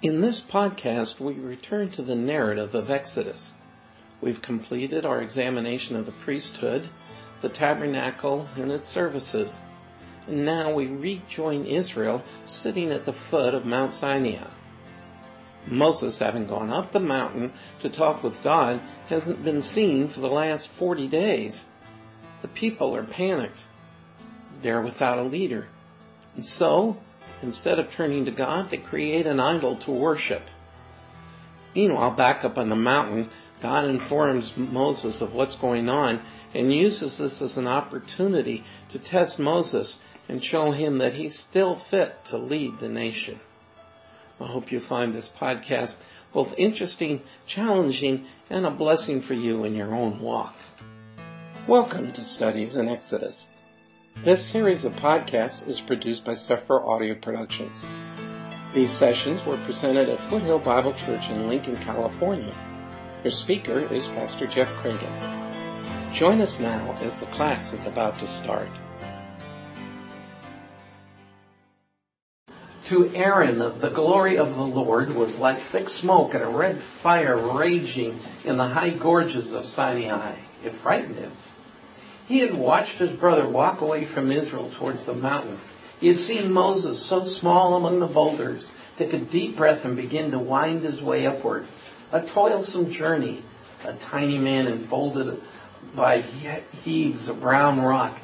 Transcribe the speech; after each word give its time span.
In 0.00 0.20
this 0.20 0.40
podcast, 0.40 1.18
we 1.18 1.34
return 1.34 1.90
to 1.92 2.02
the 2.02 2.14
narrative 2.14 2.72
of 2.76 2.88
Exodus. 2.88 3.52
We've 4.20 4.40
completed 4.40 5.04
our 5.04 5.20
examination 5.20 5.96
of 5.96 6.06
the 6.06 6.12
priesthood, 6.12 6.88
the 7.42 7.48
tabernacle, 7.48 8.48
and 8.54 8.70
its 8.70 8.88
services. 8.88 9.58
And 10.28 10.44
now 10.44 10.72
we 10.72 10.86
rejoin 10.86 11.64
Israel 11.64 12.22
sitting 12.46 12.92
at 12.92 13.06
the 13.06 13.12
foot 13.12 13.54
of 13.54 13.66
Mount 13.66 13.92
Sinai. 13.92 14.46
Moses, 15.66 16.20
having 16.20 16.46
gone 16.46 16.70
up 16.70 16.92
the 16.92 17.00
mountain 17.00 17.52
to 17.80 17.88
talk 17.88 18.22
with 18.22 18.40
God, 18.44 18.80
hasn't 19.08 19.42
been 19.42 19.62
seen 19.62 20.06
for 20.06 20.20
the 20.20 20.30
last 20.30 20.68
40 20.68 21.08
days. 21.08 21.64
The 22.42 22.48
people 22.48 22.94
are 22.94 23.02
panicked. 23.02 23.64
They're 24.62 24.80
without 24.80 25.18
a 25.18 25.24
leader. 25.24 25.66
And 26.36 26.44
so, 26.44 26.98
instead 27.42 27.78
of 27.78 27.90
turning 27.90 28.24
to 28.24 28.30
God, 28.30 28.70
they 28.70 28.78
create 28.78 29.26
an 29.26 29.40
idol 29.40 29.76
to 29.76 29.90
worship. 29.90 30.42
Meanwhile, 31.74 32.12
back 32.12 32.44
up 32.44 32.58
on 32.58 32.68
the 32.68 32.76
mountain, 32.76 33.30
God 33.60 33.84
informs 33.84 34.56
Moses 34.56 35.20
of 35.20 35.34
what's 35.34 35.56
going 35.56 35.88
on 35.88 36.20
and 36.54 36.72
uses 36.72 37.18
this 37.18 37.42
as 37.42 37.56
an 37.56 37.66
opportunity 37.66 38.64
to 38.90 38.98
test 38.98 39.38
Moses 39.38 39.98
and 40.28 40.44
show 40.44 40.70
him 40.70 40.98
that 40.98 41.14
he's 41.14 41.38
still 41.38 41.74
fit 41.74 42.24
to 42.26 42.38
lead 42.38 42.78
the 42.78 42.88
nation. 42.88 43.40
I 44.40 44.46
hope 44.46 44.70
you 44.70 44.78
find 44.78 45.12
this 45.12 45.28
podcast 45.28 45.96
both 46.32 46.54
interesting, 46.56 47.22
challenging, 47.46 48.26
and 48.50 48.66
a 48.66 48.70
blessing 48.70 49.20
for 49.20 49.34
you 49.34 49.64
in 49.64 49.74
your 49.74 49.94
own 49.94 50.20
walk. 50.20 50.54
Welcome 51.66 52.12
to 52.12 52.24
Studies 52.24 52.76
in 52.76 52.88
Exodus. 52.88 53.48
This 54.24 54.44
series 54.44 54.84
of 54.84 54.94
podcasts 54.96 55.68
is 55.68 55.80
produced 55.80 56.24
by 56.24 56.34
Sefer 56.34 56.84
Audio 56.84 57.14
Productions. 57.14 57.84
These 58.74 58.90
sessions 58.90 59.40
were 59.46 59.56
presented 59.58 60.08
at 60.08 60.18
Foothill 60.28 60.58
Bible 60.58 60.92
Church 60.92 61.28
in 61.28 61.46
Lincoln, 61.46 61.76
California. 61.76 62.52
Your 63.22 63.30
speaker 63.30 63.78
is 63.78 64.08
Pastor 64.08 64.48
Jeff 64.48 64.68
Cragen. 64.82 66.12
Join 66.12 66.40
us 66.40 66.58
now 66.58 66.98
as 67.00 67.14
the 67.14 67.26
class 67.26 67.72
is 67.72 67.86
about 67.86 68.18
to 68.18 68.26
start. 68.26 68.68
To 72.86 73.14
Aaron, 73.14 73.60
the 73.60 73.90
glory 73.94 74.36
of 74.36 74.56
the 74.56 74.66
Lord 74.66 75.14
was 75.14 75.38
like 75.38 75.62
thick 75.66 75.88
smoke 75.88 76.34
and 76.34 76.42
a 76.42 76.48
red 76.48 76.80
fire 76.80 77.36
raging 77.36 78.18
in 78.44 78.56
the 78.56 78.66
high 78.66 78.90
gorges 78.90 79.52
of 79.52 79.64
Sinai. 79.64 80.34
It 80.64 80.74
frightened 80.74 81.14
him. 81.14 81.30
He 82.28 82.40
had 82.40 82.54
watched 82.54 82.98
his 82.98 83.12
brother 83.12 83.48
walk 83.48 83.80
away 83.80 84.04
from 84.04 84.30
Israel 84.30 84.70
towards 84.78 85.06
the 85.06 85.14
mountain. 85.14 85.58
He 85.98 86.08
had 86.08 86.18
seen 86.18 86.52
Moses, 86.52 87.02
so 87.02 87.24
small 87.24 87.74
among 87.74 88.00
the 88.00 88.06
boulders, 88.06 88.70
take 88.98 89.14
a 89.14 89.18
deep 89.18 89.56
breath 89.56 89.86
and 89.86 89.96
begin 89.96 90.32
to 90.32 90.38
wind 90.38 90.82
his 90.82 91.00
way 91.00 91.26
upward. 91.26 91.66
A 92.12 92.20
toilsome 92.20 92.90
journey, 92.90 93.42
a 93.82 93.94
tiny 93.94 94.36
man 94.36 94.66
enfolded 94.66 95.40
by 95.96 96.20
heaves 96.84 97.28
of 97.28 97.40
brown 97.40 97.80
rock, 97.80 98.18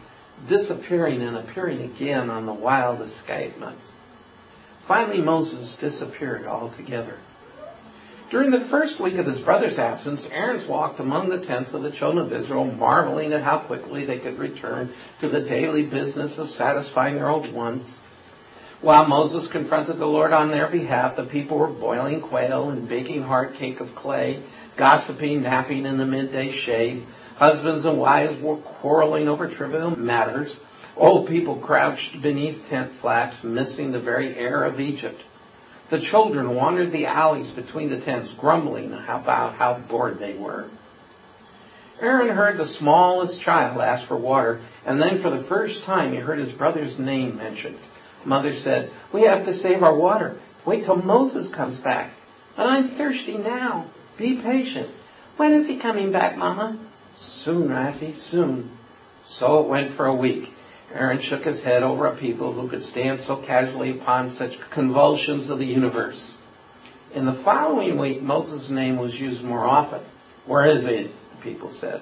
disappearing 0.48 1.22
and 1.22 1.38
appearing 1.38 1.80
again 1.80 2.28
on 2.28 2.44
the 2.44 2.52
wild 2.52 3.00
escarpment. 3.00 3.78
Finally, 4.86 5.22
Moses 5.22 5.77
disappeared 5.77 6.47
altogether. 6.47 7.16
During 8.30 8.50
the 8.50 8.61
first 8.61 8.98
week 8.98 9.17
of 9.17 9.27
his 9.27 9.41
brother's 9.41 9.78
absence, 9.78 10.27
Aaron 10.33 10.67
walked 10.67 10.98
among 10.98 11.28
the 11.28 11.39
tents 11.39 11.75
of 11.75 11.83
the 11.83 11.91
children 11.91 12.25
of 12.25 12.33
Israel, 12.33 12.64
marveling 12.64 13.33
at 13.33 13.42
how 13.42 13.58
quickly 13.58 14.06
they 14.06 14.19
could 14.19 14.39
return 14.39 14.92
to 15.20 15.28
the 15.28 15.42
daily 15.42 15.83
business 15.83 16.39
of 16.39 16.48
satisfying 16.48 17.16
their 17.16 17.28
old 17.28 17.53
wants. 17.53 17.98
While 18.81 19.06
Moses 19.06 19.47
confronted 19.47 19.98
the 19.98 20.06
Lord 20.06 20.33
on 20.33 20.50
their 20.50 20.69
behalf, 20.69 21.16
the 21.16 21.25
people 21.25 21.58
were 21.58 21.69
boiling 21.69 22.22
quail 22.22 22.70
and 22.70 22.89
baking 22.89 23.22
hard 23.22 23.55
cake 23.55 23.81
of 23.81 23.94
clay, 23.94 24.42
gossiping, 24.77 25.42
napping 25.42 25.84
in 25.84 25.98
the 25.98 26.06
midday 26.06 26.50
shade. 26.50 27.06
Husbands 27.36 27.84
and 27.84 27.98
wives 27.98 28.41
were 28.41 28.56
quarreling 28.56 29.28
over 29.28 29.49
trivial 29.49 29.99
matters. 29.99 30.59
Old 30.97 31.28
people 31.28 31.56
crouched 31.56 32.20
beneath 32.22 32.69
tent 32.69 32.93
flaps, 32.93 33.43
missing 33.44 33.93
the 33.93 34.00
very 34.00 34.37
air 34.37 34.65
of 34.65 34.81
Egypt. 34.81 35.20
The 35.94 36.00
children 36.00 36.56
wandered 36.56 36.91
the 36.91 37.06
alleys 37.06 37.53
between 37.53 37.88
the 37.88 38.00
tents, 38.00 38.32
grumbling 38.32 38.93
about 38.93 39.55
how 39.55 39.75
bored 39.75 40.19
they 40.19 40.32
were. 40.32 40.65
Aaron 42.00 42.31
heard 42.31 42.59
the 42.59 42.66
smallest 42.66 43.41
child 43.41 43.81
ask 43.81 44.05
for 44.05 44.16
water, 44.16 44.60
and 44.84 45.00
then 45.00 45.19
for 45.19 45.31
the 45.31 45.38
first 45.38 45.84
time 45.84 46.10
he 46.10 46.19
heard 46.19 46.41
his 46.41 46.50
brother's 46.50 46.99
name 46.99 47.37
mentioned. 47.37 47.78
Mother 48.25 48.55
said, 48.55 48.91
We 49.12 49.22
have 49.22 49.44
to 49.44 49.55
save 49.55 49.84
our 49.84 49.94
water. 49.94 50.37
Wait 50.65 50.82
till 50.82 50.97
Moses 50.97 51.47
comes 51.47 51.78
back. 51.78 52.11
But 52.56 52.66
I'm 52.66 52.88
thirsty 52.88 53.37
now. 53.37 53.87
Be 54.16 54.38
patient. 54.38 54.91
When 55.37 55.53
is 55.53 55.69
he 55.69 55.76
coming 55.76 56.11
back, 56.11 56.37
Mama? 56.37 56.76
Soon, 57.19 57.69
Rafi, 57.69 58.16
soon. 58.16 58.69
So 59.28 59.62
it 59.62 59.69
went 59.69 59.93
for 59.93 60.06
a 60.06 60.15
week. 60.15 60.53
Aaron 60.94 61.21
shook 61.21 61.44
his 61.44 61.60
head 61.60 61.82
over 61.82 62.06
a 62.06 62.15
people 62.15 62.53
who 62.53 62.69
could 62.69 62.82
stand 62.82 63.19
so 63.19 63.37
casually 63.37 63.91
upon 63.91 64.31
such 64.31 64.60
convulsions 64.71 65.50
of 65.50 65.59
the 65.59 65.66
universe. 65.66 66.37
In 67.12 67.25
the 67.27 67.32
following 67.32 67.99
week, 67.99 68.22
Moses' 68.22 68.71
name 68.71 68.97
was 68.97 69.21
used 69.21 69.43
more 69.43 69.65
often. 69.65 70.00
Where 70.47 70.65
is 70.66 70.84
he? 70.84 71.03
The 71.03 71.43
people 71.43 71.69
said. 71.69 72.00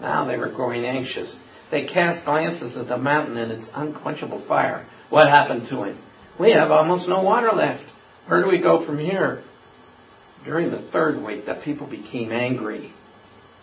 Now 0.00 0.24
they 0.24 0.36
were 0.36 0.48
growing 0.48 0.84
anxious. 0.84 1.36
They 1.70 1.84
cast 1.84 2.24
glances 2.24 2.76
at 2.76 2.88
the 2.88 2.98
mountain 2.98 3.36
and 3.36 3.52
its 3.52 3.70
unquenchable 3.74 4.40
fire. 4.40 4.86
What 5.08 5.28
happened 5.28 5.66
to 5.66 5.84
him? 5.84 5.98
We 6.36 6.50
have 6.50 6.72
almost 6.72 7.06
no 7.06 7.22
water 7.22 7.52
left. 7.52 7.84
Where 8.26 8.42
do 8.42 8.48
we 8.48 8.58
go 8.58 8.80
from 8.80 8.98
here? 8.98 9.42
During 10.44 10.70
the 10.70 10.78
third 10.78 11.24
week, 11.24 11.46
the 11.46 11.54
people 11.54 11.86
became 11.86 12.32
angry. 12.32 12.92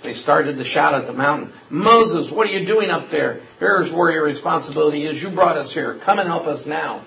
They 0.01 0.13
started 0.13 0.57
to 0.57 0.63
shout 0.63 0.95
at 0.95 1.07
the 1.07 1.13
mountain, 1.13 1.51
Moses, 1.69 2.31
what 2.31 2.47
are 2.47 2.51
you 2.51 2.65
doing 2.65 2.89
up 2.89 3.09
there? 3.09 3.41
Here's 3.59 3.91
where 3.91 4.11
your 4.11 4.23
responsibility 4.23 5.05
is. 5.05 5.21
You 5.21 5.29
brought 5.29 5.57
us 5.57 5.73
here. 5.73 5.95
Come 5.95 6.19
and 6.19 6.29
help 6.29 6.47
us 6.47 6.65
now. 6.65 7.03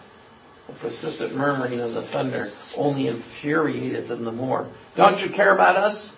The 0.67 0.75
persistent 0.75 1.35
murmuring 1.35 1.81
of 1.81 1.95
the 1.95 2.03
thunder 2.03 2.51
only 2.77 3.09
infuriated 3.09 4.09
them 4.09 4.25
the 4.25 4.33
more. 4.33 4.69
Don't 4.95 5.23
you 5.23 5.31
care 5.31 5.53
about 5.53 5.77
us? 5.77 6.13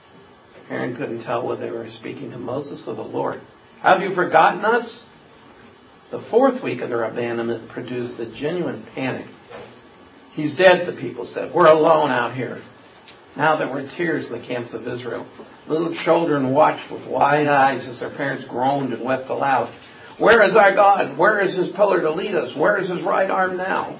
Aaron 0.69 0.97
couldn't 0.97 1.21
tell 1.21 1.47
whether 1.47 1.67
they 1.67 1.77
were 1.77 1.89
speaking 1.91 2.33
to 2.33 2.39
Moses 2.39 2.87
or 2.89 2.95
the 2.95 3.03
Lord. 3.03 3.41
Have 3.81 4.03
you 4.03 4.15
forgotten 4.15 4.65
us? 4.65 5.03
The 6.11 6.21
fourth 6.21 6.63
week 6.63 6.81
of 6.81 6.89
their 6.89 7.05
abandonment 7.05 7.69
produced 7.69 8.19
a 8.19 8.27
genuine 8.27 8.83
panic. 8.95 9.27
He's 10.33 10.55
dead, 10.55 10.87
the 10.87 10.93
people 10.93 11.27
said. 11.27 11.53
We're 11.53 11.67
alone 11.67 12.11
out 12.11 12.35
here. 12.35 12.61
Now 13.37 13.57
there 13.57 13.69
were 13.69 13.83
tears 13.83 14.27
in 14.27 14.33
the 14.33 14.39
camps 14.39 14.75
of 14.75 14.87
Israel. 14.87 15.27
Little 15.67 15.93
children 15.93 16.53
watched 16.53 16.91
with 16.91 17.07
wide 17.07 17.49
eyes 17.49 17.89
as 17.89 18.01
their 18.01 18.11
parents 18.11 18.45
groaned 18.45 18.93
and 18.93 19.03
wept 19.03 19.29
aloud. 19.29 19.69
Where 20.19 20.45
is 20.45 20.55
our 20.55 20.73
God? 20.73 21.19
Where 21.19 21.41
is 21.41 21.55
his 21.55 21.69
pillar 21.69 22.01
to 22.03 22.11
lead 22.11 22.35
us? 22.35 22.55
Where 22.55 22.77
is 22.77 22.89
his 22.89 23.03
right 23.03 23.31
arm 23.31 23.57
now? 23.57 23.99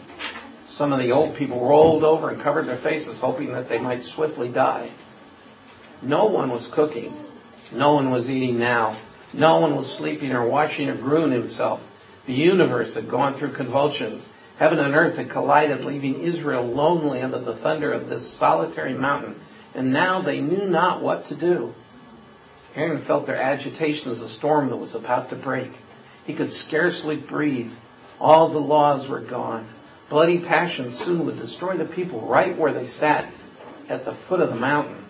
Some 0.69 0.93
of 0.93 1.01
the 1.01 1.13
old 1.13 1.35
people 1.37 1.67
rolled 1.67 2.05
over 2.05 2.31
and 2.31 2.41
covered 2.41 2.67
their 2.67 2.77
faces, 2.77 3.19
hoping 3.19 3.53
that 3.53 3.69
they 3.69 3.79
might 3.79 4.05
swiftly 4.05 4.49
die. 4.49 4.91
No 6.03 6.27
one 6.27 6.51
was 6.51 6.67
cooking. 6.69 7.17
No 7.73 7.95
one 7.95 8.11
was 8.11 8.31
eating 8.31 8.59
now. 8.59 8.97
No 9.33 9.59
one 9.59 9.75
was 9.75 9.93
sleeping 9.93 10.33
or 10.33 10.47
washing 10.47 10.89
or 10.89 10.97
grooming 10.97 11.41
himself. 11.41 11.83
The 12.27 12.35
universe 12.35 12.95
had 12.95 13.09
gone 13.09 13.35
through 13.35 13.53
convulsions. 13.53 14.29
Heaven 14.59 14.79
and 14.79 14.95
earth 14.95 15.17
had 15.17 15.31
collided, 15.31 15.85
leaving 15.85 16.21
Israel 16.21 16.65
lonely 16.65 17.23
under 17.23 17.39
the 17.39 17.57
thunder 17.57 17.93
of 17.93 18.09
this 18.09 18.29
solitary 18.29 18.95
mountain, 18.95 19.41
and 19.75 19.93
now 19.93 20.21
they 20.21 20.41
knew 20.41 20.67
not 20.67 21.03
what 21.03 21.27
to 21.27 21.35
do. 21.35 21.75
Aaron 22.77 23.01
felt 23.01 23.27
their 23.27 23.41
agitation 23.41 24.11
as 24.11 24.21
a 24.21 24.29
storm 24.29 24.71
that 24.71 24.77
was 24.77 24.95
about 24.95 25.31
to 25.31 25.37
break. 25.37 25.73
He 26.25 26.35
could 26.35 26.51
scarcely 26.51 27.17
breathe. 27.17 27.73
All 28.21 28.49
the 28.49 28.61
laws 28.61 29.09
were 29.09 29.21
gone. 29.21 29.67
Bloody 30.09 30.39
passion 30.39 30.91
soon 30.93 31.27
would 31.27 31.39
destroy 31.39 31.77
the 31.77 31.85
people 31.85 32.21
right 32.21 32.57
where 32.57 32.73
they 32.73 32.87
sat 32.87 33.27
at 33.89 34.05
the 34.05 34.15
foot 34.15 34.41
of 34.41 34.51
the 34.51 34.57
mountain. 34.57 35.05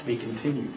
To 0.00 0.04
be 0.04 0.16
continued. 0.16 0.72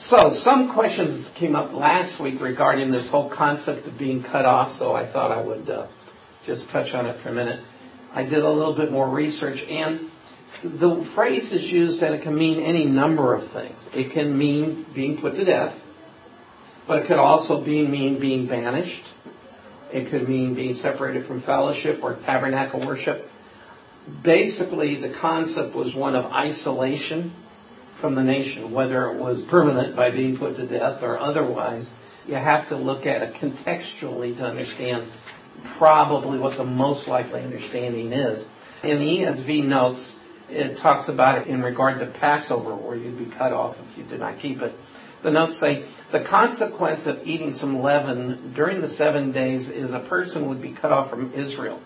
So, 0.00 0.30
some 0.30 0.70
questions 0.70 1.28
came 1.34 1.54
up 1.54 1.74
last 1.74 2.18
week 2.18 2.40
regarding 2.40 2.90
this 2.90 3.06
whole 3.06 3.28
concept 3.28 3.86
of 3.86 3.98
being 3.98 4.22
cut 4.22 4.46
off, 4.46 4.72
so 4.72 4.94
I 4.94 5.04
thought 5.04 5.30
I 5.30 5.42
would 5.42 5.68
uh, 5.68 5.86
just 6.46 6.70
touch 6.70 6.94
on 6.94 7.04
it 7.04 7.20
for 7.20 7.28
a 7.28 7.32
minute. 7.32 7.60
I 8.14 8.22
did 8.22 8.42
a 8.42 8.50
little 8.50 8.72
bit 8.72 8.90
more 8.90 9.06
research, 9.06 9.62
and 9.62 10.10
the 10.64 11.04
phrase 11.04 11.52
is 11.52 11.70
used 11.70 12.02
and 12.02 12.14
it 12.14 12.22
can 12.22 12.34
mean 12.34 12.60
any 12.60 12.86
number 12.86 13.34
of 13.34 13.46
things. 13.46 13.90
It 13.92 14.10
can 14.10 14.36
mean 14.36 14.86
being 14.94 15.18
put 15.18 15.36
to 15.36 15.44
death, 15.44 15.80
but 16.86 17.02
it 17.02 17.06
could 17.06 17.18
also 17.18 17.60
be, 17.60 17.86
mean 17.86 18.18
being 18.18 18.46
banished. 18.46 19.04
It 19.92 20.08
could 20.08 20.28
mean 20.28 20.54
being 20.54 20.72
separated 20.74 21.26
from 21.26 21.42
fellowship 21.42 22.02
or 22.02 22.14
tabernacle 22.14 22.80
worship. 22.80 23.30
Basically, 24.22 24.94
the 24.94 25.10
concept 25.10 25.74
was 25.74 25.94
one 25.94 26.16
of 26.16 26.24
isolation 26.32 27.32
from 28.00 28.14
the 28.14 28.22
nation, 28.22 28.72
whether 28.72 29.10
it 29.10 29.18
was 29.18 29.42
permanent 29.42 29.94
by 29.94 30.10
being 30.10 30.36
put 30.36 30.56
to 30.56 30.66
death 30.66 31.02
or 31.02 31.18
otherwise. 31.18 31.88
You 32.26 32.34
have 32.34 32.68
to 32.68 32.76
look 32.76 33.06
at 33.06 33.22
it 33.22 33.34
contextually 33.34 34.36
to 34.36 34.44
understand 34.46 35.06
probably 35.78 36.38
what 36.38 36.56
the 36.56 36.64
most 36.64 37.08
likely 37.08 37.42
understanding 37.42 38.12
is. 38.12 38.44
In 38.82 38.98
the 38.98 39.18
ESV 39.18 39.64
notes, 39.64 40.14
it 40.48 40.78
talks 40.78 41.08
about 41.08 41.38
it 41.38 41.46
in 41.46 41.62
regard 41.62 42.00
to 42.00 42.06
Passover, 42.06 42.74
where 42.74 42.96
you'd 42.96 43.18
be 43.18 43.26
cut 43.26 43.52
off 43.52 43.78
if 43.78 43.98
you 43.98 44.04
did 44.04 44.20
not 44.20 44.38
keep 44.38 44.62
it. 44.62 44.74
The 45.22 45.30
notes 45.30 45.58
say, 45.58 45.84
the 46.10 46.20
consequence 46.20 47.06
of 47.06 47.26
eating 47.26 47.52
some 47.52 47.82
leaven 47.82 48.52
during 48.54 48.80
the 48.80 48.88
seven 48.88 49.32
days 49.32 49.68
is 49.68 49.92
a 49.92 50.00
person 50.00 50.48
would 50.48 50.62
be 50.62 50.72
cut 50.72 50.92
off 50.92 51.10
from 51.10 51.34
Israel. 51.34 51.80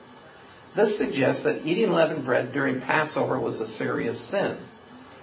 This 0.75 0.97
suggests 0.97 1.43
that 1.43 1.67
eating 1.67 1.93
leavened 1.93 2.25
bread 2.25 2.53
during 2.53 2.81
Passover 2.81 3.39
was 3.39 3.61
a 3.61 3.67
serious 3.67 4.21
sin. 4.21 4.57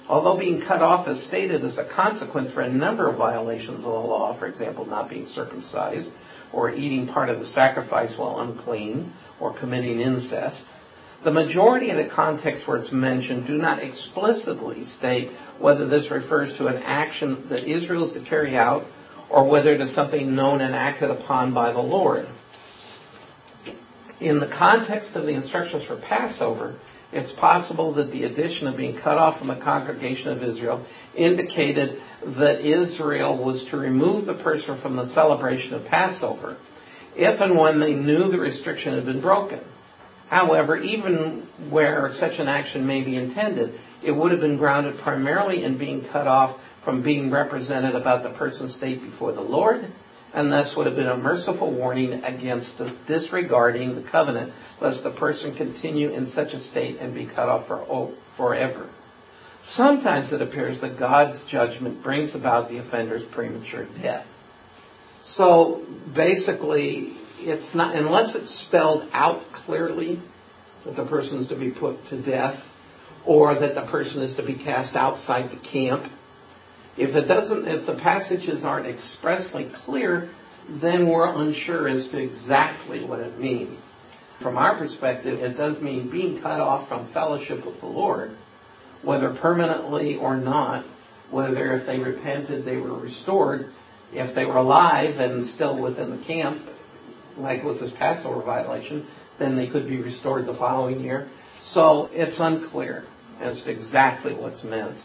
Although 0.09 0.37
being 0.37 0.61
cut 0.61 0.81
off 0.81 1.07
is 1.07 1.21
stated 1.21 1.63
as 1.63 1.77
a 1.77 1.83
consequence 1.83 2.51
for 2.51 2.61
a 2.61 2.69
number 2.69 3.07
of 3.07 3.15
violations 3.15 3.77
of 3.77 3.83
the 3.83 3.89
law, 3.89 4.33
for 4.33 4.47
example, 4.47 4.85
not 4.85 5.09
being 5.09 5.25
circumcised, 5.25 6.11
or 6.51 6.69
eating 6.69 7.07
part 7.07 7.29
of 7.29 7.39
the 7.39 7.45
sacrifice 7.45 8.17
while 8.17 8.39
unclean, 8.39 9.13
or 9.39 9.53
committing 9.53 10.01
incest, 10.01 10.65
the 11.23 11.31
majority 11.31 11.91
of 11.91 11.97
the 11.97 12.05
contexts 12.05 12.67
where 12.67 12.77
it's 12.77 12.91
mentioned 12.91 13.45
do 13.45 13.57
not 13.57 13.79
explicitly 13.79 14.83
state 14.83 15.31
whether 15.59 15.85
this 15.87 16.09
refers 16.09 16.57
to 16.57 16.67
an 16.67 16.81
action 16.81 17.47
that 17.49 17.63
Israel 17.67 18.05
is 18.05 18.13
to 18.13 18.19
carry 18.19 18.57
out 18.57 18.87
or 19.29 19.47
whether 19.47 19.71
it 19.71 19.81
is 19.81 19.91
something 19.91 20.35
known 20.35 20.61
and 20.61 20.75
acted 20.75 21.11
upon 21.11 21.53
by 21.53 21.71
the 21.71 21.81
Lord. 21.81 22.27
In 24.19 24.39
the 24.39 24.47
context 24.47 25.15
of 25.15 25.25
the 25.25 25.33
instructions 25.33 25.83
for 25.83 25.95
Passover, 25.95 26.75
it's 27.11 27.31
possible 27.31 27.93
that 27.93 28.11
the 28.11 28.23
addition 28.23 28.67
of 28.67 28.77
being 28.77 28.95
cut 28.95 29.17
off 29.17 29.39
from 29.39 29.47
the 29.47 29.55
congregation 29.55 30.29
of 30.31 30.43
Israel 30.43 30.85
indicated 31.15 32.01
that 32.23 32.61
Israel 32.61 33.37
was 33.37 33.65
to 33.65 33.77
remove 33.77 34.25
the 34.25 34.33
person 34.33 34.77
from 34.77 34.95
the 34.95 35.05
celebration 35.05 35.73
of 35.73 35.85
Passover 35.85 36.57
if 37.15 37.41
and 37.41 37.57
when 37.57 37.79
they 37.79 37.93
knew 37.93 38.31
the 38.31 38.39
restriction 38.39 38.93
had 38.93 39.05
been 39.05 39.19
broken. 39.19 39.59
However, 40.29 40.77
even 40.77 41.45
where 41.69 42.09
such 42.13 42.39
an 42.39 42.47
action 42.47 42.87
may 42.87 43.01
be 43.01 43.17
intended, 43.17 43.77
it 44.01 44.11
would 44.11 44.31
have 44.31 44.39
been 44.39 44.57
grounded 44.57 44.97
primarily 44.97 45.63
in 45.63 45.77
being 45.77 46.05
cut 46.05 46.27
off 46.27 46.57
from 46.83 47.01
being 47.01 47.29
represented 47.29 47.95
about 47.95 48.23
the 48.23 48.29
person's 48.29 48.73
state 48.73 49.01
before 49.01 49.33
the 49.33 49.41
Lord, 49.41 49.85
and 50.33 50.51
thus 50.51 50.75
would 50.75 50.85
have 50.85 50.95
been 50.95 51.07
a 51.07 51.17
merciful 51.17 51.69
warning 51.69 52.23
against 52.23 52.81
disregarding 53.07 53.95
the 53.95 54.01
covenant, 54.01 54.53
lest 54.79 55.03
the 55.03 55.11
person 55.11 55.53
continue 55.53 56.09
in 56.09 56.27
such 56.27 56.53
a 56.53 56.59
state 56.59 56.99
and 56.99 57.13
be 57.13 57.25
cut 57.25 57.49
off 57.49 57.67
for 57.67 58.11
forever. 58.37 58.87
Sometimes 59.63 60.31
it 60.31 60.41
appears 60.41 60.79
that 60.81 60.97
God's 60.97 61.43
judgment 61.43 62.01
brings 62.01 62.33
about 62.33 62.69
the 62.69 62.77
offender's 62.77 63.23
premature 63.23 63.85
death. 64.01 64.27
So 65.21 65.83
basically, 66.13 67.13
it's 67.39 67.75
not, 67.75 67.95
unless 67.95 68.35
it's 68.35 68.49
spelled 68.49 69.07
out 69.13 69.51
clearly 69.51 70.19
that 70.83 70.95
the 70.95 71.05
person 71.05 71.39
is 71.39 71.47
to 71.47 71.55
be 71.55 71.69
put 71.69 72.07
to 72.07 72.17
death 72.17 72.67
or 73.25 73.53
that 73.53 73.75
the 73.75 73.81
person 73.81 74.21
is 74.21 74.35
to 74.35 74.43
be 74.43 74.53
cast 74.53 74.95
outside 74.95 75.51
the 75.51 75.57
camp. 75.57 76.09
If 76.97 77.15
it 77.15 77.27
doesn't, 77.27 77.67
if 77.67 77.85
the 77.85 77.93
passages 77.93 78.65
aren't 78.65 78.87
expressly 78.87 79.65
clear, 79.65 80.29
then 80.69 81.07
we're 81.07 81.33
unsure 81.41 81.87
as 81.87 82.07
to 82.09 82.17
exactly 82.17 83.03
what 83.03 83.19
it 83.19 83.39
means. 83.39 83.79
From 84.39 84.57
our 84.57 84.75
perspective, 84.75 85.41
it 85.41 85.57
does 85.57 85.81
mean 85.81 86.09
being 86.09 86.41
cut 86.41 86.59
off 86.59 86.87
from 86.87 87.05
fellowship 87.07 87.65
with 87.65 87.79
the 87.79 87.85
Lord, 87.85 88.31
whether 89.03 89.29
permanently 89.29 90.15
or 90.15 90.35
not, 90.35 90.83
whether 91.29 91.73
if 91.75 91.85
they 91.85 91.99
repented, 91.99 92.65
they 92.65 92.77
were 92.77 92.93
restored, 92.93 93.71
if 94.13 94.35
they 94.35 94.45
were 94.45 94.57
alive 94.57 95.19
and 95.19 95.45
still 95.45 95.75
within 95.77 96.11
the 96.11 96.17
camp, 96.17 96.61
like 97.37 97.63
with 97.63 97.79
this 97.79 97.91
Passover 97.91 98.41
violation, 98.41 99.07
then 99.37 99.55
they 99.55 99.67
could 99.67 99.87
be 99.87 100.01
restored 100.01 100.45
the 100.45 100.53
following 100.53 101.01
year. 101.01 101.29
So 101.61 102.09
it's 102.13 102.39
unclear 102.39 103.05
as 103.39 103.61
to 103.63 103.71
exactly 103.71 104.33
what's 104.33 104.63
meant. 104.63 104.97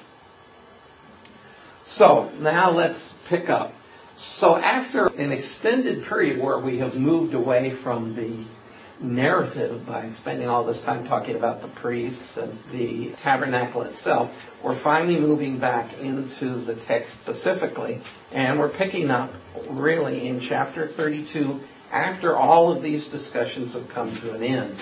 So 1.86 2.30
now 2.40 2.70
let's 2.70 3.14
pick 3.28 3.48
up. 3.48 3.72
So 4.14 4.56
after 4.56 5.06
an 5.06 5.32
extended 5.32 6.04
period 6.04 6.40
where 6.40 6.58
we 6.58 6.78
have 6.78 6.96
moved 6.96 7.34
away 7.34 7.70
from 7.70 8.14
the 8.16 8.44
narrative 8.98 9.86
by 9.86 10.08
spending 10.10 10.48
all 10.48 10.64
this 10.64 10.80
time 10.80 11.06
talking 11.06 11.36
about 11.36 11.60
the 11.60 11.68
priests 11.68 12.36
and 12.36 12.58
the 12.72 13.10
tabernacle 13.22 13.82
itself, 13.82 14.30
we're 14.62 14.78
finally 14.78 15.20
moving 15.20 15.58
back 15.58 15.98
into 16.00 16.56
the 16.56 16.74
text 16.74 17.14
specifically, 17.20 18.00
and 18.32 18.58
we're 18.58 18.70
picking 18.70 19.10
up 19.10 19.30
really 19.68 20.26
in 20.26 20.40
chapter 20.40 20.88
32 20.88 21.60
after 21.92 22.36
all 22.36 22.72
of 22.72 22.82
these 22.82 23.06
discussions 23.06 23.74
have 23.74 23.88
come 23.90 24.16
to 24.16 24.32
an 24.32 24.42
end. 24.42 24.76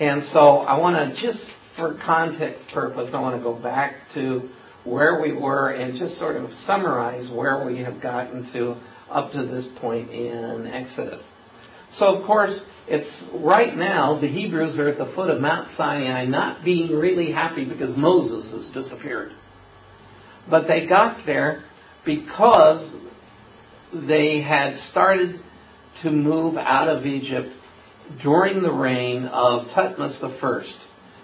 And 0.00 0.22
so 0.22 0.58
I 0.58 0.78
want 0.78 0.96
to 0.96 1.20
just 1.20 1.48
for 1.76 1.94
context 1.94 2.68
purpose, 2.72 3.14
I 3.14 3.20
want 3.20 3.36
to 3.36 3.42
go 3.42 3.54
back 3.54 3.94
to 4.14 4.50
where 4.84 5.20
we 5.20 5.32
were 5.32 5.70
and 5.70 5.96
just 5.96 6.18
sort 6.18 6.36
of 6.36 6.54
summarize 6.54 7.28
where 7.28 7.64
we 7.64 7.78
have 7.78 8.00
gotten 8.00 8.44
to 8.52 8.76
up 9.10 9.32
to 9.32 9.42
this 9.42 9.66
point 9.66 10.10
in 10.10 10.66
Exodus. 10.66 11.26
So 11.90 12.14
of 12.14 12.24
course, 12.24 12.62
it's 12.86 13.22
right 13.32 13.76
now 13.76 14.14
the 14.14 14.26
Hebrews 14.26 14.78
are 14.78 14.88
at 14.88 14.98
the 14.98 15.06
foot 15.06 15.30
of 15.30 15.40
Mount 15.40 15.70
Sinai 15.70 16.26
not 16.26 16.64
being 16.64 16.94
really 16.94 17.30
happy 17.30 17.64
because 17.64 17.96
Moses 17.96 18.52
has 18.52 18.68
disappeared. 18.68 19.32
But 20.48 20.68
they 20.68 20.86
got 20.86 21.26
there 21.26 21.64
because 22.04 22.96
they 23.92 24.40
had 24.40 24.78
started 24.78 25.40
to 26.00 26.10
move 26.10 26.56
out 26.56 26.88
of 26.88 27.06
Egypt 27.06 27.52
during 28.20 28.62
the 28.62 28.72
reign 28.72 29.26
of 29.26 29.70
Thutmose 29.72 30.22
I, 30.22 30.64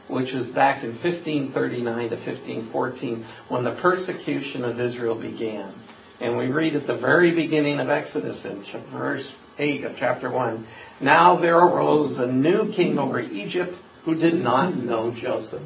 which 0.09 0.33
was 0.33 0.49
back 0.49 0.83
in 0.83 0.91
1539 0.91 2.11
to 2.11 2.17
1514 2.17 3.25
when 3.49 3.65
the 3.65 3.73
persecution 3.73 4.65
of 4.65 4.79
Israel 4.81 5.15
began. 5.15 5.73
And 6.21 6.37
we 6.37 6.49
read 6.49 6.77
at 6.77 6.87
the 6.87 6.95
very 6.95 7.33
beginning 7.33 7.81
of 7.81 7.91
Exodus 7.91 8.45
in 8.45 8.63
verse 8.63 9.33
8 9.59 9.85
of 9.85 9.97
chapter 9.97 10.31
1, 10.31 10.67
Now 11.01 11.37
there 11.37 11.59
arose 11.59 12.19
a 12.19 12.27
new 12.27 12.73
king 12.73 12.99
over 12.99 13.21
Egypt 13.21 13.77
who 14.05 14.15
did 14.15 14.35
not 14.35 14.77
know 14.77 15.11
Joseph. 15.11 15.63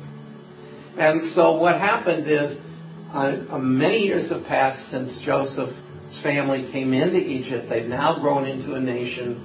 And 0.96 1.22
so 1.22 1.56
what 1.56 1.78
happened 1.78 2.26
is, 2.26 2.58
uh, 3.12 3.58
many 3.58 4.04
years 4.04 4.28
have 4.30 4.46
passed 4.46 4.88
since 4.88 5.20
Joseph's 5.20 6.18
family 6.18 6.64
came 6.64 6.92
into 6.92 7.18
Egypt. 7.18 7.68
They've 7.68 7.88
now 7.88 8.18
grown 8.18 8.46
into 8.46 8.74
a 8.74 8.80
nation. 8.80 9.44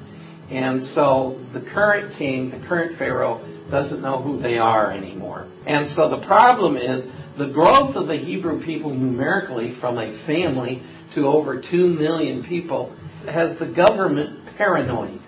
And 0.49 0.81
so 0.81 1.39
the 1.53 1.61
current 1.61 2.13
king, 2.15 2.49
the 2.49 2.59
current 2.59 2.97
Pharaoh, 2.97 3.41
doesn't 3.69 4.01
know 4.01 4.21
who 4.21 4.39
they 4.39 4.57
are 4.57 4.91
anymore. 4.91 5.47
And 5.65 5.87
so 5.87 6.09
the 6.09 6.17
problem 6.17 6.77
is 6.77 7.05
the 7.37 7.47
growth 7.47 7.95
of 7.95 8.07
the 8.07 8.17
Hebrew 8.17 8.61
people 8.61 8.91
numerically 8.91 9.71
from 9.71 9.97
a 9.97 10.11
family 10.11 10.81
to 11.13 11.27
over 11.27 11.59
2 11.59 11.89
million 11.89 12.43
people 12.43 12.93
has 13.27 13.57
the 13.57 13.65
government 13.65 14.57
paranoid. 14.57 15.19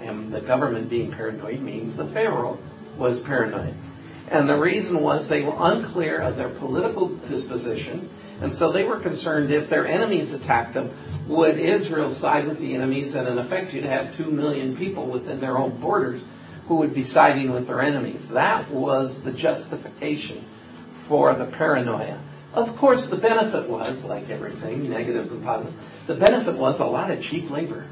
And 0.00 0.32
the 0.32 0.40
government 0.40 0.90
being 0.90 1.12
paranoid 1.12 1.60
means 1.60 1.96
the 1.96 2.06
Pharaoh 2.06 2.58
was 2.96 3.20
paranoid. 3.20 3.74
And 4.28 4.48
the 4.48 4.56
reason 4.56 5.00
was 5.00 5.28
they 5.28 5.42
were 5.42 5.54
unclear 5.56 6.18
of 6.18 6.36
their 6.36 6.48
political 6.48 7.08
disposition 7.08 8.08
and 8.42 8.52
so 8.52 8.72
they 8.72 8.82
were 8.82 8.98
concerned 8.98 9.52
if 9.52 9.68
their 9.68 9.86
enemies 9.86 10.32
attacked 10.32 10.74
them, 10.74 10.90
would 11.28 11.58
Israel 11.58 12.10
side 12.10 12.48
with 12.48 12.58
the 12.58 12.74
enemies? 12.74 13.14
And 13.14 13.28
in 13.28 13.38
effect, 13.38 13.72
you'd 13.72 13.84
have 13.84 14.16
two 14.16 14.30
million 14.32 14.76
people 14.76 15.06
within 15.06 15.40
their 15.40 15.56
own 15.56 15.76
borders 15.80 16.20
who 16.66 16.76
would 16.76 16.94
be 16.94 17.04
siding 17.04 17.52
with 17.52 17.66
their 17.66 17.80
enemies. 17.80 18.28
That 18.28 18.70
was 18.70 19.20
the 19.22 19.32
justification 19.32 20.44
for 21.08 21.34
the 21.34 21.46
paranoia. 21.46 22.18
Of 22.54 22.76
course, 22.76 23.06
the 23.06 23.16
benefit 23.16 23.68
was, 23.68 24.04
like 24.04 24.28
everything, 24.30 24.90
negatives 24.90 25.30
and 25.30 25.42
positives, 25.42 25.76
the 26.06 26.14
benefit 26.14 26.56
was 26.56 26.80
a 26.80 26.84
lot 26.84 27.10
of 27.10 27.22
cheap 27.22 27.50
labor. 27.50 27.86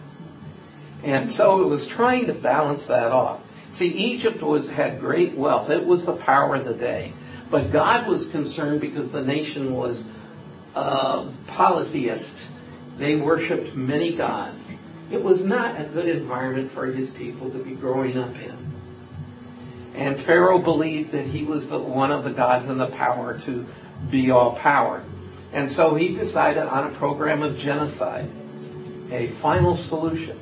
And 1.02 1.30
so 1.30 1.62
it 1.62 1.66
was 1.66 1.86
trying 1.86 2.26
to 2.26 2.34
balance 2.34 2.84
that 2.84 3.10
off. 3.10 3.40
See, 3.72 3.86
Egypt 3.86 4.42
was, 4.42 4.68
had 4.68 5.00
great 5.00 5.34
wealth. 5.34 5.70
It 5.70 5.86
was 5.86 6.04
the 6.04 6.16
power 6.16 6.56
of 6.56 6.64
the 6.64 6.74
day. 6.74 7.12
But 7.50 7.72
God 7.72 8.06
was 8.06 8.26
concerned 8.26 8.80
because 8.80 9.10
the 9.10 9.22
nation 9.22 9.74
was 9.74 10.04
uh, 10.74 11.26
polytheist. 11.46 12.36
They 12.98 13.16
worshipped 13.16 13.74
many 13.74 14.14
gods. 14.14 14.60
It 15.10 15.22
was 15.22 15.42
not 15.42 15.80
a 15.80 15.84
good 15.84 16.08
environment 16.08 16.70
for 16.70 16.86
his 16.86 17.10
people 17.10 17.50
to 17.50 17.58
be 17.58 17.74
growing 17.74 18.16
up 18.16 18.34
in. 18.40 18.56
And 19.94 20.18
Pharaoh 20.20 20.58
believed 20.58 21.12
that 21.12 21.26
he 21.26 21.44
was 21.44 21.68
the, 21.68 21.78
one 21.78 22.12
of 22.12 22.24
the 22.24 22.30
gods 22.30 22.68
and 22.68 22.80
the 22.80 22.86
power 22.86 23.38
to 23.40 23.66
be 24.10 24.30
all 24.30 24.54
power. 24.56 25.02
And 25.52 25.70
so 25.70 25.94
he 25.94 26.14
decided 26.14 26.62
on 26.62 26.86
a 26.86 26.90
program 26.90 27.42
of 27.42 27.58
genocide, 27.58 28.30
a 29.10 29.26
final 29.42 29.76
solution. 29.76 30.38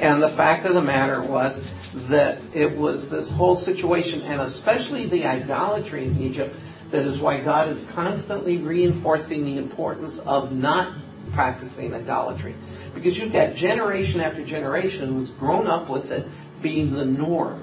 And 0.00 0.20
the 0.20 0.28
fact 0.30 0.66
of 0.66 0.74
the 0.74 0.82
matter 0.82 1.22
was 1.22 1.60
that 1.94 2.40
it 2.52 2.76
was 2.76 3.08
this 3.08 3.30
whole 3.30 3.54
situation, 3.54 4.22
and 4.22 4.40
especially 4.40 5.06
the 5.06 5.24
idolatry 5.24 6.06
in 6.06 6.20
Egypt, 6.20 6.56
that 6.90 7.06
is 7.06 7.18
why 7.18 7.40
God 7.40 7.68
is 7.68 7.84
constantly 7.84 8.56
reinforcing 8.56 9.44
the 9.44 9.56
importance 9.56 10.18
of 10.18 10.52
not 10.52 10.92
practicing 11.32 11.94
idolatry. 11.94 12.54
Because 12.94 13.18
you've 13.18 13.32
got 13.32 13.54
generation 13.54 14.20
after 14.20 14.44
generation 14.44 15.08
who's 15.08 15.30
grown 15.30 15.66
up 15.66 15.88
with 15.88 16.10
it 16.12 16.26
being 16.62 16.94
the 16.94 17.04
norm. 17.04 17.60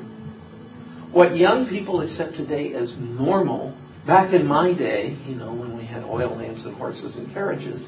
What 1.11 1.35
young 1.35 1.67
people 1.67 2.01
accept 2.01 2.35
today 2.35 2.73
as 2.73 2.95
normal, 2.95 3.75
back 4.05 4.33
in 4.33 4.47
my 4.47 4.73
day, 4.73 5.17
you 5.27 5.35
know, 5.35 5.51
when 5.51 5.77
we 5.77 5.83
had 5.83 6.03
oil 6.03 6.29
lamps 6.29 6.65
and 6.65 6.75
horses 6.75 7.15
and 7.15 7.33
carriages, 7.33 7.87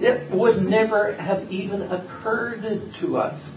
it 0.00 0.30
would 0.30 0.62
never 0.62 1.12
have 1.14 1.50
even 1.52 1.82
occurred 1.82 2.94
to 2.94 3.16
us. 3.16 3.50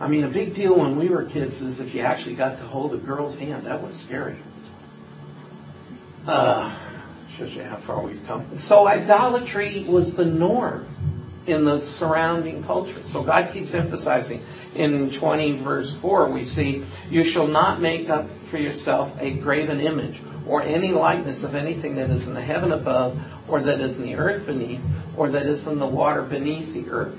I 0.00 0.08
mean, 0.08 0.24
a 0.24 0.28
big 0.28 0.54
deal 0.54 0.78
when 0.78 0.96
we 0.96 1.08
were 1.08 1.24
kids 1.24 1.60
is 1.60 1.78
if 1.78 1.94
you 1.94 2.00
actually 2.00 2.36
got 2.36 2.56
to 2.58 2.64
hold 2.64 2.94
a 2.94 2.96
girl's 2.96 3.38
hand. 3.38 3.66
That 3.66 3.82
was 3.82 3.94
scary. 3.96 4.36
Uh, 6.26 6.74
shows 7.36 7.54
you 7.54 7.62
how 7.64 7.76
far 7.76 8.02
we've 8.02 8.24
come. 8.26 8.58
So 8.58 8.86
idolatry 8.86 9.84
was 9.86 10.14
the 10.14 10.24
norm 10.24 10.86
in 11.50 11.64
the 11.64 11.80
surrounding 11.80 12.62
culture. 12.64 13.00
So 13.12 13.22
God 13.22 13.52
keeps 13.52 13.74
emphasizing. 13.74 14.42
In 14.74 15.10
20 15.10 15.58
verse 15.58 15.94
4 15.96 16.30
we 16.30 16.44
see, 16.44 16.84
You 17.10 17.24
shall 17.24 17.46
not 17.46 17.80
make 17.80 18.08
up 18.08 18.28
for 18.50 18.58
yourself 18.58 19.12
a 19.20 19.32
graven 19.32 19.80
image 19.80 20.20
or 20.46 20.62
any 20.62 20.92
likeness 20.92 21.42
of 21.42 21.54
anything 21.54 21.96
that 21.96 22.10
is 22.10 22.26
in 22.26 22.34
the 22.34 22.40
heaven 22.40 22.72
above 22.72 23.20
or 23.48 23.60
that 23.60 23.80
is 23.80 23.98
in 23.98 24.04
the 24.04 24.16
earth 24.16 24.46
beneath 24.46 24.82
or 25.16 25.28
that 25.28 25.46
is 25.46 25.66
in 25.66 25.78
the 25.78 25.86
water 25.86 26.22
beneath 26.22 26.72
the 26.72 26.88
earth. 26.90 27.16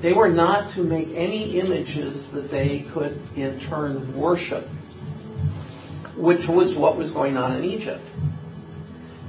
They 0.00 0.12
were 0.12 0.28
not 0.28 0.70
to 0.72 0.82
make 0.82 1.08
any 1.14 1.58
images 1.58 2.26
that 2.28 2.50
they 2.50 2.80
could 2.92 3.20
in 3.34 3.58
turn 3.60 4.16
worship, 4.16 4.68
which 6.16 6.48
was 6.48 6.74
what 6.74 6.96
was 6.96 7.10
going 7.10 7.36
on 7.36 7.54
in 7.56 7.64
Egypt. 7.64 8.04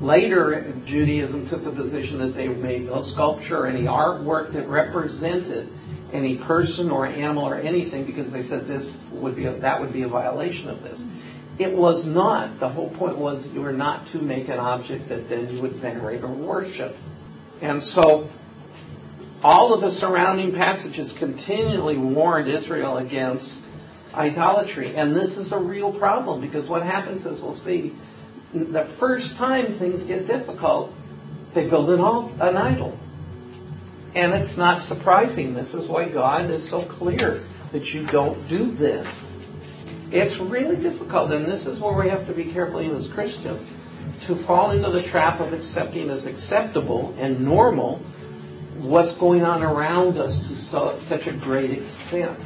Later, 0.02 0.74
Judaism 0.86 1.48
took 1.50 1.64
the 1.64 1.72
position 1.72 2.20
that 2.20 2.36
they 2.36 2.48
made 2.48 2.86
no 2.86 3.02
sculpture 3.02 3.62
or 3.64 3.68
any 3.68 3.84
artwork 3.84 4.54
that 4.54 4.68
represented 4.68 5.70
any 6.14 6.38
person 6.38 6.92
or 6.92 7.06
animal 7.06 7.46
or 7.46 7.56
anything 7.56 8.06
because 8.06 8.32
they 8.32 8.44
said 8.44 8.68
this 8.68 9.00
would 9.12 9.36
be 9.36 9.46
a, 9.46 9.54
that 9.54 9.82
would 9.82 9.92
be 9.92 10.04
a 10.04 10.08
violation 10.08 10.70
of 10.70 10.84
this. 10.84 11.02
It 11.58 11.74
was 11.74 12.06
not. 12.06 12.60
The 12.60 12.70
whole 12.70 12.92
point 12.92 13.18
was 13.18 13.46
you 13.48 13.62
were 13.62 13.74
not 13.74 14.06
to 14.08 14.20
make 14.20 14.48
an 14.50 14.60
object 14.60 15.10
that 15.10 15.28
then 15.28 15.50
you 15.50 15.62
would 15.62 15.74
venerate 15.74 16.24
or 16.24 16.28
worship. 16.28 16.96
And 17.62 17.82
so 17.82 18.30
all 19.44 19.74
of 19.74 19.82
the 19.82 19.92
surrounding 19.92 20.54
passages 20.54 21.12
continually 21.12 21.98
warned 21.98 22.48
Israel 22.48 22.98
against 22.98 23.64
idolatry. 24.14 24.96
And 24.96 25.16
this 25.16 25.38
is 25.38 25.52
a 25.52 25.58
real 25.58 25.92
problem 25.92 26.42
because 26.42 26.68
what 26.68 26.84
happens 26.84 27.26
is 27.26 27.42
we'll 27.42 27.56
see 27.56 27.94
the 28.54 28.86
first 28.86 29.36
time 29.36 29.78
things 29.78 30.04
get 30.04 30.28
difficult, 30.28 30.94
they 31.54 31.68
build 31.68 31.90
an, 31.90 32.02
an 32.42 32.58
idol. 32.58 32.98
And 34.16 34.34
it's 34.34 34.58
not 34.58 34.82
surprising. 34.82 35.54
This 35.54 35.74
is 35.74 35.88
why 35.88 36.10
God 36.10 36.50
is 36.50 36.68
so 36.70 36.82
clear 36.84 37.42
that 37.72 37.94
you 37.94 38.06
don't 38.06 38.48
do 38.48 38.72
this. 38.72 39.08
It's 40.12 40.38
really 40.38 40.78
difficult, 40.78 41.32
and 41.32 41.46
this 41.46 41.66
is 41.66 41.80
where 41.80 41.94
we 41.94 42.10
have 42.10 42.28
to 42.28 42.34
be 42.34 42.46
careful, 42.46 42.82
even 42.82 42.96
as 42.96 43.08
Christians, 43.08 43.66
to 44.22 44.36
fall 44.36 44.72
into 44.72 44.90
the 44.90 45.04
trap 45.04 45.42
of 45.42 45.52
accepting 45.52 46.10
as 46.10 46.26
acceptable 46.26 47.14
and 47.20 47.42
normal 47.42 47.98
what's 48.80 49.12
going 49.14 49.44
on 49.44 49.64
around 49.64 50.18
us 50.18 50.40
to 50.48 50.56
so, 50.56 51.00
such 51.08 51.28
a 51.28 51.34
great 51.34 51.72
extent. 51.72 52.40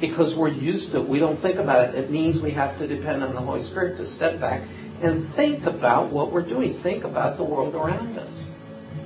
Because 0.00 0.34
we're 0.34 0.48
used 0.48 0.92
to 0.92 0.98
it. 0.98 1.08
We 1.08 1.18
don't 1.18 1.36
think 1.36 1.56
about 1.56 1.90
it. 1.90 1.94
It 1.94 2.10
means 2.10 2.40
we 2.40 2.52
have 2.52 2.78
to 2.78 2.86
depend 2.86 3.22
on 3.22 3.34
the 3.34 3.40
Holy 3.40 3.64
Spirit 3.64 3.98
to 3.98 4.06
step 4.06 4.40
back 4.40 4.62
and 5.02 5.32
think 5.34 5.66
about 5.66 6.10
what 6.10 6.32
we're 6.32 6.42
doing. 6.42 6.74
Think 6.74 7.04
about 7.04 7.36
the 7.36 7.44
world 7.44 7.74
around 7.74 8.18
us. 8.18 8.32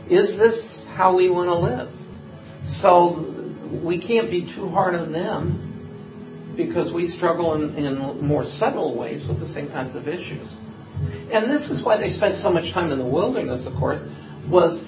Is 0.08 0.36
this 0.36 0.84
how 0.86 1.16
we 1.16 1.28
want 1.30 1.48
to 1.48 1.54
live? 1.54 1.90
So 2.64 3.10
we 3.82 3.98
can't 3.98 4.30
be 4.30 4.46
too 4.46 4.68
hard 4.68 4.94
on 4.94 5.12
them 5.12 6.52
because 6.56 6.92
we 6.92 7.08
struggle 7.08 7.54
in, 7.54 7.76
in 7.76 8.26
more 8.26 8.44
subtle 8.44 8.94
ways 8.96 9.26
with 9.26 9.40
the 9.40 9.48
same 9.48 9.68
kinds 9.68 9.96
of 9.96 10.08
issues. 10.08 10.48
And 11.32 11.50
this 11.50 11.70
is 11.70 11.82
why 11.82 11.96
they 11.96 12.12
spent 12.12 12.36
so 12.36 12.50
much 12.50 12.72
time 12.72 12.90
in 12.90 12.98
the 12.98 13.04
wilderness, 13.04 13.66
of 13.66 13.74
course, 13.74 14.02
was 14.48 14.84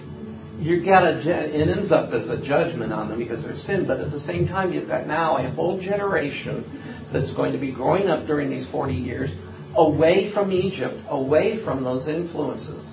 you 0.61 0.81
got 0.83 1.05
a, 1.05 1.19
it 1.19 1.69
ends 1.69 1.93
up 1.93 2.13
as 2.13 2.29
a 2.29 2.37
judgment 2.37 2.93
on 2.93 3.09
them 3.09 3.19
because 3.19 3.45
they're 3.45 3.57
sin, 3.57 3.87
but 3.87 4.01
at 4.01 4.11
the 4.11 4.21
same 4.21 4.49
time 4.49 4.73
you've 4.73 4.89
got 4.89 5.07
now 5.07 5.37
a 5.37 5.51
whole 5.51 5.79
generation 5.81 6.65
that's 7.13 7.31
going 7.31 7.53
to 7.53 7.59
be 7.59 7.71
growing 7.71 8.09
up 8.09 8.27
during 8.27 8.49
these 8.49 8.67
40 8.67 8.95
years 8.95 9.31
away 9.77 10.31
from 10.31 10.53
Egypt, 10.53 10.99
away 11.09 11.59
from 11.59 11.85
those 11.85 12.09
influences. 12.09 12.85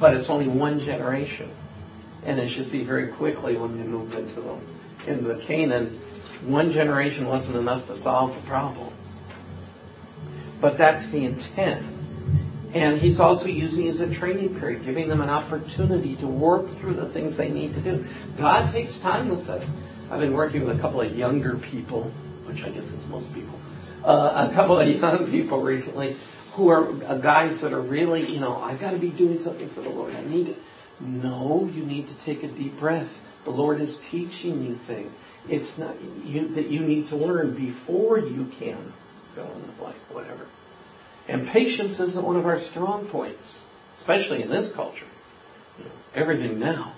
But 0.00 0.14
it's 0.14 0.28
only 0.28 0.48
one 0.48 0.80
generation. 0.80 1.50
And 2.24 2.40
as 2.40 2.56
you 2.56 2.64
see 2.64 2.84
very 2.84 3.08
quickly 3.08 3.56
when 3.56 3.78
you 3.78 3.84
move 3.84 4.14
into 4.14 4.40
the, 4.40 4.58
into 5.06 5.34
Canaan, 5.46 6.00
one 6.44 6.72
generation 6.72 7.26
wasn't 7.26 7.56
enough 7.56 7.86
to 7.86 7.96
solve 7.96 8.34
the 8.34 8.42
problem. 8.42 8.92
But 10.60 10.78
that's 10.78 11.06
the 11.08 11.24
intent. 11.24 11.84
And 12.74 12.98
he's 12.98 13.20
also 13.20 13.46
using 13.46 13.88
as 13.88 14.00
a 14.00 14.12
training 14.12 14.58
period, 14.58 14.84
giving 14.84 15.08
them 15.08 15.20
an 15.20 15.28
opportunity 15.28 16.16
to 16.16 16.26
work 16.26 16.70
through 16.70 16.94
the 16.94 17.08
things 17.08 17.36
they 17.36 17.50
need 17.50 17.74
to 17.74 17.80
do. 17.80 18.04
God 18.38 18.72
takes 18.72 18.98
time 18.98 19.28
with 19.28 19.48
us. 19.50 19.68
I've 20.10 20.20
been 20.20 20.32
working 20.32 20.64
with 20.64 20.78
a 20.78 20.80
couple 20.80 21.00
of 21.00 21.16
younger 21.16 21.56
people, 21.56 22.04
which 22.46 22.62
I 22.64 22.70
guess 22.70 22.84
is 22.84 23.06
most 23.08 23.32
people, 23.34 23.51
uh, 24.04 24.48
a 24.50 24.54
couple 24.54 24.78
of 24.80 24.88
young 24.88 25.30
people 25.30 25.60
recently 25.60 26.16
who 26.54 26.68
are 26.68 26.88
uh, 27.04 27.16
guys 27.18 27.60
that 27.62 27.72
are 27.72 27.80
really, 27.80 28.26
you 28.26 28.40
know, 28.40 28.56
I've 28.56 28.80
got 28.80 28.90
to 28.92 28.98
be 28.98 29.10
doing 29.10 29.38
something 29.38 29.68
for 29.70 29.80
the 29.80 29.88
Lord. 29.88 30.14
I 30.14 30.22
need 30.22 30.48
it. 30.48 30.58
No, 31.00 31.68
you 31.72 31.84
need 31.84 32.08
to 32.08 32.14
take 32.24 32.42
a 32.42 32.48
deep 32.48 32.78
breath. 32.78 33.10
The 33.44 33.50
Lord 33.50 33.80
is 33.80 33.98
teaching 34.10 34.64
you 34.64 34.76
things. 34.86 35.12
It's 35.48 35.76
not 35.76 35.96
you, 36.24 36.48
that 36.48 36.68
you 36.68 36.80
need 36.80 37.08
to 37.08 37.16
learn 37.16 37.56
before 37.56 38.18
you 38.18 38.46
can 38.58 38.92
fill 39.34 39.50
in 39.52 39.62
the 39.62 39.72
blank, 39.72 39.96
whatever. 40.10 40.46
And 41.26 41.48
patience 41.48 41.98
isn't 41.98 42.24
one 42.24 42.36
of 42.36 42.46
our 42.46 42.60
strong 42.60 43.06
points, 43.06 43.42
especially 43.98 44.42
in 44.42 44.50
this 44.50 44.70
culture. 44.72 45.06
You 45.78 45.84
know, 45.84 45.90
everything 46.14 46.58
now. 46.60 46.91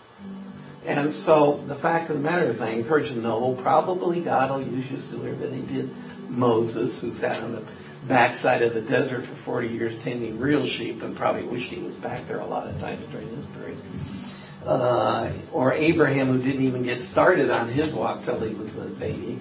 And 0.87 1.13
so 1.15 1.63
the 1.67 1.77
fact 1.77 2.11
of 2.11 2.17
the 2.17 2.23
matter 2.23 2.47
is, 2.47 2.61
I 2.61 2.71
encourage 2.71 3.09
you 3.09 3.17
to 3.17 3.21
know 3.21 3.59
probably 3.63 4.21
God 4.21 4.51
will 4.51 4.63
use 4.63 4.91
you 4.91 5.01
sooner 5.01 5.35
than 5.35 5.55
He 5.55 5.75
did 5.75 5.91
Moses, 6.29 7.01
who 7.01 7.13
sat 7.13 7.43
on 7.43 7.53
the 7.53 7.63
backside 8.07 8.63
of 8.63 8.75
the 8.75 8.83
desert 8.83 9.25
for 9.25 9.35
40 9.37 9.69
years 9.69 10.03
tending 10.03 10.39
real 10.39 10.67
sheep 10.67 11.03
and 11.03 11.17
probably 11.17 11.45
wished 11.45 11.71
he 11.71 11.81
was 11.81 11.95
back 11.95 12.27
there 12.29 12.41
a 12.41 12.47
lot 12.47 12.67
of 12.67 12.79
times 12.81 13.07
during 13.07 13.35
this 13.35 13.47
period. 13.47 13.79
Uh, 14.65 15.33
or 15.53 15.73
Abraham, 15.73 16.29
who 16.29 16.43
didn't 16.43 16.63
even 16.63 16.83
get 16.83 17.01
started 17.01 17.51
on 17.51 17.69
his 17.69 17.93
walk 17.95 18.25
till 18.25 18.41
he 18.41 18.55
was 18.55 18.75
in 18.77 18.83
his 18.83 18.99
80s. 18.99 19.41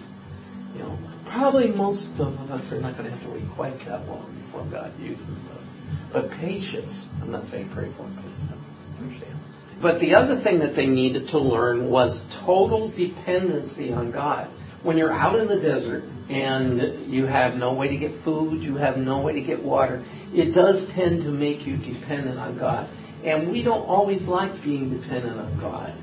You 0.75 0.79
know, 0.79 0.97
probably 1.25 1.67
most 1.67 2.07
of 2.19 2.51
us 2.51 2.71
are 2.71 2.79
not 2.79 2.97
going 2.97 3.09
to 3.09 3.15
have 3.15 3.23
to 3.23 3.29
wait 3.29 3.49
quite 3.51 3.85
that 3.85 4.07
long 4.07 4.33
before 4.45 4.65
God 4.65 4.97
uses 4.99 5.27
us. 5.27 5.63
But 6.11 6.31
patience, 6.31 7.05
I'm 7.21 7.31
not 7.31 7.47
saying 7.47 7.69
pray 7.69 7.89
for 7.91 8.03
it, 8.03 8.15
please 8.15 8.49
don't 8.49 9.07
understand. 9.07 9.39
But 9.83 9.99
the 9.99 10.15
other 10.15 10.35
thing 10.35 10.59
that 10.59 10.75
they 10.75 10.87
needed 10.87 11.29
to 11.29 11.37
learn 11.37 11.89
was 11.89 12.23
total 12.45 12.87
dependency 12.89 13.93
on 13.93 14.09
God 14.11 14.47
when 14.83 14.97
you're 14.97 15.11
out 15.11 15.39
in 15.39 15.47
the 15.47 15.59
desert 15.59 16.03
and 16.29 17.11
you 17.11 17.25
have 17.25 17.55
no 17.55 17.73
way 17.73 17.87
to 17.87 17.97
get 17.97 18.13
food, 18.15 18.61
you 18.61 18.75
have 18.75 18.97
no 18.97 19.21
way 19.21 19.33
to 19.33 19.41
get 19.41 19.63
water, 19.63 20.03
it 20.33 20.53
does 20.53 20.85
tend 20.87 21.23
to 21.23 21.29
make 21.29 21.65
you 21.65 21.77
dependent 21.77 22.37
on 22.37 22.57
God. 22.57 22.87
And 23.23 23.51
we 23.51 23.63
don't 23.63 23.87
always 23.87 24.23
like 24.23 24.61
being 24.61 24.89
dependent 24.89 25.39
on 25.39 25.59
God. 25.59 25.93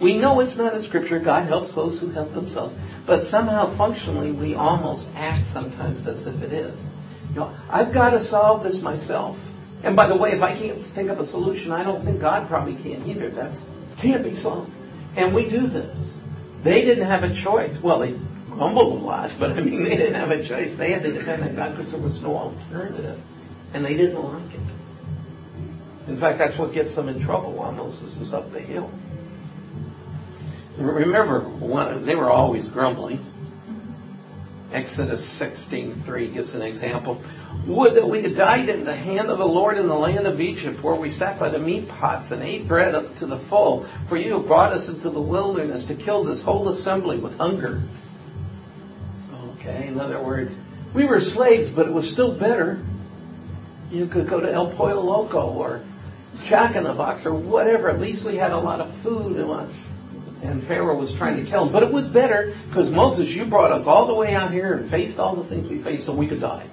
We 0.00 0.16
know 0.16 0.40
it's 0.40 0.56
not 0.56 0.74
in 0.74 0.82
Scripture. 0.82 1.18
God 1.20 1.44
helps 1.44 1.74
those 1.74 2.00
who 2.00 2.08
help 2.08 2.32
themselves. 2.32 2.74
But 3.06 3.24
somehow, 3.24 3.76
functionally, 3.76 4.32
we 4.32 4.54
almost 4.54 5.06
act 5.14 5.46
sometimes 5.48 6.06
as 6.06 6.26
if 6.26 6.42
it 6.42 6.52
is. 6.52 6.78
You 7.30 7.40
know, 7.40 7.54
I've 7.68 7.92
got 7.92 8.10
to 8.10 8.24
solve 8.24 8.62
this 8.62 8.80
myself. 8.80 9.38
And 9.82 9.96
by 9.96 10.06
the 10.06 10.16
way, 10.16 10.32
if 10.32 10.42
I 10.42 10.56
can't 10.56 10.84
think 10.88 11.10
of 11.10 11.18
a 11.18 11.26
solution, 11.26 11.72
I 11.72 11.82
don't 11.82 12.04
think 12.04 12.20
God 12.20 12.48
probably 12.48 12.76
can 12.76 13.08
either. 13.08 13.30
That 13.30 13.56
can't 13.98 14.22
be 14.22 14.34
solved. 14.34 14.72
And 15.16 15.34
we 15.34 15.48
do 15.48 15.66
this. 15.66 15.96
They 16.62 16.84
didn't 16.84 17.06
have 17.06 17.24
a 17.24 17.34
choice. 17.34 17.80
Well, 17.80 17.98
they 17.98 18.12
grumbled 18.48 19.00
a 19.00 19.04
lot, 19.04 19.32
but 19.38 19.52
I 19.52 19.60
mean, 19.60 19.84
they 19.84 19.96
didn't 19.96 20.14
have 20.14 20.30
a 20.30 20.42
choice. 20.42 20.76
They 20.76 20.92
had 20.92 21.02
to 21.02 21.12
depend 21.12 21.42
on 21.42 21.56
God 21.56 21.76
because 21.76 21.90
there 21.90 22.00
was 22.00 22.20
no 22.22 22.36
alternative. 22.36 23.20
And 23.74 23.84
they 23.84 23.96
didn't 23.96 24.22
like 24.22 24.54
it. 24.54 24.60
In 26.08 26.16
fact, 26.16 26.38
that's 26.38 26.58
what 26.58 26.72
gets 26.72 26.94
them 26.94 27.08
in 27.08 27.20
trouble 27.20 27.52
while 27.52 27.72
Moses 27.72 28.16
is 28.16 28.32
up 28.32 28.52
the 28.52 28.60
hill. 28.60 28.90
Remember, 30.76 31.40
they 31.98 32.16
were 32.16 32.30
always 32.30 32.66
grumbling. 32.66 33.24
Exodus 34.72 35.26
16:3 35.38 36.32
gives 36.32 36.54
an 36.54 36.62
example. 36.62 37.20
Would 37.66 37.94
that 37.94 38.08
we 38.08 38.22
had 38.22 38.34
died 38.34 38.68
in 38.68 38.84
the 38.84 38.96
hand 38.96 39.30
of 39.30 39.38
the 39.38 39.46
Lord 39.46 39.78
in 39.78 39.86
the 39.86 39.94
land 39.94 40.26
of 40.26 40.40
Egypt, 40.40 40.82
where 40.82 40.94
we 40.94 41.10
sat 41.10 41.38
by 41.38 41.48
the 41.48 41.58
meat 41.58 41.88
pots 41.88 42.30
and 42.30 42.42
ate 42.42 42.66
bread 42.66 42.94
up 42.94 43.16
to 43.18 43.26
the 43.26 43.38
full. 43.38 43.86
For 44.08 44.16
you 44.16 44.34
have 44.38 44.46
brought 44.46 44.72
us 44.72 44.88
into 44.88 45.10
the 45.10 45.20
wilderness 45.20 45.84
to 45.84 45.94
kill 45.94 46.24
this 46.24 46.42
whole 46.42 46.68
assembly 46.68 47.18
with 47.18 47.36
hunger. 47.38 47.80
Okay, 49.54 49.86
in 49.86 50.00
other 50.00 50.20
words, 50.20 50.52
we 50.92 51.04
were 51.04 51.20
slaves, 51.20 51.70
but 51.70 51.86
it 51.86 51.92
was 51.92 52.10
still 52.10 52.32
better. 52.32 52.82
You 53.92 54.06
could 54.06 54.26
go 54.26 54.40
to 54.40 54.52
El 54.52 54.70
Pollo 54.70 55.00
Loco 55.00 55.52
or 55.52 55.82
Jack 56.44 56.74
in 56.74 56.84
the 56.84 56.92
Box 56.92 57.26
or 57.26 57.34
whatever. 57.34 57.88
At 57.88 58.00
least 58.00 58.24
we 58.24 58.36
had 58.36 58.50
a 58.50 58.58
lot 58.58 58.80
of 58.80 58.92
food 59.02 59.36
and 60.42 60.64
Pharaoh 60.64 60.96
was 60.96 61.14
trying 61.14 61.36
to 61.36 61.48
kill 61.48 61.66
him. 61.66 61.72
But 61.72 61.84
it 61.84 61.92
was 61.92 62.08
better 62.08 62.56
because 62.68 62.90
Moses, 62.90 63.28
you 63.30 63.44
brought 63.44 63.70
us 63.70 63.86
all 63.86 64.06
the 64.06 64.14
way 64.14 64.34
out 64.34 64.50
here 64.50 64.74
and 64.74 64.90
faced 64.90 65.18
all 65.18 65.36
the 65.36 65.44
things 65.44 65.70
we 65.70 65.78
faced 65.78 66.06
so 66.06 66.12
we 66.12 66.26
could 66.26 66.40
die. 66.40 66.66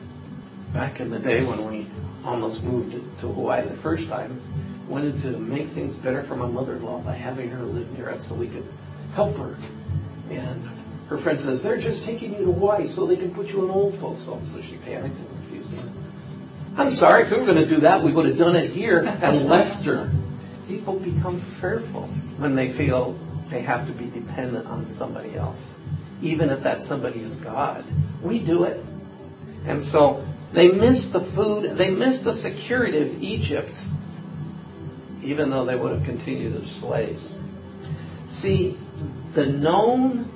Back 0.73 0.99
in 0.99 1.09
the 1.09 1.19
day 1.19 1.43
when 1.43 1.65
we 1.65 1.88
almost 2.23 2.63
moved 2.63 2.91
to 2.91 3.27
Hawaii 3.27 3.67
the 3.67 3.75
first 3.75 4.07
time, 4.07 4.41
wanted 4.88 5.21
to 5.21 5.38
make 5.38 5.69
things 5.69 5.95
better 5.95 6.23
for 6.23 6.35
my 6.35 6.47
mother-in-law 6.47 6.99
by 7.01 7.13
having 7.13 7.49
her 7.49 7.63
live 7.63 7.97
near 7.97 8.09
us 8.09 8.27
so 8.27 8.35
we 8.35 8.47
could 8.47 8.65
help 9.15 9.35
her. 9.38 9.55
And 10.29 10.67
her 11.07 11.17
friend 11.17 11.39
says, 11.39 11.63
they're 11.63 11.79
just 11.79 12.03
taking 12.03 12.33
you 12.33 12.45
to 12.45 12.45
Hawaii 12.45 12.88
so 12.88 13.05
they 13.05 13.15
can 13.15 13.33
put 13.33 13.47
you 13.47 13.65
in 13.65 13.71
old 13.71 13.97
folks 13.99 14.23
home. 14.23 14.47
So 14.53 14.61
she 14.61 14.77
panicked 14.77 15.15
and 15.15 15.43
refused 15.43 15.69
to. 15.71 15.83
I'm 16.77 16.91
sorry, 16.91 17.23
if 17.23 17.31
we 17.31 17.38
were 17.38 17.45
going 17.45 17.57
to 17.57 17.65
do 17.65 17.81
that, 17.81 18.03
we 18.03 18.11
would 18.11 18.27
have 18.27 18.38
done 18.38 18.55
it 18.55 18.69
here 18.69 19.03
and 19.03 19.47
left 19.47 19.85
her. 19.85 20.11
People 20.67 20.99
become 20.99 21.41
fearful 21.59 22.03
when 22.38 22.55
they 22.55 22.69
feel 22.69 23.17
they 23.49 23.61
have 23.61 23.88
to 23.88 23.93
be 23.93 24.05
dependent 24.05 24.67
on 24.67 24.88
somebody 24.91 25.35
else, 25.35 25.73
even 26.21 26.51
if 26.51 26.61
that 26.61 26.81
somebody 26.81 27.21
is 27.21 27.33
God. 27.35 27.83
We 28.21 28.39
do 28.39 28.65
it. 28.65 28.85
And 29.65 29.83
so 29.83 30.23
they 30.51 30.69
missed 30.69 31.13
the 31.13 31.21
food, 31.21 31.77
they 31.77 31.91
missed 31.91 32.23
the 32.23 32.33
security 32.33 33.01
of 33.01 33.21
Egypt, 33.21 33.73
even 35.21 35.49
though 35.49 35.65
they 35.65 35.75
would 35.75 35.91
have 35.91 36.05
continued 36.05 36.55
as 36.55 36.69
slaves. 36.71 37.23
See, 38.29 38.77
the 39.33 39.45
known, 39.45 40.29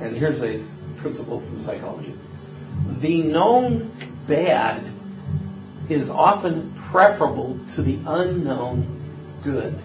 and 0.00 0.16
here's 0.16 0.40
a 0.40 0.64
principle 0.98 1.40
from 1.40 1.64
psychology, 1.64 2.14
the 3.00 3.22
known 3.22 3.90
bad 4.26 4.82
is 5.88 6.10
often 6.10 6.74
preferable 6.90 7.58
to 7.74 7.82
the 7.82 7.98
unknown 8.06 8.86
good. 9.42 9.78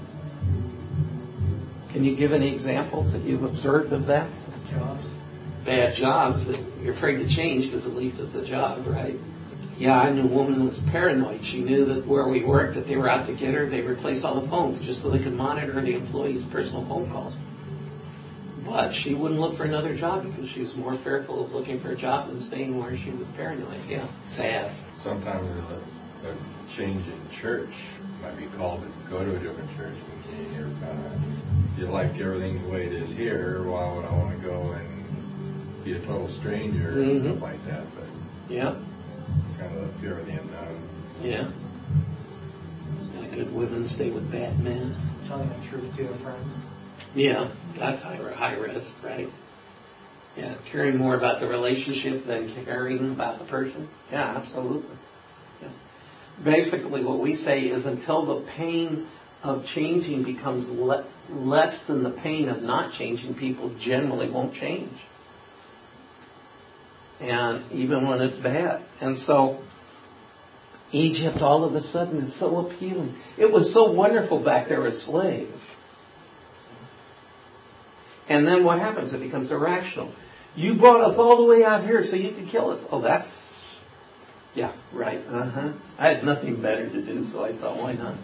Can 1.90 2.04
you 2.04 2.16
give 2.16 2.32
any 2.32 2.52
examples 2.54 3.14
that 3.14 3.22
you've 3.24 3.44
observed 3.44 3.92
of 3.94 4.08
that? 4.08 4.30
Jobs. 4.70 5.04
Bad 5.66 5.96
jobs 5.96 6.46
that 6.48 6.60
you're 6.82 6.94
afraid 6.94 7.18
to 7.18 7.28
change 7.28 7.66
because 7.66 7.86
at 7.86 7.96
least 7.96 8.20
it's 8.20 8.36
a 8.36 8.46
job, 8.46 8.86
right? 8.88 9.18
Yeah, 9.80 9.98
I 9.98 10.12
knew 10.12 10.24
a 10.24 10.28
woman 10.28 10.56
who 10.56 10.66
was 10.66 10.78
paranoid. 10.92 11.40
She 11.46 11.62
knew 11.62 11.86
that 11.86 12.06
where 12.06 12.28
we 12.28 12.44
worked, 12.44 12.76
that 12.76 12.86
they 12.86 12.98
were 12.98 13.10
out 13.10 13.26
to 13.28 13.34
get 13.34 13.54
her, 13.54 13.66
they 13.66 13.80
replaced 13.80 14.26
all 14.26 14.42
the 14.42 14.48
phones 14.50 14.78
just 14.82 15.02
so 15.02 15.10
they 15.10 15.24
could 15.24 15.36
monitor 15.38 15.80
the 15.80 15.94
employees' 15.94 16.44
personal 16.52 16.84
phone 16.86 17.10
calls. 17.10 17.34
But 18.66 18.94
she 18.94 19.14
wouldn't 19.14 19.40
look 19.40 19.56
for 19.56 19.64
another 19.64 19.96
job 19.96 20.26
because 20.26 20.50
she 20.50 20.60
was 20.60 20.76
more 20.76 20.96
fearful 20.96 21.46
of 21.46 21.54
looking 21.54 21.80
for 21.80 21.92
a 21.92 21.96
job 21.96 22.28
than 22.28 22.42
staying 22.42 22.78
where 22.78 22.96
she 22.98 23.10
was 23.12 23.26
paranoid. 23.38 23.80
Yeah, 23.88 24.06
sad. 24.28 24.72
Sometimes 25.02 25.48
there's 25.48 26.34
a, 26.34 26.36
a 26.36 26.76
change 26.76 27.06
in 27.08 27.30
church. 27.32 27.72
Might 28.22 28.38
be 28.38 28.48
called 28.58 28.82
to 28.84 29.10
go 29.10 29.24
to 29.24 29.34
a 29.34 29.40
different 29.40 29.70
church. 29.78 29.96
And 30.38 30.54
you're 30.56 30.64
kind 30.86 31.06
of, 31.06 31.80
you 31.80 31.86
like 31.86 32.20
everything 32.20 32.62
the 32.64 32.68
way 32.68 32.86
it 32.86 32.92
is 32.92 33.16
here. 33.16 33.64
Why 33.64 33.94
would 33.94 34.04
I 34.04 34.12
want 34.12 34.38
to 34.38 34.46
go 34.46 34.72
and 34.74 35.86
be 35.86 35.94
a 35.94 36.00
total 36.00 36.28
stranger 36.28 37.00
and 37.00 37.12
Mhm. 37.14 37.30
stuff 37.30 37.42
like 37.42 37.66
that? 37.66 37.84
But 37.96 38.04
Yeah, 38.50 38.76
kind 39.60 39.76
of 39.76 39.94
the 39.94 40.00
fear 40.00 40.18
of 40.18 40.26
the 40.26 40.32
unknown. 40.32 40.82
yeah. 41.22 41.52
And 43.18 43.34
good 43.34 43.54
women 43.54 43.88
stay 43.88 44.10
with 44.10 44.32
Batman. 44.32 44.96
Telling 45.28 45.50
the 45.50 45.68
truth 45.68 45.96
to 45.98 46.10
a 46.10 46.14
friend. 46.18 46.46
Yeah, 47.14 47.50
that's 47.78 48.02
high, 48.02 48.18
high 48.34 48.56
risk, 48.56 48.94
right? 49.04 49.30
Yeah, 50.38 50.56
caring 50.72 50.98
more 50.98 51.16
about 51.16 51.40
the 51.40 51.48
relationship 51.48 52.26
than 52.26 52.54
caring 52.66 53.12
about 53.12 53.40
the 53.40 53.46
person. 53.46 53.90
Yeah, 54.12 54.38
absolutely. 54.38 54.96
Yeah. 55.62 55.70
Basically, 56.44 57.04
what 57.04 57.20
we 57.20 57.36
say 57.36 57.62
is 57.64 57.86
until 57.86 58.26
the 58.26 58.42
pain 58.52 59.08
of 59.44 59.66
changing 59.66 60.24
becomes 60.24 60.68
le- 60.70 61.06
less 61.30 61.80
than 61.80 62.04
the 62.04 62.10
pain 62.12 62.50
of 62.50 62.62
not 62.64 62.94
changing, 62.94 63.36
people 63.36 63.70
generally 63.80 64.30
won't 64.30 64.54
change. 64.54 64.92
And 67.20 67.64
even 67.72 68.08
when 68.08 68.22
it's 68.22 68.38
bad. 68.38 68.82
And 69.02 69.16
so, 69.16 69.60
Egypt 70.92 71.42
all 71.42 71.64
of 71.64 71.76
a 71.76 71.82
sudden 71.82 72.20
is 72.20 72.34
so 72.34 72.66
appealing. 72.66 73.16
It 73.38 73.52
was 73.52 73.74
so 73.74 73.92
wonderful 73.92 74.40
back 74.40 74.70
there 74.70 74.86
as 74.88 75.02
slaves. 75.02 75.52
And 78.28 78.48
then 78.48 78.64
what 78.64 78.80
happens? 78.80 79.14
It 79.14 79.20
becomes 79.20 79.52
irrational. 79.52 80.14
You 80.56 80.76
brought 80.76 81.02
us 81.02 81.18
all 81.18 81.38
the 81.38 81.46
way 81.46 81.64
out 81.64 81.84
here 81.84 82.04
so 82.04 82.16
you 82.16 82.32
could 82.32 82.48
kill 82.48 82.70
us. 82.70 82.86
Oh, 82.92 83.02
that's, 83.02 83.28
yeah, 84.54 84.72
right. 84.94 85.22
Uh 85.28 85.46
huh. 85.46 85.72
I 85.98 86.10
had 86.10 86.24
nothing 86.24 86.62
better 86.62 86.88
to 86.88 87.02
do, 87.02 87.24
so 87.26 87.44
I 87.44 87.54
thought, 87.54 87.78
why 87.78 87.94
not? 87.94 88.16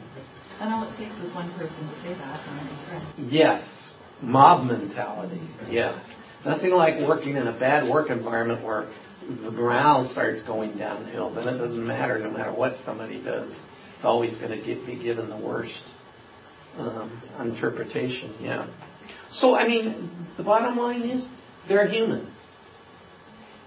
And 0.62 0.74
all 0.74 0.84
it 0.84 0.96
takes 0.98 1.20
is 1.20 1.34
one 1.34 1.50
person 1.54 1.88
to 1.88 1.96
say 2.02 2.14
that, 2.14 2.40
and 2.48 2.70
it's 2.70 3.16
great. 3.18 3.32
Yes. 3.32 3.90
Mob 4.22 4.66
mentality. 4.66 5.42
Yeah. 5.70 6.00
Nothing 6.46 6.72
like 6.74 7.00
working 7.00 7.38
in 7.38 7.48
a 7.48 7.52
bad 7.52 7.90
work 7.90 8.12
environment 8.12 8.62
where 8.62 8.86
the 9.28 9.52
morale 9.52 10.06
starts 10.06 10.42
going 10.44 10.74
downhill. 10.74 11.32
Then 11.32 11.48
it 11.48 11.58
doesn't 11.58 11.86
matter 11.86 12.20
no 12.20 12.30
matter 12.30 12.52
what 12.52 12.78
somebody 12.78 13.18
does. 13.18 13.54
It's 13.96 14.06
always 14.06 14.36
going 14.38 14.52
to 14.52 14.76
be 14.86 14.96
given 14.96 15.30
the 15.30 15.38
worst 15.38 15.82
um, 16.78 17.12
interpretation. 17.40 18.32
Yeah. 18.40 18.68
So, 19.30 19.58
I 19.58 19.68
mean, 19.68 20.10
the 20.38 20.44
bottom 20.44 20.78
line 20.78 21.02
is 21.02 21.28
they're 21.68 21.88
human. 21.88 22.28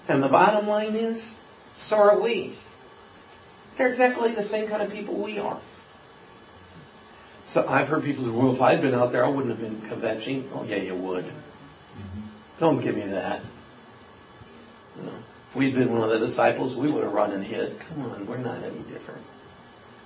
And 0.07 0.23
the 0.23 0.29
bottom 0.29 0.69
line 0.69 0.95
is, 0.95 1.31
so 1.77 1.97
are 1.97 2.21
we. 2.21 2.57
They're 3.77 3.88
exactly 3.88 4.35
the 4.35 4.45
same 4.45 4.69
kind 4.69 4.83
of 4.83 4.93
people 4.93 5.14
we 5.14 5.38
are. 5.38 5.61
So 7.45 7.67
I've 7.67 7.88
heard 7.88 8.05
people 8.05 8.25
say, 8.25 8.31
well, 8.31 8.55
if 8.55 8.61
I'd 8.61 8.83
been 8.83 8.95
out 8.95 9.11
there, 9.11 9.25
I 9.25 9.29
wouldn't 9.29 9.59
have 9.59 9.61
been 9.61 9.91
kvetching. 9.91 10.49
Oh, 10.55 10.64
yeah, 10.64 10.77
you 10.77 10.95
would. 10.95 11.25
Don't 12.59 12.81
give 12.81 12.97
me 12.97 13.07
that. 13.07 13.40
You 14.97 15.05
know, 15.05 15.16
if 15.51 15.57
we'd 15.57 15.75
been 15.75 15.92
one 15.92 16.03
of 16.03 16.11
the 16.11 16.27
disciples, 16.27 16.75
we 16.75 16.90
would 16.90 17.05
have 17.05 17.12
run 17.12 17.33
and 17.33 17.44
hid. 17.44 17.79
Come 17.81 18.03
on, 18.11 18.27
we're 18.27 18.38
not 18.38 18.62
any 18.62 18.81
different. 18.81 19.23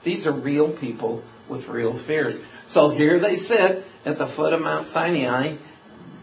These 0.04 0.26
are 0.26 0.32
real 0.32 0.70
people 0.70 1.22
with 1.48 1.68
real 1.68 1.96
fears. 1.96 2.38
So 2.66 2.90
here 2.90 3.18
they 3.18 3.36
sit 3.36 3.84
at 4.04 4.18
the 4.18 4.26
foot 4.26 4.52
of 4.52 4.60
Mount 4.60 4.86
Sinai. 4.86 5.56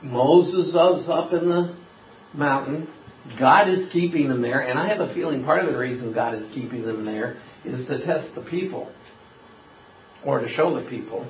Moses 0.02 0.70
is 0.70 0.76
up 1.10 1.34
in 1.34 1.50
the 1.50 1.74
mountain. 2.34 2.88
God 3.38 3.68
is 3.68 3.88
keeping 3.88 4.30
them 4.30 4.42
there. 4.42 4.60
And 4.60 4.78
I 4.78 4.88
have 4.88 5.00
a 5.00 5.14
feeling 5.14 5.44
part 5.44 5.64
of 5.64 5.72
the 5.72 5.78
reason 5.78 6.14
God 6.14 6.36
is 6.36 6.48
keeping 6.50 6.84
them 6.84 7.06
there 7.06 7.38
is 7.66 7.88
to 7.88 8.00
test 8.00 8.36
the 8.36 8.42
people 8.42 8.92
or 10.24 10.40
to 10.40 10.50
show 10.50 10.74
the 10.74 10.88
people. 10.88 11.26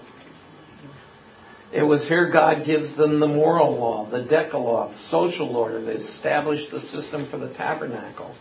It 1.72 1.84
was 1.84 2.08
here 2.08 2.26
God 2.26 2.66
gives 2.66 2.96
them 2.96 3.20
the 3.20 3.28
moral 3.28 3.76
law, 3.78 4.06
the 4.06 4.22
Decalogue, 4.22 4.96
social 4.96 5.56
order. 5.56 5.80
They 5.80 5.94
established 5.94 6.72
the 6.72 6.80
system 6.80 7.26
for 7.26 7.38
the 7.38 7.50
tabernacle. 7.50 8.36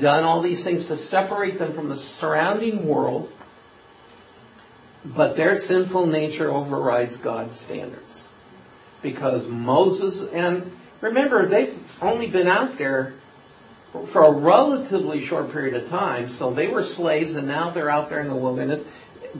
Done 0.00 0.24
all 0.24 0.42
these 0.42 0.62
things 0.62 0.86
to 0.86 0.96
separate 0.96 1.58
them 1.58 1.72
from 1.74 1.88
the 1.88 1.98
surrounding 1.98 2.86
world, 2.86 3.30
but 5.04 5.36
their 5.36 5.56
sinful 5.56 6.06
nature 6.06 6.50
overrides 6.50 7.16
God's 7.16 7.58
standards. 7.58 8.28
Because 9.02 9.46
Moses, 9.46 10.30
and 10.32 10.70
remember, 11.00 11.46
they've 11.46 11.76
only 12.00 12.28
been 12.28 12.48
out 12.48 12.78
there 12.78 13.14
for 14.12 14.24
a 14.24 14.30
relatively 14.30 15.26
short 15.26 15.52
period 15.52 15.74
of 15.74 15.88
time, 15.88 16.30
so 16.30 16.52
they 16.52 16.68
were 16.68 16.84
slaves 16.84 17.34
and 17.34 17.48
now 17.48 17.70
they're 17.70 17.90
out 17.90 18.08
there 18.08 18.20
in 18.20 18.28
the 18.28 18.36
wilderness. 18.36 18.84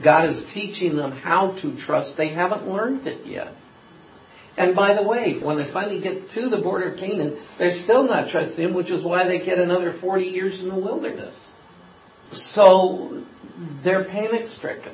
God 0.01 0.29
is 0.29 0.43
teaching 0.43 0.95
them 0.95 1.11
how 1.11 1.51
to 1.51 1.75
trust. 1.75 2.17
They 2.17 2.29
haven't 2.29 2.67
learned 2.67 3.07
it 3.07 3.25
yet. 3.25 3.53
And 4.57 4.75
by 4.75 4.93
the 4.93 5.03
way, 5.03 5.37
when 5.37 5.57
they 5.57 5.65
finally 5.65 5.99
get 5.99 6.31
to 6.31 6.49
the 6.49 6.57
border 6.57 6.89
of 6.89 6.97
Canaan, 6.97 7.37
they're 7.57 7.71
still 7.71 8.03
not 8.03 8.29
trusting 8.29 8.69
Him, 8.69 8.73
which 8.73 8.89
is 8.89 9.03
why 9.03 9.25
they 9.25 9.39
get 9.39 9.59
another 9.59 9.91
40 9.91 10.25
years 10.25 10.59
in 10.59 10.69
the 10.69 10.75
wilderness. 10.75 11.39
So 12.31 13.23
they're 13.83 14.03
panic 14.03 14.47
stricken. 14.47 14.93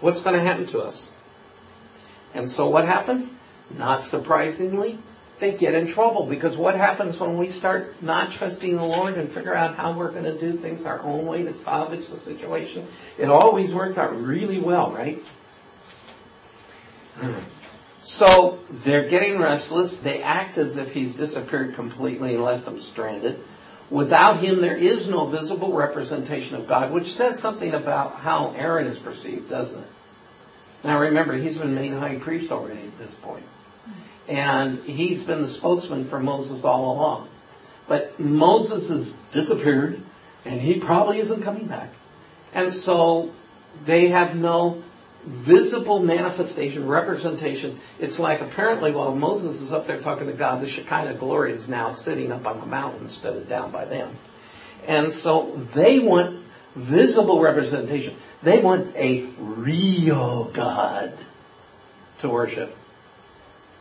What's 0.00 0.20
going 0.20 0.36
to 0.36 0.42
happen 0.42 0.66
to 0.68 0.80
us? 0.80 1.08
And 2.34 2.50
so 2.50 2.68
what 2.68 2.86
happens? 2.86 3.30
Not 3.70 4.04
surprisingly, 4.04 4.98
they 5.38 5.56
get 5.56 5.74
in 5.74 5.86
trouble 5.86 6.26
because 6.26 6.56
what 6.56 6.76
happens 6.76 7.18
when 7.18 7.36
we 7.36 7.50
start 7.50 8.02
not 8.02 8.32
trusting 8.32 8.76
the 8.76 8.84
Lord 8.84 9.14
and 9.14 9.30
figure 9.30 9.54
out 9.54 9.76
how 9.76 9.92
we're 9.92 10.10
going 10.10 10.24
to 10.24 10.38
do 10.38 10.54
things 10.54 10.84
our 10.84 11.00
own 11.02 11.26
way 11.26 11.42
to 11.42 11.52
salvage 11.52 12.08
the 12.08 12.18
situation? 12.18 12.86
It 13.18 13.28
always 13.28 13.72
works 13.72 13.98
out 13.98 14.16
really 14.18 14.58
well, 14.58 14.90
right? 14.90 15.22
So 18.02 18.60
they're 18.70 19.08
getting 19.08 19.38
restless. 19.38 19.98
They 19.98 20.22
act 20.22 20.58
as 20.58 20.76
if 20.76 20.92
he's 20.92 21.14
disappeared 21.14 21.74
completely 21.74 22.34
and 22.34 22.44
left 22.44 22.64
them 22.64 22.80
stranded. 22.80 23.40
Without 23.90 24.40
him, 24.40 24.60
there 24.60 24.76
is 24.76 25.06
no 25.06 25.26
visible 25.26 25.72
representation 25.72 26.56
of 26.56 26.66
God, 26.66 26.92
which 26.92 27.14
says 27.14 27.38
something 27.38 27.72
about 27.72 28.16
how 28.16 28.52
Aaron 28.56 28.86
is 28.86 28.98
perceived, 28.98 29.48
doesn't 29.50 29.78
it? 29.78 29.88
Now 30.84 31.00
remember, 31.00 31.34
he's 31.34 31.58
been 31.58 31.74
made 31.74 31.92
high 31.92 32.16
priest 32.16 32.52
already 32.52 32.80
at 32.80 32.98
this 32.98 33.12
point. 33.14 33.44
And 34.28 34.82
he's 34.84 35.24
been 35.24 35.42
the 35.42 35.48
spokesman 35.48 36.06
for 36.06 36.18
Moses 36.18 36.64
all 36.64 36.92
along. 36.92 37.28
But 37.88 38.18
Moses 38.18 38.88
has 38.88 39.14
disappeared, 39.32 40.00
and 40.44 40.60
he 40.60 40.80
probably 40.80 41.20
isn't 41.20 41.42
coming 41.42 41.66
back. 41.66 41.90
And 42.52 42.72
so 42.72 43.32
they 43.84 44.08
have 44.08 44.34
no 44.34 44.82
visible 45.24 46.00
manifestation, 46.00 46.86
representation. 46.86 47.78
It's 47.98 48.18
like 48.18 48.40
apparently 48.40 48.92
while 48.92 49.14
Moses 49.14 49.60
is 49.60 49.72
up 49.72 49.86
there 49.86 50.00
talking 50.00 50.26
to 50.28 50.32
God, 50.32 50.60
the 50.60 50.68
Shekinah 50.68 51.14
glory 51.14 51.52
is 51.52 51.68
now 51.68 51.92
sitting 51.92 52.32
up 52.32 52.46
on 52.46 52.60
the 52.60 52.66
mountain 52.66 53.04
instead 53.04 53.36
of 53.36 53.48
down 53.48 53.70
by 53.70 53.84
them. 53.84 54.16
And 54.86 55.12
so 55.12 55.60
they 55.74 55.98
want 55.98 56.42
visible 56.74 57.40
representation. 57.40 58.14
They 58.42 58.60
want 58.60 58.94
a 58.96 59.26
real 59.38 60.44
God 60.44 61.12
to 62.20 62.28
worship. 62.28 62.76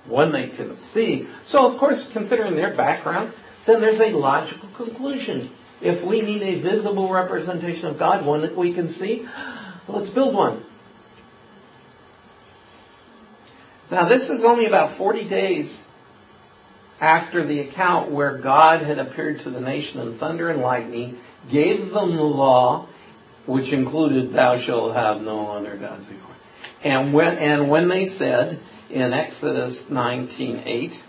One 0.07 0.31
they 0.31 0.49
can 0.49 0.75
see. 0.75 1.27
So 1.45 1.67
of 1.67 1.79
course, 1.79 2.07
considering 2.11 2.55
their 2.55 2.73
background, 2.73 3.33
then 3.65 3.81
there's 3.81 3.99
a 3.99 4.11
logical 4.11 4.69
conclusion. 4.75 5.49
If 5.81 6.03
we 6.03 6.21
need 6.21 6.41
a 6.41 6.59
visible 6.59 7.09
representation 7.09 7.87
of 7.87 7.97
God, 7.97 8.25
one 8.25 8.41
that 8.41 8.55
we 8.55 8.73
can 8.73 8.87
see, 8.87 9.27
let's 9.87 10.09
build 10.09 10.35
one. 10.35 10.63
Now 13.91 14.05
this 14.05 14.29
is 14.29 14.43
only 14.43 14.65
about 14.65 14.97
40 14.97 15.25
days 15.25 15.85
after 16.99 17.45
the 17.45 17.59
account 17.59 18.09
where 18.09 18.37
God 18.37 18.81
had 18.81 18.99
appeared 18.99 19.39
to 19.41 19.49
the 19.49 19.61
nation 19.61 19.99
in 19.99 20.13
thunder 20.13 20.49
and 20.49 20.61
lightning, 20.61 21.17
gave 21.51 21.91
them 21.91 22.15
the 22.15 22.23
law, 22.23 22.87
which 23.45 23.71
included 23.71 24.33
thou 24.33 24.57
shalt 24.57 24.95
have 24.95 25.21
no 25.21 25.49
other 25.49 25.75
gods 25.75 26.05
before. 26.05 26.35
And 26.83 27.13
when, 27.13 27.37
and 27.37 27.69
when 27.69 27.87
they 27.87 28.05
said 28.05 28.59
in 28.95 29.13
Exodus 29.13 29.84
19:8, 29.84 31.01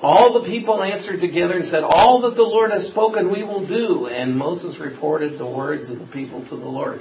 all 0.00 0.32
the 0.34 0.48
people 0.48 0.80
answered 0.80 1.18
together 1.18 1.54
and 1.54 1.64
said, 1.64 1.82
all 1.82 2.20
that 2.20 2.36
the 2.36 2.44
Lord 2.44 2.70
has 2.70 2.86
spoken 2.86 3.32
we 3.32 3.42
will 3.42 3.66
do. 3.66 4.06
And 4.06 4.36
Moses 4.36 4.78
reported 4.78 5.36
the 5.36 5.46
words 5.46 5.90
of 5.90 5.98
the 5.98 6.06
people 6.06 6.42
to 6.42 6.56
the 6.56 6.68
Lord. 6.68 7.00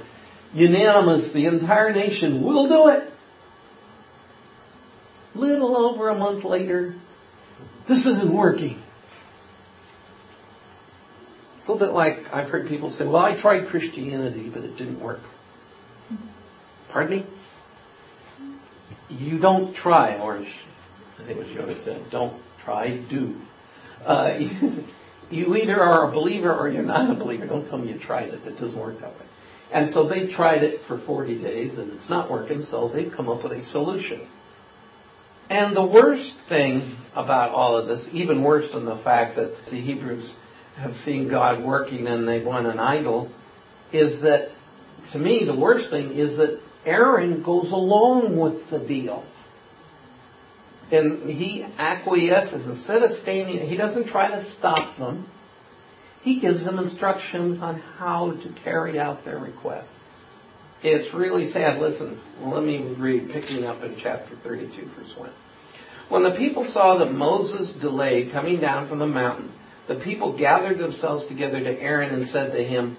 Unanimous, 0.54 1.32
the 1.32 1.46
entire 1.46 1.94
nation 1.94 2.42
will 2.42 2.68
do 2.68 2.88
it. 2.88 3.12
Little 5.36 5.78
over 5.78 6.10
a 6.10 6.16
month 6.16 6.44
later, 6.44 6.96
this 7.88 8.06
isn't 8.08 8.34
working. 8.34 8.82
It's 11.58 11.68
a 11.68 11.72
little 11.72 11.88
bit 11.88 11.94
like 11.94 12.34
I've 12.34 12.50
heard 12.50 12.68
people 12.68 12.90
say, 12.90 13.06
well, 13.06 13.24
I 13.24 13.36
tried 13.36 13.68
Christianity, 13.68 14.50
but 14.50 14.64
it 14.64 14.76
didn't 14.76 15.00
work. 15.00 15.22
Pardon 16.90 17.20
me? 17.20 17.26
You 19.18 19.40
don't 19.40 19.74
try, 19.76 20.18
or 20.18 20.38
I 20.38 21.24
think 21.24 21.38
what 21.38 21.48
Yoda 21.48 21.76
said, 21.76 22.10
don't 22.10 22.34
try, 22.64 22.90
do. 22.98 23.40
Uh, 24.06 24.40
you 25.32 25.56
either 25.56 25.82
are 25.82 26.10
a 26.10 26.12
believer 26.12 26.54
or 26.54 26.70
you're 26.70 26.84
not 26.84 27.10
a 27.10 27.14
believer. 27.14 27.46
Don't 27.46 27.68
tell 27.68 27.78
me 27.78 27.92
you 27.92 28.00
tried 28.00 28.30
it. 28.30 28.46
It 28.46 28.60
doesn't 28.60 28.78
work 28.78 29.00
that 29.02 29.12
way. 29.12 29.26
And 29.72 29.90
so 29.90 30.04
they 30.04 30.28
tried 30.28 30.64
it 30.64 30.82
for 30.82 30.98
40 30.98 31.40
days 31.40 31.78
and 31.78 31.92
it's 31.94 32.10
not 32.10 32.30
working, 32.30 32.64
so 32.64 32.88
they've 32.88 33.12
come 33.12 33.28
up 33.28 33.44
with 33.44 33.54
a 33.54 33.64
solution. 33.64 34.22
And 35.50 35.76
the 35.76 35.84
worst 35.84 36.34
thing 36.48 36.96
about 37.16 37.52
all 37.52 37.78
of 37.78 37.88
this, 37.88 38.08
even 38.14 38.44
worse 38.44 38.72
than 38.72 38.86
the 38.86 38.96
fact 38.96 39.36
that 39.36 39.66
the 39.68 39.80
Hebrews 39.80 40.34
have 40.78 40.96
seen 40.96 41.28
God 41.28 41.64
working 41.64 42.08
and 42.08 42.28
they 42.28 42.40
want 42.40 42.68
an 42.68 42.80
idol, 42.80 43.32
is 43.92 44.22
that, 44.22 44.52
to 45.12 45.20
me, 45.20 45.44
the 45.44 45.54
worst 45.54 45.90
thing 45.90 46.14
is 46.14 46.38
that 46.38 46.62
Aaron 46.86 47.44
goes 47.44 47.72
along 47.72 48.38
with 48.38 48.70
the 48.70 48.80
deal. 48.80 49.24
And 50.92 51.30
he 51.30 51.66
acquiesces. 51.80 52.66
Instead 52.66 53.04
of 53.04 53.12
standing, 53.12 53.68
he 53.68 53.78
doesn't 53.78 54.08
try 54.08 54.28
to 54.28 54.42
stop 54.44 54.98
them. 54.98 55.26
He 56.22 56.40
gives 56.40 56.64
them 56.64 56.80
instructions 56.80 57.62
on 57.62 57.80
how 57.98 58.32
to 58.32 58.50
carry 58.64 59.00
out 59.00 59.26
their 59.26 59.38
requests. 59.38 60.00
It's 60.82 61.14
really 61.14 61.48
sad. 61.48 61.80
Listen, 61.80 62.20
let 62.42 62.64
me 62.64 62.80
read, 62.80 63.32
picking 63.32 63.66
up 63.66 63.84
in 63.84 63.96
chapter 63.98 64.36
32, 64.36 64.86
verse 64.86 65.18
1. 65.18 65.30
When 66.10 66.24
the 66.24 66.32
people 66.32 66.66
saw 66.66 66.98
that 66.98 67.14
Moses 67.14 67.72
delayed 67.72 68.32
coming 68.32 68.60
down 68.60 68.88
from 68.88 69.00
the 69.00 69.08
mountain, 69.08 69.50
the 69.88 69.96
people 69.96 70.34
gathered 70.34 70.78
themselves 70.78 71.26
together 71.26 71.60
to 71.60 71.82
Aaron 71.82 72.14
and 72.14 72.28
said 72.28 72.52
to 72.52 72.64
him, 72.64 72.98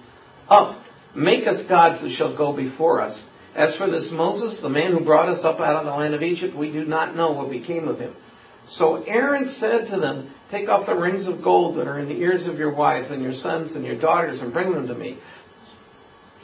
Up, 0.48 0.82
make 1.14 1.46
us 1.46 1.62
gods 1.62 2.00
that 2.00 2.10
shall 2.10 2.34
go 2.34 2.52
before 2.52 3.00
us. 3.00 3.22
As 3.54 3.76
for 3.76 3.88
this 3.88 4.10
Moses, 4.10 4.60
the 4.60 4.68
man 4.68 4.92
who 4.92 5.00
brought 5.00 5.28
us 5.28 5.44
up 5.44 5.60
out 5.60 5.76
of 5.76 5.84
the 5.84 5.92
land 5.92 6.14
of 6.14 6.22
Egypt, 6.22 6.54
we 6.54 6.72
do 6.72 6.84
not 6.84 7.14
know 7.14 7.30
what 7.30 7.50
became 7.50 7.86
of 7.86 8.00
him. 8.00 8.14
So 8.66 9.02
Aaron 9.02 9.46
said 9.46 9.88
to 9.88 9.98
them, 9.98 10.30
Take 10.50 10.68
off 10.68 10.86
the 10.86 10.94
rings 10.94 11.26
of 11.26 11.42
gold 11.42 11.76
that 11.76 11.86
are 11.86 11.98
in 11.98 12.08
the 12.08 12.20
ears 12.20 12.46
of 12.46 12.58
your 12.58 12.72
wives 12.72 13.10
and 13.10 13.22
your 13.22 13.34
sons 13.34 13.76
and 13.76 13.84
your 13.84 13.96
daughters 13.96 14.40
and 14.40 14.52
bring 14.52 14.72
them 14.72 14.88
to 14.88 14.94
me. 14.94 15.18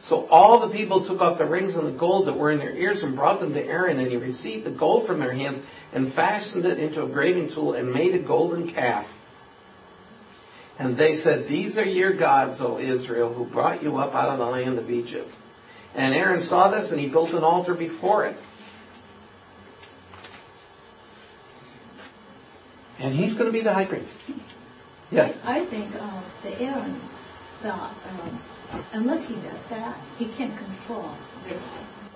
So 0.04 0.26
all 0.28 0.60
the 0.60 0.76
people 0.76 1.04
took 1.04 1.20
off 1.20 1.38
the 1.38 1.44
rings 1.44 1.76
and 1.76 1.86
the 1.86 1.92
gold 1.92 2.26
that 2.26 2.36
were 2.36 2.50
in 2.50 2.58
their 2.58 2.76
ears 2.76 3.02
and 3.02 3.14
brought 3.14 3.40
them 3.40 3.54
to 3.54 3.64
Aaron, 3.64 3.98
and 3.98 4.10
he 4.10 4.16
received 4.16 4.64
the 4.64 4.70
gold 4.70 5.06
from 5.06 5.20
their 5.20 5.32
hands 5.32 5.60
and 5.92 6.12
fashioned 6.12 6.66
it 6.66 6.78
into 6.78 7.02
a 7.02 7.08
graving 7.08 7.50
tool 7.50 7.74
and 7.74 7.92
made 7.92 8.14
a 8.14 8.18
golden 8.18 8.68
calf. 8.68 9.12
And 10.78 10.96
they 10.96 11.16
said, 11.16 11.46
These 11.46 11.78
are 11.78 11.84
your 11.84 12.12
gods, 12.12 12.60
O 12.60 12.78
Israel, 12.78 13.32
who 13.32 13.44
brought 13.44 13.82
you 13.82 13.98
up 13.98 14.14
out 14.14 14.30
of 14.30 14.38
the 14.38 14.46
land 14.46 14.78
of 14.78 14.90
Egypt. 14.90 15.32
And 15.94 16.14
Aaron 16.14 16.40
saw 16.40 16.70
this 16.70 16.90
and 16.90 17.00
he 17.00 17.08
built 17.08 17.32
an 17.32 17.42
altar 17.42 17.74
before 17.74 18.26
it. 18.26 18.36
And 22.98 23.14
he's 23.14 23.34
going 23.34 23.46
to 23.46 23.52
be 23.52 23.62
the 23.62 23.72
high 23.72 23.86
priest. 23.86 24.16
Yes? 25.10 25.36
I 25.44 25.64
think 25.64 25.88
uh, 25.96 26.20
the 26.42 26.60
Aaron 26.60 26.94
thought, 27.62 27.94
um, 28.08 28.84
unless 28.92 29.26
he 29.26 29.34
does 29.34 29.66
that, 29.68 29.96
he 30.18 30.26
can't 30.26 30.56
control 30.56 31.10
this. 31.48 31.62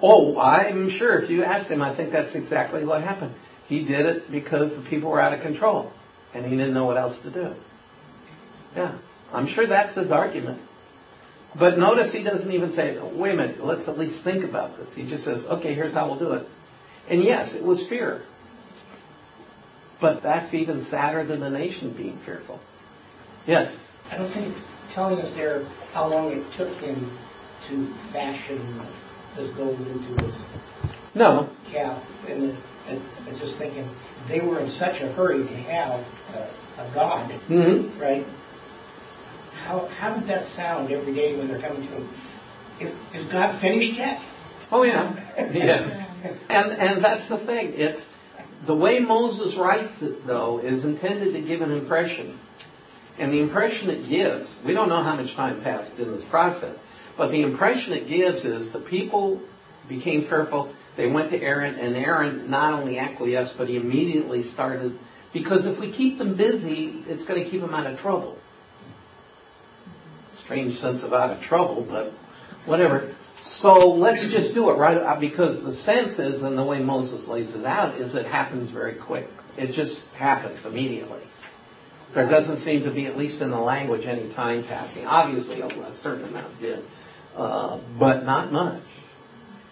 Oh, 0.03 0.39
I'm 0.39 0.91
sure 0.91 1.19
if 1.19 1.31
you 1.31 1.43
asked 1.43 1.71
him, 1.71 1.81
I 1.81 1.95
think 1.95 2.13
that's 2.13 2.35
exactly 2.35 2.85
what 2.85 3.03
happened. 3.03 3.35
He 3.67 3.85
did 3.85 4.07
it 4.07 4.31
because 4.31 4.75
the 4.75 4.83
people 4.83 5.11
were 5.11 5.21
out 5.21 5.33
of 5.33 5.41
control 5.41 5.91
and 6.35 6.45
he 6.45 6.57
didn't 6.57 6.75
know 6.75 6.85
what 6.85 6.99
else 6.99 7.19
to 7.21 7.31
do. 7.31 7.55
Yeah, 8.77 8.93
I'm 9.33 9.47
sure 9.47 9.67
that's 9.67 9.95
his 9.95 10.11
argument. 10.11 10.61
But 11.57 11.79
notice 11.79 12.13
he 12.13 12.23
doesn't 12.25 12.51
even 12.51 12.71
say, 12.73 12.99
wait 12.99 13.35
a 13.35 13.37
minute, 13.37 13.65
let's 13.65 13.87
at 13.89 13.97
least 13.97 14.23
think 14.23 14.45
about 14.45 14.77
this. 14.77 14.93
He 14.93 15.07
just 15.07 15.25
says, 15.25 15.47
okay, 15.47 15.75
here's 15.75 15.93
how 15.93 16.07
we'll 16.07 16.19
do 16.19 16.33
it. 16.33 16.49
And 17.09 17.23
yes, 17.23 17.55
it 17.55 17.63
was 17.63 17.87
fear. 17.87 18.23
But 20.01 20.23
that's 20.23 20.53
even 20.53 20.83
sadder 20.83 21.23
than 21.25 21.41
the 21.41 21.51
nation 21.51 21.91
being 21.93 22.17
fearful. 22.19 22.59
Yes? 23.47 23.77
I 24.11 24.17
don't 24.17 24.31
think 24.31 24.49
it's 24.49 24.65
telling 24.93 25.21
us 25.21 25.33
there 25.35 25.63
how 25.93 26.09
long 26.09 26.33
it 26.33 26.43
took 26.53 26.73
him 26.81 27.11
to 27.69 27.87
fashion 28.13 28.61
this 29.37 29.51
gold 29.53 29.79
into 29.79 30.15
this 30.23 30.43
No. 31.15 31.49
calf. 31.71 32.03
And 32.29 32.51
it, 32.89 33.01
I'm 33.29 33.39
just 33.39 33.57
thinking, 33.57 33.89
they 34.29 34.41
were 34.41 34.59
in 34.61 34.71
such 34.71 35.01
a 35.01 35.09
hurry 35.13 35.47
to 35.47 35.57
have 35.57 36.05
a, 36.35 36.83
a 36.83 36.91
god, 36.95 37.31
Mm-hmm. 37.49 38.01
right? 38.01 38.27
How, 39.65 39.87
how 39.87 40.15
did 40.15 40.29
that 40.29 40.47
sound 40.49 40.93
every 40.93 41.15
day 41.15 41.37
when 41.37 41.49
they're 41.49 41.59
coming 41.59 41.87
to 41.87 41.95
him? 41.95 42.09
Is, 42.81 42.93
is 43.15 43.27
God 43.27 43.59
finished 43.61 43.95
yet? 43.95 44.21
Oh 44.71 44.83
yeah. 44.83 45.17
Yeah. 45.53 46.07
And, 46.49 46.73
and 46.73 47.05
that's 47.05 47.29
the 47.29 47.37
thing. 47.37 47.75
It's, 47.75 48.07
the 48.65 48.75
way 48.75 48.99
Moses 48.99 49.57
writes 49.57 50.03
it 50.03 50.27
though 50.27 50.59
is 50.59 50.85
intended 50.85 51.33
to 51.35 51.41
give 51.41 51.63
an 51.63 51.71
impression. 51.71 52.39
And 53.19 53.33
the 53.33 53.41
impression 53.41 53.91
it 53.91 54.09
gives, 54.09 54.55
we 54.65 54.73
don't 54.73 54.89
know 54.89 55.03
how 55.03 55.17
much 55.17 55.35
time 55.35 55.63
passed 55.63 55.99
in 55.99 56.11
this 56.13 56.25
process, 56.25 56.77
but 57.17 57.31
the 57.31 57.43
impression 57.43 57.93
it 57.93 58.09
gives 58.09 58.45
is 58.45 58.71
the 58.71 58.81
people 58.81 59.41
became 59.89 60.25
fearful. 60.25 60.75
They 60.97 61.07
went 61.07 61.31
to 61.31 61.41
Aaron, 61.41 61.77
and 61.77 61.97
Aaron 61.97 62.51
not 62.51 62.73
only 62.75 62.99
acquiesced, 62.99 63.57
but 63.57 63.69
he 63.69 63.77
immediately 63.77 64.43
started. 64.43 64.99
Because 65.33 65.67
if 65.67 65.79
we 65.79 65.91
keep 65.91 66.19
them 66.19 66.35
busy, 66.35 67.05
it's 67.09 67.25
going 67.25 67.43
to 67.43 67.49
keep 67.49 67.61
them 67.61 67.75
out 67.75 67.87
of 67.87 68.01
trouble. 68.01 68.39
Strange 70.45 70.79
sense 70.79 71.03
of 71.03 71.13
out 71.13 71.31
of 71.31 71.41
trouble, 71.41 71.87
but 71.89 72.13
whatever. 72.67 73.15
So 73.43 73.91
let's 73.91 74.27
just 74.29 74.55
do 74.55 74.71
it 74.71 74.75
right 74.75 75.21
because 75.21 75.63
the 75.63 75.73
sense 75.73 76.19
is, 76.19 76.43
and 76.43 76.57
the 76.57 76.63
way 76.63 76.81
Moses 76.81 77.27
lays 77.27 77.55
it 77.55 77.65
out, 77.65 77.97
is 77.97 78.15
it 78.15 78.27
happens 78.27 78.71
very 78.71 78.95
quick. 78.95 79.29
It 79.57 79.73
just 79.73 80.01
happens 80.15 80.65
immediately. 80.65 81.21
There 82.15 82.29
doesn't 82.29 82.59
seem 82.59 82.85
to 82.85 82.91
be, 82.91 83.07
at 83.07 83.17
least 83.17 83.41
in 83.41 83.51
the 83.51 83.59
language, 83.59 84.07
any 84.07 84.29
time 84.31 84.63
passing. 84.65 85.07
Obviously, 85.07 85.61
a 85.61 85.93
certain 85.93 86.25
amount 86.27 86.61
did, 86.61 86.85
uh, 87.37 87.79
but 87.99 88.25
not 88.25 88.53
much. 88.53 88.83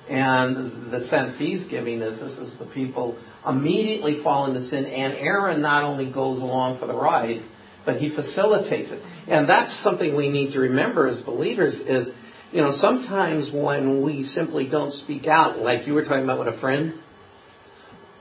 And 0.09 0.91
the 0.91 1.01
sense 1.01 1.37
he's 1.37 1.65
giving 1.65 2.01
is 2.03 2.21
this 2.21 2.39
is 2.39 2.57
the 2.57 2.65
people 2.65 3.17
immediately 3.47 4.19
fall 4.19 4.47
into 4.47 4.61
sin, 4.61 4.87
and 4.87 5.15
Aaron 5.15 5.63
not 5.63 5.85
only 5.85 6.07
goes 6.07 6.41
along 6.41 6.79
for 6.79 6.87
the 6.87 6.95
ride, 6.95 7.43
but 7.85 7.97
he 7.97 8.09
facilitates 8.09 8.91
it. 8.91 9.03
And 9.29 9.49
that's 9.49 9.73
something 9.73 10.15
we 10.15 10.29
need 10.29 10.53
to 10.53 10.61
remember 10.61 11.09
as 11.09 11.21
believers 11.21 11.81
is, 11.81 12.13
you 12.53 12.61
know, 12.61 12.71
sometimes 12.71 13.51
when 13.51 14.03
we 14.03 14.25
simply 14.25 14.67
don't 14.67 14.93
speak 14.93 15.27
out, 15.27 15.59
like 15.59 15.87
you 15.87 15.95
were 15.95 16.05
talking 16.05 16.25
about 16.25 16.39
with 16.39 16.49
a 16.49 16.53
friend, 16.53 16.95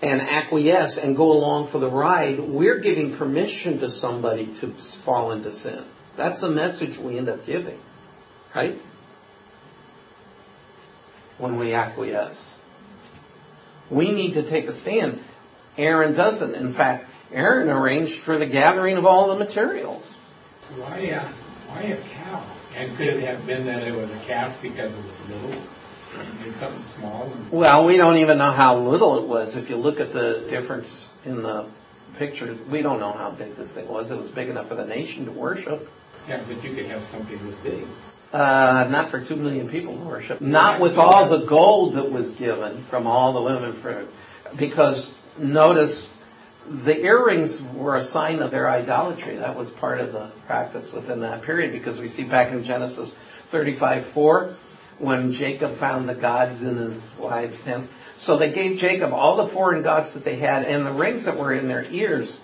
and 0.02 0.20
acquiesce 0.20 0.98
and 0.98 1.16
go 1.16 1.32
along 1.32 1.68
for 1.68 1.78
the 1.78 1.90
ride, 1.90 2.40
we're 2.40 2.80
giving 2.80 3.16
permission 3.16 3.80
to 3.80 3.90
somebody 3.90 4.48
to 4.56 4.68
fall 5.06 5.32
into 5.32 5.52
sin. 5.52 5.84
That's 6.16 6.40
the 6.40 6.50
message 6.50 6.98
we 6.98 7.18
end 7.18 7.30
up 7.30 7.46
giving, 7.46 7.80
right? 8.56 8.78
When 11.38 11.60
we 11.60 11.74
acquiesce. 11.74 12.52
We 13.90 14.12
need 14.12 14.34
to 14.34 14.44
take 14.44 14.68
a 14.68 14.74
stand. 14.74 15.22
Aaron 15.78 16.14
doesn't. 16.14 16.56
In 16.56 16.74
fact, 16.74 17.10
Aaron 17.34 17.70
arranged 17.70 18.20
for 18.22 18.38
the 18.38 18.46
gathering 18.46 18.98
of 18.98 19.06
all 19.06 19.30
the 19.30 19.44
materials. 19.44 20.14
Why, 20.76 21.12
uh, 21.12 21.28
why 21.68 21.82
a 21.82 22.02
cow? 22.10 22.46
And 22.76 22.96
could 22.98 23.08
it 23.08 23.24
have 23.24 23.46
been 23.46 23.66
that 23.66 23.88
it 23.88 23.94
was 23.94 24.10
a 24.12 24.20
calf 24.20 24.62
because 24.62 24.92
it 24.92 24.98
was 24.98 25.30
little? 25.30 25.62
It's 26.46 26.60
something 26.60 26.82
small? 26.82 27.32
Well, 27.52 27.86
we 27.86 27.98
don't 27.98 28.18
even 28.18 28.38
know 28.38 28.52
how 28.52 28.78
little 28.78 29.22
it 29.24 29.28
was. 29.28 29.56
If 29.56 29.70
you 29.70 29.78
look 29.78 30.00
at 30.00 30.12
the 30.12 30.46
difference 30.50 31.06
in 31.26 31.42
the 31.42 31.70
pictures, 32.18 32.60
we 32.70 32.82
don't 32.82 33.00
know 33.00 33.12
how 33.12 33.32
big 33.32 33.56
this 33.56 33.72
thing 33.72 33.88
was. 33.88 34.12
It 34.12 34.18
was 34.18 34.30
big 34.30 34.50
enough 34.50 34.68
for 34.68 34.76
the 34.76 34.86
nation 34.86 35.26
to 35.26 35.32
worship. 35.32 35.88
yeah, 36.28 36.44
but 36.48 36.64
you 36.64 36.76
could 36.76 36.86
have 36.88 37.02
something 37.10 37.38
this 37.46 37.56
big. 37.62 37.88
Uh, 38.34 38.88
not 38.90 39.12
for 39.12 39.24
two 39.24 39.36
million 39.36 39.70
people 39.70 39.98
to 39.98 40.04
worship. 40.06 40.42
Not 40.42 40.80
with 40.80 40.98
all 40.98 41.28
the 41.28 41.46
gold 41.46 41.96
that 41.96 42.12
was 42.12 42.32
given 42.32 42.84
from 42.86 43.08
all 43.08 43.34
the 43.34 43.42
women 43.42 43.74
for, 43.74 44.08
because 44.58 45.14
notice 45.38 46.11
the 46.70 46.98
earrings 46.98 47.62
were 47.62 47.96
a 47.96 48.04
sign 48.04 48.40
of 48.40 48.52
their 48.52 48.70
idolatry. 48.70 49.38
That 49.38 49.56
was 49.56 49.70
part 49.70 50.00
of 50.00 50.14
the 50.14 50.30
practice 50.46 50.92
within 50.92 51.22
that 51.22 51.42
period 51.42 51.72
because 51.72 52.00
we 52.00 52.08
see 52.08 52.24
back 52.24 52.52
in 52.52 52.64
Genesis 52.64 53.12
35, 53.50 54.06
4, 54.08 54.56
when 55.00 55.34
Jacob 55.34 55.76
found 55.76 56.08
the 56.08 56.14
gods 56.14 56.62
in 56.62 56.78
his 56.78 57.14
wives' 57.18 57.60
tents. 57.62 57.88
So 58.20 58.38
they 58.38 58.52
gave 58.52 58.78
Jacob 58.78 59.14
all 59.14 59.38
the 59.38 59.48
foreign 59.48 59.82
gods 59.82 60.12
that 60.12 60.24
they 60.24 60.36
had 60.36 60.66
and 60.66 60.86
the 60.86 60.94
rings 60.94 61.26
that 61.26 61.38
were 61.38 61.52
in 61.52 61.68
their 61.68 61.84
ears. 61.90 62.38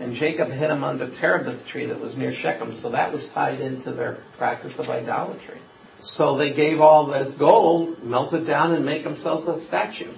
And 0.00 0.14
Jacob 0.14 0.48
hid 0.48 0.70
them 0.70 0.82
under 0.82 1.06
the 1.06 1.14
terebinth 1.14 1.66
tree 1.66 1.86
that 1.86 2.00
was 2.00 2.16
near 2.16 2.32
Shechem. 2.32 2.74
So 2.74 2.90
that 2.90 3.12
was 3.12 3.28
tied 3.28 3.60
into 3.60 3.92
their 3.92 4.14
practice 4.38 4.78
of 4.78 4.88
idolatry. 4.88 5.58
So 6.00 6.36
they 6.36 6.52
gave 6.52 6.80
all 6.80 7.04
this 7.04 7.30
gold, 7.32 8.02
melted 8.02 8.46
down, 8.46 8.72
and 8.72 8.84
make 8.86 9.04
themselves 9.04 9.46
a 9.46 9.60
statue. 9.60 10.10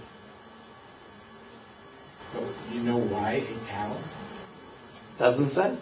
So 2.35 2.47
you 2.73 2.81
know 2.81 2.99
why 2.99 3.45
a 3.49 3.71
cow? 3.71 3.97
Doesn't 5.19 5.51
say. 5.51 5.77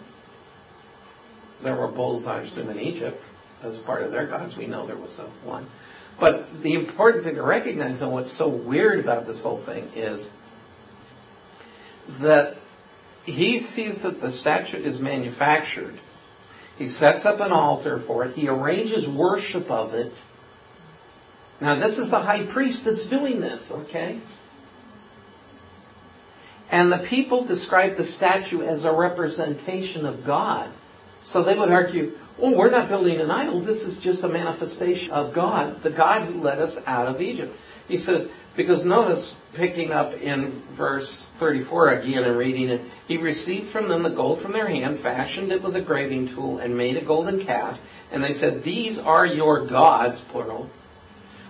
There 1.63 1.75
were 1.75 1.87
bulls, 1.87 2.27
I 2.27 2.41
assume, 2.41 2.69
in 2.69 2.79
Egypt 2.79 3.21
as 3.63 3.75
part 3.77 4.03
of 4.03 4.11
their 4.11 4.27
gods. 4.27 4.55
We 4.55 4.67
know 4.67 4.85
there 4.85 4.95
was 4.95 5.09
one. 5.43 5.65
But 6.19 6.61
the 6.61 6.73
important 6.73 7.23
thing 7.23 7.35
to 7.35 7.41
recognize, 7.41 8.01
and 8.01 8.11
what's 8.11 8.31
so 8.31 8.47
weird 8.47 8.99
about 8.99 9.25
this 9.25 9.41
whole 9.41 9.57
thing, 9.57 9.89
is 9.95 10.27
that 12.19 12.55
he 13.25 13.59
sees 13.59 14.01
that 14.01 14.21
the 14.21 14.31
statue 14.31 14.77
is 14.77 14.99
manufactured. 14.99 15.97
He 16.77 16.87
sets 16.87 17.25
up 17.25 17.39
an 17.39 17.51
altar 17.51 17.99
for 17.99 18.25
it. 18.25 18.35
He 18.35 18.47
arranges 18.47 19.07
worship 19.07 19.71
of 19.71 19.93
it. 19.93 20.13
Now, 21.61 21.75
this 21.75 21.97
is 21.97 22.09
the 22.09 22.19
high 22.19 22.45
priest 22.45 22.83
that's 22.83 23.07
doing 23.07 23.39
this, 23.39 23.71
okay? 23.71 24.19
And 26.73 26.91
the 26.91 26.97
people 26.97 27.45
describe 27.45 27.97
the 27.97 28.03
statue 28.03 28.63
as 28.63 28.83
a 28.83 28.91
representation 28.91 30.07
of 30.07 30.25
God. 30.25 30.67
So 31.21 31.43
they 31.43 31.55
would 31.55 31.69
argue, 31.69 32.13
well, 32.39 32.55
we're 32.57 32.71
not 32.71 32.89
building 32.89 33.21
an 33.21 33.29
idol. 33.29 33.61
This 33.61 33.83
is 33.83 33.99
just 33.99 34.23
a 34.23 34.27
manifestation 34.27 35.11
of 35.11 35.35
God, 35.35 35.83
the 35.83 35.91
God 35.91 36.27
who 36.27 36.41
led 36.41 36.57
us 36.57 36.75
out 36.87 37.05
of 37.05 37.21
Egypt. 37.21 37.55
He 37.87 37.99
says, 37.99 38.27
because 38.55 38.83
notice, 38.83 39.35
picking 39.53 39.91
up 39.91 40.15
in 40.15 40.63
verse 40.75 41.27
34 41.37 41.89
again 41.99 42.23
and 42.23 42.39
reading 42.39 42.69
it, 42.69 42.81
he 43.07 43.17
received 43.17 43.69
from 43.69 43.87
them 43.87 44.01
the 44.01 44.09
gold 44.09 44.41
from 44.41 44.53
their 44.53 44.67
hand, 44.67 44.99
fashioned 44.99 45.51
it 45.51 45.61
with 45.61 45.75
a 45.75 45.81
graving 45.81 46.29
tool, 46.29 46.57
and 46.57 46.75
made 46.75 46.97
a 46.97 47.05
golden 47.05 47.45
calf. 47.45 47.79
And 48.11 48.23
they 48.23 48.33
said, 48.33 48.63
These 48.63 48.97
are 48.97 49.27
your 49.27 49.67
gods, 49.67 50.19
plural, 50.21 50.71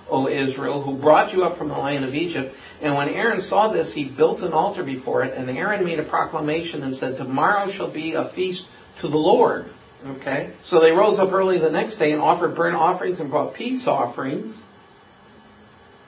O 0.10 0.28
Israel, 0.28 0.82
who 0.82 0.98
brought 0.98 1.34
you 1.34 1.44
up 1.44 1.58
from 1.58 1.70
the 1.70 1.78
land 1.78 2.04
of 2.04 2.13
Egypt. 2.13 2.56
And 2.82 2.96
when 2.96 3.10
Aaron 3.10 3.42
saw 3.42 3.70
this, 3.70 3.94
he 3.94 4.06
built 4.06 4.42
an 4.42 4.54
altar 4.54 4.84
before 4.84 5.24
it, 5.24 5.34
and 5.36 5.50
Aaron 5.50 5.86
made 5.86 6.00
a 6.00 6.04
proclamation 6.04 6.84
and 6.84 6.96
said, 6.96 7.18
Tomorrow 7.18 7.70
shall 7.70 7.89
be 7.89 8.13
a 8.13 8.26
feast 8.26 8.66
to 9.00 9.08
the 9.08 9.18
Lord. 9.18 9.70
Okay? 10.06 10.52
So 10.66 10.80
they 10.80 10.92
rose 10.92 11.20
up 11.20 11.32
early 11.32 11.58
the 11.58 11.72
next 11.72 11.98
day 11.98 12.12
and 12.12 12.22
offered 12.22 12.56
burnt 12.56 12.76
offerings 12.76 13.20
and 13.20 13.30
brought 13.30 13.54
peace 13.54 13.88
offerings. 13.88 14.56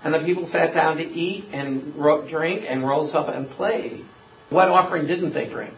And 0.03 0.13
the 0.13 0.19
people 0.19 0.45
sat 0.45 0.73
down 0.73 0.97
to 0.97 1.03
eat 1.03 1.45
and 1.51 1.93
drink 2.27 2.65
and 2.67 2.87
rose 2.87 3.13
up 3.15 3.29
and 3.29 3.49
played. 3.49 4.05
What 4.49 4.69
offering 4.69 5.07
didn't 5.07 5.33
they 5.33 5.45
bring? 5.45 5.71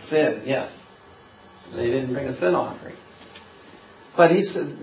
Sin, 0.00 0.42
yes. 0.46 0.76
They 1.74 1.90
didn't 1.90 2.12
bring 2.12 2.26
a 2.26 2.34
sin 2.34 2.54
offering. 2.54 2.96
But 4.16 4.32
he 4.32 4.42
said, 4.42 4.76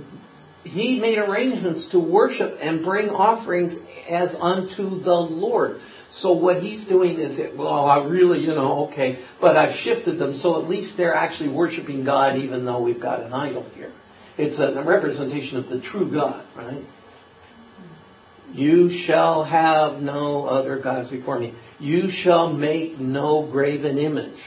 he 0.66 1.00
made 1.00 1.20
arrangements 1.20 1.88
to 1.88 2.00
worship 2.00 2.58
and 2.62 2.84
bring 2.84 3.10
offerings 3.12 3.78
as 4.10 4.34
unto 4.36 5.00
the 5.00 5.16
Lord. 5.16 5.80
So 6.10 6.34
what 6.34 6.62
he's 6.62 6.86
doing 6.86 7.20
is, 7.20 7.40
well, 7.56 7.86
I 7.86 8.04
really, 8.04 8.40
you 8.40 8.56
know, 8.56 8.86
okay, 8.86 9.20
but 9.40 9.56
I've 9.56 9.76
shifted 9.76 10.18
them 10.18 10.34
so 10.34 10.62
at 10.62 10.68
least 10.68 10.98
they're 10.98 11.14
actually 11.14 11.50
worshiping 11.50 12.04
God 12.04 12.38
even 12.38 12.66
though 12.66 12.80
we've 12.80 13.00
got 13.00 13.22
an 13.22 13.34
idol 13.34 13.66
here. 13.76 13.92
It's 14.38 14.60
a 14.60 14.82
representation 14.82 15.58
of 15.58 15.70
the 15.70 15.80
true 15.80 16.10
God, 16.10 16.44
right? 16.56 16.84
You 18.54 18.90
shall 18.90 19.44
have 19.44 20.02
no 20.02 20.46
other 20.46 20.78
gods 20.78 21.10
before 21.10 21.40
me. 21.40 21.54
You 21.80 22.10
shall 22.10 22.52
make 22.52 23.00
no 23.00 23.44
graven 23.44 23.98
image. 23.98 24.42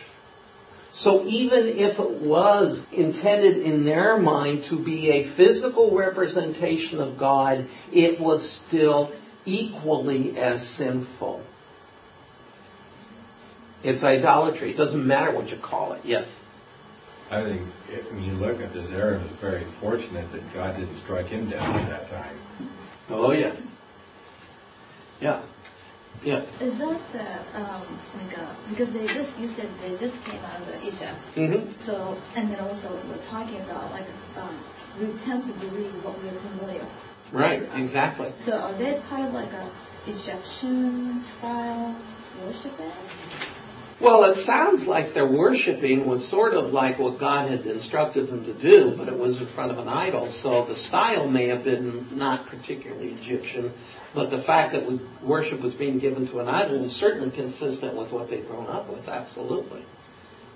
So 0.98 1.24
even 1.26 1.68
if 1.68 2.00
it 2.00 2.10
was 2.22 2.84
intended 2.90 3.58
in 3.58 3.84
their 3.84 4.18
mind 4.18 4.64
to 4.64 4.76
be 4.76 5.10
a 5.12 5.28
physical 5.28 5.96
representation 5.96 7.00
of 7.00 7.16
God, 7.16 7.66
it 7.92 8.18
was 8.18 8.50
still 8.50 9.12
equally 9.46 10.36
as 10.36 10.66
sinful. 10.66 11.44
It's 13.84 14.02
idolatry. 14.02 14.72
It 14.72 14.76
doesn't 14.76 15.06
matter 15.06 15.30
what 15.30 15.48
you 15.52 15.56
call 15.56 15.92
it. 15.92 16.04
Yes. 16.04 16.34
I 17.30 17.44
think 17.44 17.62
if, 17.92 18.12
when 18.12 18.24
you 18.24 18.32
look 18.32 18.60
at 18.60 18.72
this, 18.72 18.90
Aaron 18.90 19.22
was 19.22 19.30
very 19.32 19.62
fortunate 19.80 20.32
that 20.32 20.52
God 20.52 20.76
didn't 20.76 20.96
strike 20.96 21.28
him 21.28 21.48
down 21.48 21.76
at 21.76 21.90
that 21.90 22.10
time. 22.10 22.36
Oh 23.08 23.30
yeah. 23.30 23.54
Yeah. 25.20 25.42
Yes. 26.24 26.46
Is 26.60 26.78
that 26.78 27.00
the, 27.12 27.60
um, 27.60 27.82
like, 28.16 28.38
uh, 28.38 28.46
because 28.70 28.90
they 28.92 29.06
just, 29.06 29.38
you 29.38 29.48
said 29.48 29.68
they 29.82 29.96
just 29.96 30.22
came 30.24 30.40
out 30.44 30.60
of 30.60 30.84
Egypt. 30.84 31.18
Mm-hmm. 31.36 31.70
So, 31.84 32.16
and 32.34 32.50
then 32.50 32.58
also 32.60 32.90
we're 33.08 33.24
talking 33.28 33.60
about, 33.60 33.90
like, 33.92 34.06
um, 34.36 34.58
we 35.00 35.06
tend 35.24 35.46
to 35.46 35.52
believe 35.52 35.92
what 36.04 36.20
we're 36.22 36.32
familiar. 36.32 36.80
With. 36.80 37.08
Right. 37.32 37.68
Exactly. 37.74 38.32
So 38.44 38.58
are 38.58 38.72
they 38.74 39.00
part 39.08 39.28
of 39.28 39.34
like 39.34 39.52
a 39.52 39.68
Egyptian 40.06 41.20
style 41.20 41.94
worshiping? 42.42 42.92
Well, 44.00 44.24
it 44.24 44.36
sounds 44.36 44.86
like 44.86 45.12
their 45.12 45.26
worshiping 45.26 46.06
was 46.06 46.26
sort 46.28 46.54
of 46.54 46.72
like 46.72 47.00
what 47.00 47.18
God 47.18 47.50
had 47.50 47.66
instructed 47.66 48.28
them 48.28 48.44
to 48.44 48.52
do, 48.52 48.94
but 48.96 49.08
it 49.08 49.18
was 49.18 49.40
in 49.40 49.46
front 49.46 49.72
of 49.72 49.78
an 49.78 49.88
idol. 49.88 50.30
So 50.30 50.64
the 50.64 50.76
style 50.76 51.28
may 51.28 51.48
have 51.48 51.64
been 51.64 52.16
not 52.16 52.46
particularly 52.46 53.08
Egyptian, 53.14 53.72
but 54.14 54.30
the 54.30 54.40
fact 54.40 54.72
that 54.72 54.86
was 54.86 55.02
worship 55.22 55.60
was 55.60 55.74
being 55.74 55.98
given 55.98 56.28
to 56.28 56.38
an 56.38 56.46
idol 56.48 56.78
was 56.78 56.94
certainly 56.94 57.32
consistent 57.32 57.96
with 57.96 58.12
what 58.12 58.30
they'd 58.30 58.46
grown 58.46 58.68
up 58.68 58.88
with. 58.88 59.08
Absolutely. 59.08 59.82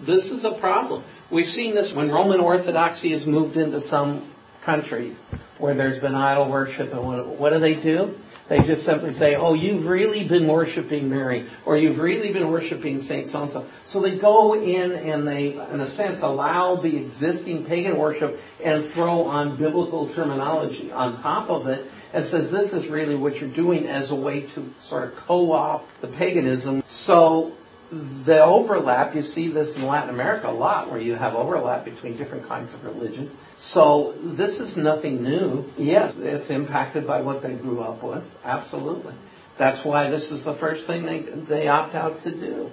This 0.01 0.31
is 0.31 0.45
a 0.45 0.53
problem. 0.53 1.03
We've 1.29 1.49
seen 1.49 1.75
this 1.75 1.93
when 1.93 2.11
Roman 2.11 2.41
Orthodoxy 2.41 3.11
has 3.11 3.27
moved 3.27 3.57
into 3.57 3.81
some 3.81 4.29
countries 4.65 5.19
where 5.59 5.75
there's 5.75 6.01
been 6.01 6.15
idol 6.15 6.49
worship, 6.49 6.93
and 6.93 7.05
what, 7.05 7.27
what 7.27 7.51
do 7.53 7.59
they 7.59 7.75
do? 7.75 8.15
They 8.53 8.61
just 8.61 8.85
simply 8.85 9.15
say, 9.15 9.35
oh, 9.35 9.55
you've 9.55 9.87
really 9.87 10.29
been 10.29 10.47
worshiping 10.47 11.09
Mary, 11.09 11.47
or 11.65 11.79
you've 11.79 11.99
really 11.99 12.35
been 12.35 12.51
worshiping 12.51 13.01
Saint 13.01 13.27
so-and-so. 13.27 13.65
So 13.87 14.01
they 14.03 14.19
go 14.19 14.55
in 14.55 14.93
and 14.93 15.27
they, 15.27 15.55
in 15.55 15.81
a 15.81 15.87
sense, 15.87 16.21
allow 16.21 16.77
the 16.77 16.99
existing 16.99 17.65
pagan 17.65 17.97
worship 17.97 18.39
and 18.63 18.85
throw 18.91 19.25
on 19.25 19.57
biblical 19.57 20.13
terminology 20.13 20.93
on 20.93 21.23
top 21.23 21.49
of 21.49 21.67
it 21.67 21.91
and 22.13 22.27
says 22.27 22.51
this 22.51 22.75
is 22.75 22.89
really 22.89 23.15
what 23.15 23.41
you're 23.41 23.49
doing 23.49 23.87
as 23.87 24.11
a 24.11 24.15
way 24.15 24.43
to 24.43 24.71
sort 24.83 25.05
of 25.05 25.17
co-opt 25.17 26.03
the 26.03 26.09
paganism. 26.09 26.83
So 26.87 27.55
the 27.91 28.45
overlap, 28.45 29.15
you 29.15 29.23
see 29.23 29.49
this 29.49 29.75
in 29.77 29.87
Latin 29.87 30.11
America 30.11 30.51
a 30.51 30.53
lot, 30.53 30.91
where 30.91 31.01
you 31.01 31.15
have 31.15 31.35
overlap 31.35 31.87
between 31.87 32.19
different 32.19 32.47
kinds 32.49 32.75
of 32.75 32.85
religions. 32.85 33.35
So 33.65 34.15
this 34.21 34.59
is 34.59 34.77
nothing 34.77 35.23
new. 35.23 35.65
Yes, 35.79 36.15
it's 36.19 36.51
impacted 36.51 37.07
by 37.07 37.23
what 37.23 37.43
they 37.43 37.55
grew 37.55 37.81
up 37.81 38.03
with. 38.03 38.25
Absolutely. 38.45 39.15
That's 39.57 39.85
why 39.85 40.11
this 40.11 40.31
is 40.31 40.45
the 40.45 40.55
first 40.55 40.87
thing 40.87 41.05
they, 41.05 41.21
they 41.21 41.69
opt 41.69 41.95
out 41.95 42.23
to 42.25 42.31
do. 42.31 42.71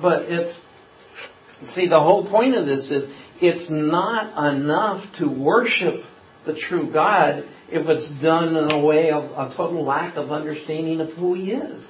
But 0.00 0.22
it's, 0.22 0.58
see, 1.62 1.88
the 1.88 2.00
whole 2.00 2.24
point 2.24 2.56
of 2.56 2.66
this 2.66 2.90
is 2.90 3.06
it's 3.40 3.68
not 3.68 4.54
enough 4.54 5.12
to 5.16 5.28
worship 5.28 6.04
the 6.44 6.54
true 6.54 6.86
God 6.90 7.46
if 7.70 7.88
it's 7.88 8.06
done 8.06 8.56
in 8.56 8.72
a 8.72 8.78
way 8.78 9.10
of 9.10 9.24
a 9.36 9.54
total 9.54 9.84
lack 9.84 10.16
of 10.16 10.32
understanding 10.32 11.00
of 11.00 11.12
who 11.12 11.34
He 11.34 11.52
is. 11.52 11.86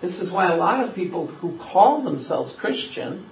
This 0.00 0.20
is 0.20 0.30
why 0.30 0.50
a 0.50 0.56
lot 0.56 0.84
of 0.84 0.94
people 0.94 1.26
who 1.26 1.58
call 1.58 2.02
themselves 2.02 2.52
Christian, 2.52 3.28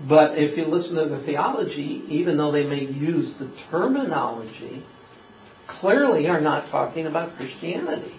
but 0.00 0.38
if 0.38 0.56
you 0.56 0.66
listen 0.66 0.96
to 0.96 1.06
the 1.06 1.18
theology, 1.18 2.02
even 2.08 2.36
though 2.36 2.52
they 2.52 2.66
may 2.66 2.84
use 2.84 3.34
the 3.34 3.48
terminology, 3.70 4.82
clearly 5.66 6.28
are 6.28 6.40
not 6.40 6.68
talking 6.68 7.06
about 7.06 7.36
Christianity. 7.36 8.14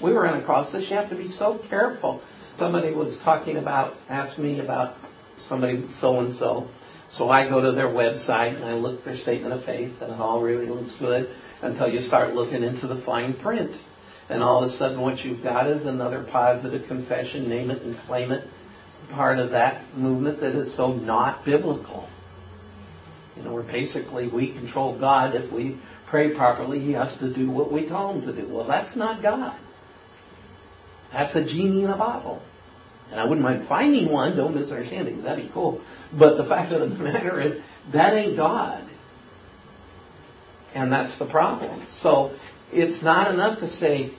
We 0.00 0.12
ran 0.12 0.34
across 0.34 0.72
this. 0.72 0.88
You 0.88 0.96
have 0.96 1.10
to 1.10 1.14
be 1.14 1.28
so 1.28 1.58
careful. 1.58 2.22
Somebody 2.56 2.92
was 2.92 3.18
talking 3.18 3.58
about, 3.58 3.96
asked 4.08 4.38
me 4.38 4.60
about 4.60 4.96
somebody 5.36 5.86
so 5.88 6.20
and 6.20 6.32
so. 6.32 6.68
So 7.10 7.30
I 7.30 7.48
go 7.48 7.60
to 7.60 7.72
their 7.72 7.88
website 7.88 8.56
and 8.56 8.64
I 8.64 8.74
look 8.74 9.04
their 9.04 9.16
statement 9.16 9.52
of 9.52 9.64
faith 9.64 10.00
and 10.02 10.12
it 10.12 10.18
all 10.18 10.40
really 10.40 10.66
looks 10.66 10.92
good 10.92 11.28
until 11.62 11.88
you 11.88 12.00
start 12.00 12.34
looking 12.34 12.62
into 12.62 12.86
the 12.86 12.96
fine 12.96 13.34
print. 13.34 13.78
And 14.28 14.42
all 14.42 14.64
of 14.64 14.70
a 14.70 14.72
sudden 14.72 15.00
what 15.00 15.24
you've 15.24 15.42
got 15.42 15.66
is 15.66 15.84
another 15.84 16.22
positive 16.22 16.88
confession, 16.88 17.48
name 17.48 17.70
it 17.70 17.82
and 17.82 17.96
claim 17.98 18.32
it, 18.32 18.48
part 19.10 19.38
of 19.38 19.50
that 19.50 19.96
movement 19.96 20.40
that 20.40 20.54
is 20.54 20.72
so 20.72 20.92
not 20.92 21.44
biblical. 21.44 22.08
You 23.36 23.42
know, 23.42 23.52
where 23.52 23.62
basically 23.62 24.28
we 24.28 24.48
control 24.48 24.94
God. 24.94 25.34
If 25.34 25.50
we 25.50 25.76
pray 26.06 26.30
properly, 26.30 26.78
He 26.78 26.92
has 26.92 27.16
to 27.18 27.28
do 27.28 27.50
what 27.50 27.72
we 27.72 27.86
tell 27.86 28.12
Him 28.12 28.22
to 28.22 28.32
do. 28.32 28.46
Well, 28.46 28.64
that's 28.64 28.96
not 28.96 29.22
God. 29.22 29.54
That's 31.12 31.34
a 31.34 31.44
genie 31.44 31.84
in 31.84 31.90
a 31.90 31.96
bottle. 31.96 32.42
And 33.10 33.20
I 33.20 33.24
wouldn't 33.24 33.42
mind 33.42 33.66
finding 33.68 34.10
one, 34.10 34.36
don't 34.36 34.54
misunderstand 34.54 35.08
it, 35.08 35.22
that'd 35.22 35.44
be 35.44 35.50
cool. 35.52 35.80
But 36.12 36.36
the 36.36 36.44
fact 36.44 36.72
of 36.72 36.80
the 36.80 37.04
matter 37.04 37.40
is, 37.40 37.60
that 37.92 38.14
ain't 38.14 38.36
God. 38.36 38.82
And 40.74 40.92
that's 40.92 41.16
the 41.16 41.26
problem. 41.26 41.86
So, 41.86 42.34
it's 42.72 43.02
not 43.02 43.32
enough 43.32 43.60
to 43.60 43.68
say, 43.68 44.10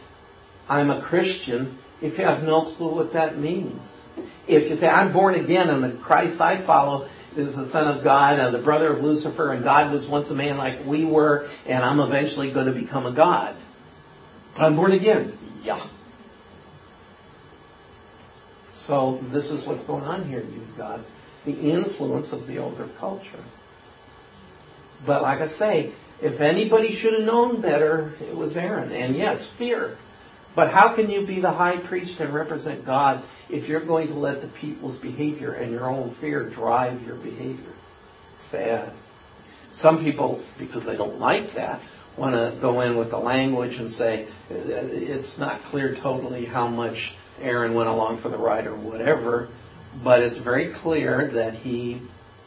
I'm 0.69 0.89
a 0.89 1.02
Christian, 1.02 1.78
if 2.02 2.17
you 2.17 2.26
have 2.26 2.43
no 2.43 2.62
clue 2.62 2.95
what 2.95 3.13
that 3.13 3.38
means. 3.38 3.82
If 4.47 4.69
you 4.69 4.75
say, 4.75 4.88
I'm 4.88 5.12
born 5.12 5.36
again 5.36 5.69
and 5.69 5.84
the 5.84 5.91
Christ 5.91 6.39
I 6.39 6.58
follow 6.58 7.10
is 7.36 7.55
the 7.55 7.67
Son 7.67 7.88
of 7.88 8.03
God 8.03 8.39
and 8.39 8.53
the 8.53 8.62
brother 8.62 8.93
of 8.93 9.03
Lucifer 9.03 9.51
and 9.51 9.63
God 9.63 9.91
was 9.91 10.08
once 10.08 10.29
a 10.29 10.36
man 10.36 10.58
like 10.58 10.86
we 10.86 11.05
were 11.05 11.49
and 11.65 11.84
I'm 11.84 11.99
eventually 11.99 12.51
going 12.51 12.67
to 12.67 12.71
become 12.71 13.05
a 13.05 13.12
God. 13.12 13.55
But 14.55 14.63
I'm 14.63 14.75
born 14.75 14.91
again. 14.91 15.38
Yeah. 15.63 15.86
So 18.86 19.19
this 19.23 19.49
is 19.49 19.65
what's 19.65 19.84
going 19.84 20.03
on 20.03 20.27
here. 20.27 20.41
You've 20.41 20.77
got 20.77 20.99
the 21.45 21.53
influence 21.53 22.31
of 22.31 22.47
the 22.47 22.60
older 22.60 22.88
culture. 22.99 23.43
But 25.05 25.23
like 25.23 25.41
I 25.41 25.47
say, 25.47 25.91
if 26.21 26.39
anybody 26.39 26.95
should 26.95 27.13
have 27.13 27.23
known 27.23 27.62
better, 27.62 28.13
it 28.21 28.36
was 28.36 28.55
Aaron. 28.55 28.91
And 28.91 29.15
yes, 29.15 29.45
fear. 29.58 29.97
But 30.56 30.72
how 30.72 30.89
can 30.94 31.10
you 31.10 31.26
be 31.26 31.41
the 31.41 31.52
high 31.52 31.78
priest 31.78 32.20
and 32.22 32.34
represent 32.34 32.86
God 32.86 33.22
if 33.50 33.68
you're 33.68 33.82
going 33.82 34.08
to 34.08 34.13
let 34.13 34.41
the 34.41 34.48
people's 34.48 34.96
behavior 34.96 35.52
and 35.52 35.72
your 35.72 35.89
own 35.89 36.12
fear 36.12 36.50
drive 36.50 37.06
your 37.06 37.18
behavior? 37.18 37.74
Sad. 38.38 38.91
Some 39.74 40.02
people, 40.02 40.41
because 40.58 40.86
they 40.86 40.96
don't 40.96 41.20
like 41.20 41.56
that, 41.56 41.82
want 42.15 42.36
to 42.36 42.58
go 42.62 42.80
in 42.80 42.96
with 42.96 43.10
the 43.10 43.18
language 43.18 43.76
and 43.76 43.91
say 43.91 44.24
uh, 44.50 44.56
it's 44.56 45.38
not 45.38 45.62
clear 45.65 45.96
totally 45.96 46.46
how 46.46 46.68
much 46.68 47.13
Aaron 47.41 47.74
went 47.74 47.89
along 47.89 48.20
for 48.20 48.30
the 48.30 48.38
ride 48.38 48.68
or 48.68 48.76
whatever, 48.76 49.50
but 50.02 50.20
it's 50.20 50.38
very 50.38 50.68
clear 50.68 51.28
that 51.34 51.56
he 51.56 52.00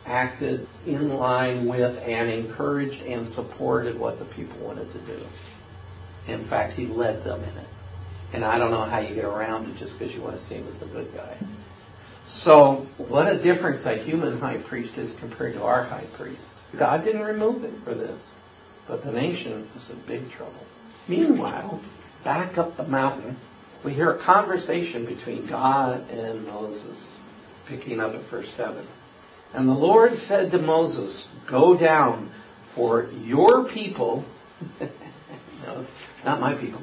acted 0.07 0.67
in 0.87 1.15
line 1.15 1.67
with 1.67 1.99
and 1.99 2.31
encouraged 2.31 3.03
and 3.03 3.29
supported 3.29 3.99
what 3.99 4.19
the 4.19 4.25
people 4.25 4.59
wanted 4.67 4.91
to 4.93 4.99
do. 5.01 5.21
In 6.29 6.45
fact, 6.45 6.73
he 6.73 6.87
led 6.87 7.23
them 7.25 7.43
in 7.43 7.49
it. 7.49 7.69
And 8.33 8.45
I 8.45 8.59
don't 8.59 8.71
know 8.71 8.83
how 8.83 8.99
you 8.99 9.15
get 9.15 9.25
around 9.25 9.69
it 9.69 9.77
just 9.79 9.99
because 9.99 10.15
you 10.15 10.21
want 10.21 10.39
to 10.39 10.43
see 10.43 10.57
him 10.57 10.67
as 10.69 10.79
the 10.79 10.87
good 10.87 11.13
guy. 11.15 11.37
So, 12.29 12.87
what 12.99 13.27
a 13.27 13.39
difference 13.39 13.87
a 13.87 13.97
human 13.97 14.39
high 14.39 14.59
priest 14.59 14.99
is 14.99 15.15
compared 15.15 15.55
to 15.55 15.63
our 15.63 15.85
high 15.85 16.05
priest. 16.13 16.47
God 16.77 17.03
didn't 17.03 17.23
remove 17.23 17.65
it 17.65 17.73
for 17.85 17.95
this, 17.95 18.21
but 18.87 19.03
the 19.03 19.13
nation 19.13 19.67
was 19.75 19.89
in 19.91 19.97
big 20.07 20.31
trouble. 20.31 20.67
Meanwhile, 21.09 21.81
back 22.23 22.59
up 22.59 22.77
the 22.77 22.85
mountain, 22.85 23.37
we 23.83 23.95
hear 23.95 24.11
a 24.11 24.19
conversation 24.19 25.07
between 25.07 25.47
God 25.47 26.09
and 26.11 26.47
Moses, 26.47 26.99
picking 27.67 28.01
up 28.01 28.15
at 28.15 28.21
verse 28.23 28.53
7. 28.53 28.87
And 29.55 29.69
the 29.69 29.73
Lord 29.73 30.19
said 30.19 30.51
to 30.51 30.59
Moses, 30.59 31.27
Go 31.47 31.77
down, 31.77 32.31
for 32.75 33.09
your 33.25 33.65
people, 33.65 34.25
no, 35.67 35.87
not 36.25 36.41
my 36.41 36.55
people, 36.55 36.83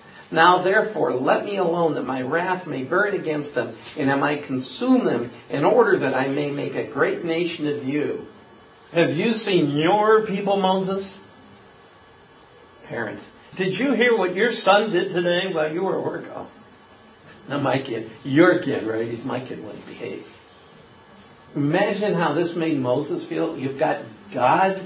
Now 0.31 0.61
therefore, 0.61 1.13
let 1.13 1.43
me 1.43 1.57
alone, 1.57 1.95
that 1.95 2.05
my 2.05 2.21
wrath 2.21 2.65
may 2.65 2.83
burn 2.83 3.13
against 3.13 3.53
them, 3.53 3.75
and 3.97 4.09
I 4.09 4.15
might 4.15 4.43
consume 4.43 5.03
them, 5.03 5.29
in 5.49 5.65
order 5.65 5.97
that 5.99 6.15
I 6.15 6.29
may 6.29 6.49
make 6.49 6.75
a 6.75 6.87
great 6.87 7.25
nation 7.25 7.67
of 7.67 7.83
you. 7.83 8.25
Have 8.93 9.15
you 9.15 9.33
seen 9.33 9.71
your 9.71 10.25
people, 10.25 10.57
Moses? 10.57 11.17
Parents, 12.85 13.27
did 13.55 13.77
you 13.77 13.91
hear 13.93 14.17
what 14.17 14.33
your 14.35 14.53
son 14.53 14.91
did 14.91 15.11
today 15.11 15.53
while 15.53 15.71
you 15.71 15.83
were 15.83 15.99
at 15.99 16.05
work? 16.05 16.25
Oh, 16.33 17.59
my 17.59 17.79
kid. 17.79 18.09
Your 18.23 18.59
kid, 18.59 18.87
right? 18.87 19.07
He's 19.07 19.25
my 19.25 19.41
kid 19.41 19.63
when 19.65 19.75
he 19.75 19.81
behaves. 19.81 20.29
Imagine 21.55 22.13
how 22.13 22.31
this 22.31 22.55
made 22.55 22.79
Moses 22.79 23.25
feel. 23.25 23.57
You've 23.57 23.77
got 23.77 23.99
God 24.33 24.79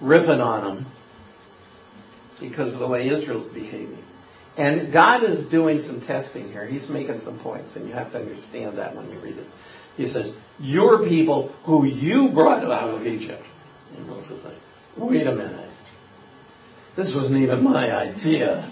ripping 0.00 0.40
on 0.40 0.76
him 0.76 0.86
because 2.48 2.74
of 2.74 2.80
the 2.80 2.86
way 2.86 3.08
Israel's 3.08 3.46
behaving. 3.46 3.98
And 4.56 4.92
God 4.92 5.24
is 5.24 5.44
doing 5.46 5.82
some 5.82 6.00
testing 6.00 6.50
here. 6.50 6.64
He's 6.64 6.88
making 6.88 7.20
some 7.20 7.38
points, 7.38 7.74
and 7.76 7.88
you 7.88 7.94
have 7.94 8.12
to 8.12 8.18
understand 8.18 8.78
that 8.78 8.94
when 8.94 9.10
you 9.10 9.18
read 9.18 9.36
it. 9.36 9.46
He 9.96 10.06
says, 10.06 10.32
Your 10.60 11.04
people 11.04 11.48
who 11.64 11.84
you 11.84 12.28
brought 12.28 12.64
out 12.64 12.90
of 12.90 13.06
Egypt. 13.06 13.44
And 13.96 14.06
Moses 14.06 14.44
like, 14.44 14.54
Wait 14.96 15.26
a 15.26 15.34
minute. 15.34 15.70
This 16.96 17.14
wasn't 17.14 17.38
even 17.38 17.64
my 17.64 17.92
idea. 17.92 18.68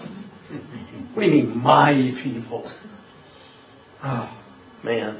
You 1.15 1.21
mean, 1.21 1.57
my 1.61 2.13
people? 2.23 2.69
Oh, 4.03 4.37
man. 4.83 5.17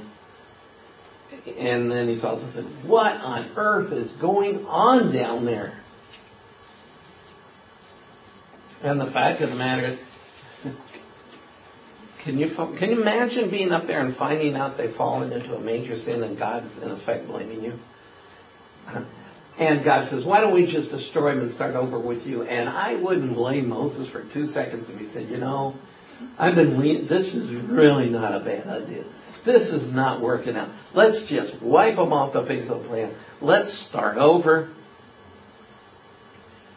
And 1.57 1.91
then 1.91 2.07
he's 2.07 2.23
also 2.23 2.49
said, 2.53 2.63
What 2.85 3.17
on 3.17 3.49
earth 3.57 3.91
is 3.91 4.11
going 4.13 4.65
on 4.65 5.11
down 5.11 5.45
there? 5.45 5.73
And 8.83 8.99
the 8.99 9.05
fact 9.05 9.41
of 9.41 9.49
the 9.49 9.55
matter 9.55 9.87
is, 9.87 10.73
can 12.19 12.37
you 12.37 12.49
can 12.49 12.89
you 12.89 13.01
imagine 13.01 13.49
being 13.49 13.71
up 13.71 13.87
there 13.87 14.01
and 14.01 14.15
finding 14.15 14.55
out 14.55 14.77
they've 14.77 14.93
fallen 14.93 15.31
into 15.31 15.55
a 15.55 15.59
major 15.59 15.97
sin 15.97 16.23
and 16.23 16.37
God's 16.37 16.77
in 16.77 16.91
effect 16.91 17.27
blaming 17.27 17.63
you? 17.63 17.73
And 19.59 19.83
God 19.83 20.07
says, 20.07 20.23
"Why 20.25 20.41
don't 20.41 20.53
we 20.53 20.65
just 20.65 20.91
destroy 20.91 21.31
him 21.31 21.41
and 21.41 21.51
start 21.51 21.75
over 21.75 21.99
with 21.99 22.25
you?" 22.25 22.43
And 22.43 22.67
I 22.67 22.95
wouldn't 22.95 23.35
blame 23.35 23.69
Moses 23.69 24.09
for 24.09 24.21
two 24.21 24.47
seconds 24.47 24.89
if 24.89 24.97
he 24.97 25.05
said, 25.05 25.29
"You 25.29 25.37
know, 25.37 25.75
I've 26.39 26.55
been 26.55 26.79
le- 26.79 27.03
this 27.03 27.33
is 27.33 27.49
really 27.49 28.09
not 28.09 28.33
a 28.33 28.39
bad 28.39 28.67
idea. 28.67 29.03
This 29.45 29.69
is 29.69 29.91
not 29.91 30.21
working 30.21 30.55
out. 30.55 30.69
Let's 30.93 31.23
just 31.23 31.61
wipe 31.61 31.97
them 31.97 32.13
off 32.13 32.33
the 32.33 32.43
face 32.43 32.69
of 32.69 32.83
the 32.83 32.89
land. 32.89 33.13
Let's 33.41 33.73
start 33.73 34.17
over." 34.17 34.69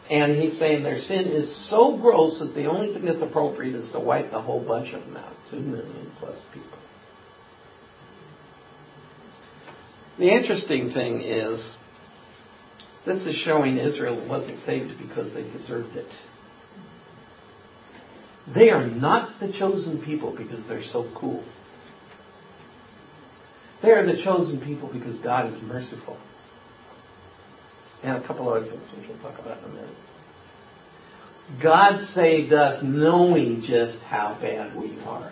And 0.09 0.35
he's 0.35 0.57
saying 0.57 0.83
their 0.83 0.97
sin 0.97 1.27
is 1.27 1.53
so 1.53 1.97
gross 1.97 2.39
that 2.39 2.55
the 2.55 2.67
only 2.67 2.93
thing 2.93 3.03
that's 3.05 3.21
appropriate 3.21 3.75
is 3.75 3.91
to 3.91 3.99
wipe 3.99 4.31
the 4.31 4.41
whole 4.41 4.61
bunch 4.61 4.93
of 4.93 5.05
them 5.05 5.17
out. 5.17 5.35
Two 5.51 5.59
million 5.59 6.11
plus 6.19 6.39
people. 6.53 6.77
The 10.17 10.29
interesting 10.29 10.89
thing 10.89 11.21
is, 11.21 11.75
this 13.05 13.25
is 13.25 13.35
showing 13.35 13.77
Israel 13.77 14.15
wasn't 14.15 14.59
saved 14.59 14.97
because 14.97 15.33
they 15.33 15.43
deserved 15.43 15.95
it. 15.95 16.09
They 18.47 18.69
are 18.71 18.87
not 18.87 19.39
the 19.39 19.51
chosen 19.51 20.01
people 20.01 20.31
because 20.31 20.65
they're 20.67 20.81
so 20.81 21.03
cool. 21.13 21.43
They 23.81 23.91
are 23.91 24.05
the 24.05 24.17
chosen 24.17 24.59
people 24.59 24.87
because 24.87 25.17
God 25.19 25.53
is 25.53 25.61
merciful. 25.61 26.17
And 28.03 28.17
a 28.17 28.21
couple 28.21 28.49
other 28.49 28.65
things 28.65 28.81
which 28.95 29.07
we'll 29.09 29.17
talk 29.17 29.39
about 29.39 29.57
in 29.59 29.65
a 29.65 29.73
minute. 29.73 29.89
God 31.59 32.01
saved 32.01 32.53
us 32.53 32.83
knowing 32.83 33.61
just 33.61 34.01
how 34.03 34.35
bad 34.35 34.75
we 34.75 34.91
are. 35.05 35.31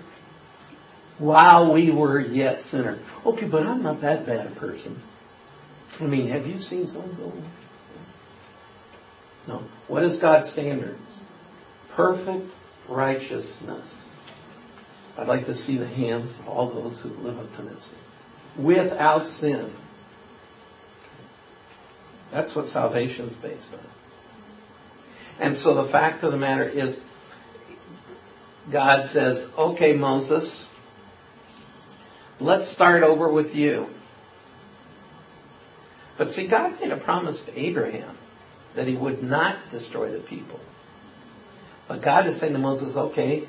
While 1.17 1.73
we 1.73 1.91
were 1.91 2.19
yet 2.19 2.61
sinners. 2.61 2.99
Okay, 3.25 3.47
but 3.47 3.65
I'm 3.65 3.83
not 3.83 4.01
that 4.01 4.25
bad 4.25 4.47
a 4.47 4.51
person. 4.51 5.01
I 5.99 6.03
mean, 6.05 6.27
have 6.29 6.47
you 6.47 6.59
seen 6.59 6.87
so-and-so? 6.87 7.31
No. 9.47 9.63
What 9.87 10.03
is 10.03 10.17
God's 10.17 10.49
standard? 10.49 10.95
Perfect 11.91 12.51
righteousness. 12.89 14.03
I'd 15.17 15.27
like 15.27 15.45
to 15.45 15.55
see 15.55 15.77
the 15.77 15.87
hands 15.87 16.37
of 16.39 16.49
all 16.49 16.69
those 16.69 16.99
who 16.99 17.09
live 17.09 17.39
up 17.39 17.55
to 17.57 17.61
this. 17.61 17.89
Without 18.57 19.27
sin. 19.27 19.71
That's 22.35 22.53
what 22.53 22.67
salvation 22.67 23.27
is 23.27 23.33
based 23.35 23.71
on. 23.71 23.79
And 25.39 25.55
so 25.55 25.73
the 25.81 25.89
fact 25.89 26.21
of 26.21 26.33
the 26.33 26.37
matter 26.37 26.67
is, 26.67 26.99
God 28.69 29.05
says, 29.05 29.49
okay, 29.57 29.93
Moses, 29.93 30.65
let's 32.41 32.67
start 32.67 33.03
over 33.03 33.31
with 33.31 33.55
you. 33.55 33.87
But 36.17 36.31
see, 36.31 36.45
God 36.47 36.77
made 36.81 36.91
a 36.91 36.97
promise 36.97 37.41
to 37.43 37.57
Abraham 37.57 38.17
that 38.75 38.85
he 38.85 38.97
would 38.97 39.23
not 39.23 39.55
destroy 39.71 40.11
the 40.11 40.19
people. 40.19 40.59
But 41.87 42.01
God 42.01 42.27
is 42.27 42.37
saying 42.37 42.51
to 42.51 42.59
Moses, 42.59 42.97
okay, 42.97 43.47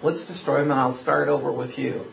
let's 0.00 0.28
destroy 0.28 0.60
them 0.60 0.70
and 0.70 0.78
I'll 0.78 0.94
start 0.94 1.26
over 1.26 1.50
with 1.50 1.76
you. 1.76 2.04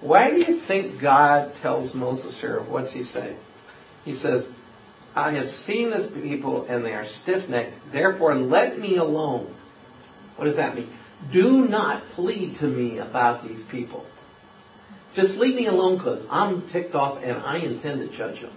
Why 0.00 0.30
do 0.30 0.36
you 0.36 0.60
think 0.60 1.00
God 1.00 1.56
tells 1.56 1.94
Moses 1.94 2.38
here, 2.40 2.60
what's 2.60 2.92
he 2.92 3.02
say? 3.02 3.34
He 4.06 4.14
says, 4.14 4.46
I 5.14 5.32
have 5.32 5.50
seen 5.50 5.90
this 5.90 6.06
people 6.06 6.64
and 6.68 6.84
they 6.84 6.94
are 6.94 7.04
stiff-necked, 7.04 7.92
therefore 7.92 8.36
let 8.36 8.78
me 8.78 8.96
alone. 8.96 9.52
What 10.36 10.46
does 10.46 10.56
that 10.56 10.76
mean? 10.76 10.88
Do 11.32 11.66
not 11.66 12.08
plead 12.10 12.56
to 12.58 12.66
me 12.66 12.98
about 12.98 13.46
these 13.46 13.62
people. 13.64 14.06
Just 15.14 15.36
leave 15.36 15.56
me 15.56 15.66
alone 15.66 15.96
because 15.96 16.24
I'm 16.30 16.68
ticked 16.68 16.94
off 16.94 17.22
and 17.24 17.38
I 17.38 17.56
intend 17.56 18.00
to 18.00 18.16
judge 18.16 18.42
them. 18.42 18.52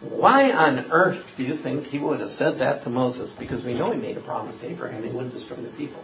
Why 0.00 0.50
on 0.50 0.90
earth 0.90 1.34
do 1.36 1.44
you 1.44 1.56
think 1.56 1.86
he 1.86 1.98
would 1.98 2.20
have 2.20 2.30
said 2.30 2.58
that 2.58 2.82
to 2.82 2.90
Moses? 2.90 3.30
Because 3.32 3.62
we 3.64 3.74
know 3.74 3.92
he 3.92 3.98
made 3.98 4.16
a 4.16 4.20
promise 4.20 4.58
to 4.60 4.66
Abraham 4.66 5.04
he 5.04 5.10
wouldn't 5.10 5.34
destroy 5.34 5.56
the 5.56 5.68
people. 5.68 6.02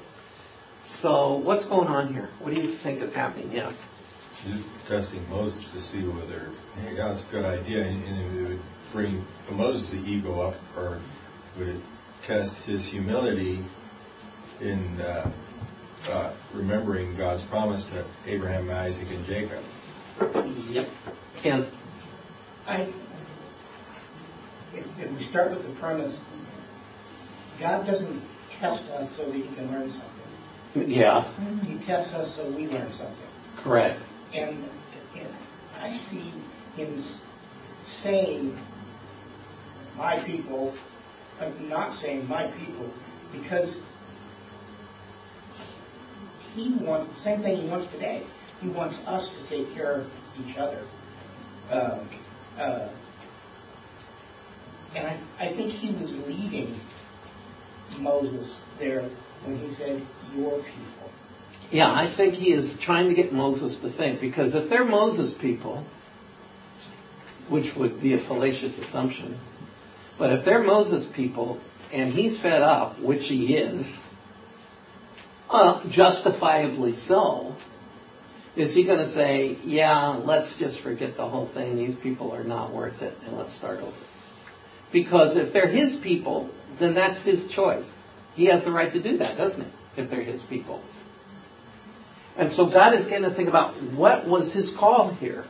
So 0.85 1.35
what's 1.35 1.65
going 1.65 1.89
on 1.89 2.15
here? 2.15 2.29
What 2.41 2.55
do 2.55 2.61
you 2.61 2.73
think 2.73 3.03
is 3.03 3.13
happening? 3.13 3.51
Yes. 3.53 3.75
He's 4.45 4.65
testing 4.89 5.29
Moses 5.29 5.65
to 5.73 5.81
see 5.81 6.01
whether 6.01 6.49
hey, 6.83 6.97
God's 6.97 7.23
a 7.23 7.25
good 7.31 7.45
idea, 7.45 7.85
and 7.85 8.39
it 8.39 8.49
would 8.49 8.61
bring 8.93 9.25
Moses' 9.51 9.95
ego 10.07 10.41
up, 10.41 10.55
or 10.77 10.99
would 11.59 11.69
it 11.69 11.81
test 12.23 12.57
his 12.63 12.87
humility 12.87 13.59
in 14.61 15.01
uh, 15.01 15.31
uh, 16.09 16.33
remembering 16.55 17.17
God's 17.17 17.43
promise 17.43 17.83
to 17.85 18.05
Abraham, 18.27 18.71
Isaac, 18.71 19.09
and 19.11 19.25
Jacob? 19.27 19.63
Yep. 20.71 20.89
Ken. 21.43 21.67
I, 22.67 22.83
if, 24.75 24.87
if 25.01 25.19
we 25.19 25.25
start 25.25 25.51
with 25.51 25.67
the 25.67 25.75
premise, 25.81 26.19
God 27.59 27.87
doesn't 27.87 28.23
test 28.59 28.87
us 28.91 29.15
so 29.17 29.27
that 29.27 29.35
he 29.35 29.43
can 29.55 29.71
learn 29.71 29.91
something. 29.91 30.91
Yeah. 30.91 31.31
He 31.65 31.79
tests 31.85 32.15
us 32.15 32.37
so 32.37 32.49
we 32.51 32.69
learn 32.69 32.93
something. 32.93 33.17
Correct. 33.57 33.99
And, 34.33 34.65
and 35.17 35.29
I 35.81 35.93
see 35.93 36.33
him 36.77 37.03
saying, 37.85 38.59
my 39.97 40.19
people, 40.21 40.75
I'm 41.41 41.69
not 41.69 41.97
saying 41.97 42.29
my 42.29 42.47
people, 42.47 42.93
because 43.33 43.75
he 46.55 46.73
wants, 46.75 47.15
the 47.15 47.21
same 47.21 47.43
thing 47.43 47.63
he 47.63 47.69
wants 47.69 47.93
today. 47.93 48.23
He 48.61 48.69
wants 48.69 48.99
us 49.07 49.29
to 49.29 49.43
take 49.45 49.75
care 49.75 49.93
of 49.93 50.13
each 50.47 50.59
other. 50.59 50.83
Uh, 51.71 51.99
uh, 52.59 52.89
and 54.95 55.07
I, 55.07 55.17
I 55.39 55.53
think 55.53 55.71
he 55.71 55.93
was 55.93 56.13
leading 56.27 56.79
Moses 58.01 58.55
there 58.79 59.03
when 59.45 59.59
he 59.59 59.73
said, 59.75 60.03
your 60.35 60.59
people. 60.59 61.10
Yeah, 61.71 61.93
I 61.93 62.09
think 62.09 62.35
he 62.35 62.53
is 62.53 62.77
trying 62.79 63.09
to 63.09 63.15
get 63.15 63.33
Moses 63.33 63.79
to 63.81 63.91
think 63.91 64.21
because 64.21 64.55
if 64.55 64.69
they're 64.69 64.85
Moses 64.85 65.33
people, 65.33 65.85
which 67.49 67.75
would 67.77 68.01
be 68.01 68.15
a 68.15 68.19
fallacious 68.19 68.79
assumption, 68.79 69.39
but 70.19 70.33
if 70.33 70.45
they're 70.45 70.63
Moses 70.63 71.07
people 71.07 71.61
and 71.93 72.13
he's 72.13 72.39
fed 72.39 72.63
up, 72.63 72.99
which 73.01 73.27
he 73.27 73.57
is, 73.57 73.87
uh, 75.49 75.89
justifiably 75.89 76.97
so, 76.97 77.55
is 78.57 78.75
he 78.75 78.85
going 78.85 78.99
to 78.99 79.13
say, 79.13 79.57
yeah, 79.65 80.09
let's 80.09 80.57
just 80.59 80.81
forget 80.81 81.17
the 81.17 81.29
whole 81.29 81.47
thing, 81.47 81.77
these 81.77 81.97
people 81.97 82.33
are 82.33 82.45
not 82.45 82.73
worth 82.73 83.01
it, 83.01 83.17
and 83.27 83.37
let's 83.37 83.55
start 83.55 83.81
over? 83.81 83.97
Because 84.93 85.37
if 85.37 85.53
they're 85.53 85.69
his 85.69 85.95
people, 85.97 86.51
then 86.79 86.95
that's 86.95 87.21
his 87.23 87.47
choice. 87.47 87.89
He 88.35 88.47
has 88.47 88.65
the 88.65 88.73
right 88.73 88.93
to 88.93 89.01
do 89.01 89.19
that, 89.19 89.37
doesn't 89.37 89.63
he? 89.63 89.71
If 89.97 90.11
they're 90.11 90.23
his 90.23 90.43
people. 90.43 90.83
And 92.41 92.51
so 92.51 92.65
God 92.65 92.95
is 92.95 93.05
getting 93.05 93.25
to 93.25 93.31
think 93.31 93.51
about 93.51 93.75
what 93.83 94.27
was 94.27 94.55
his 94.55 94.71
call 94.71 95.11
here? 95.11 95.45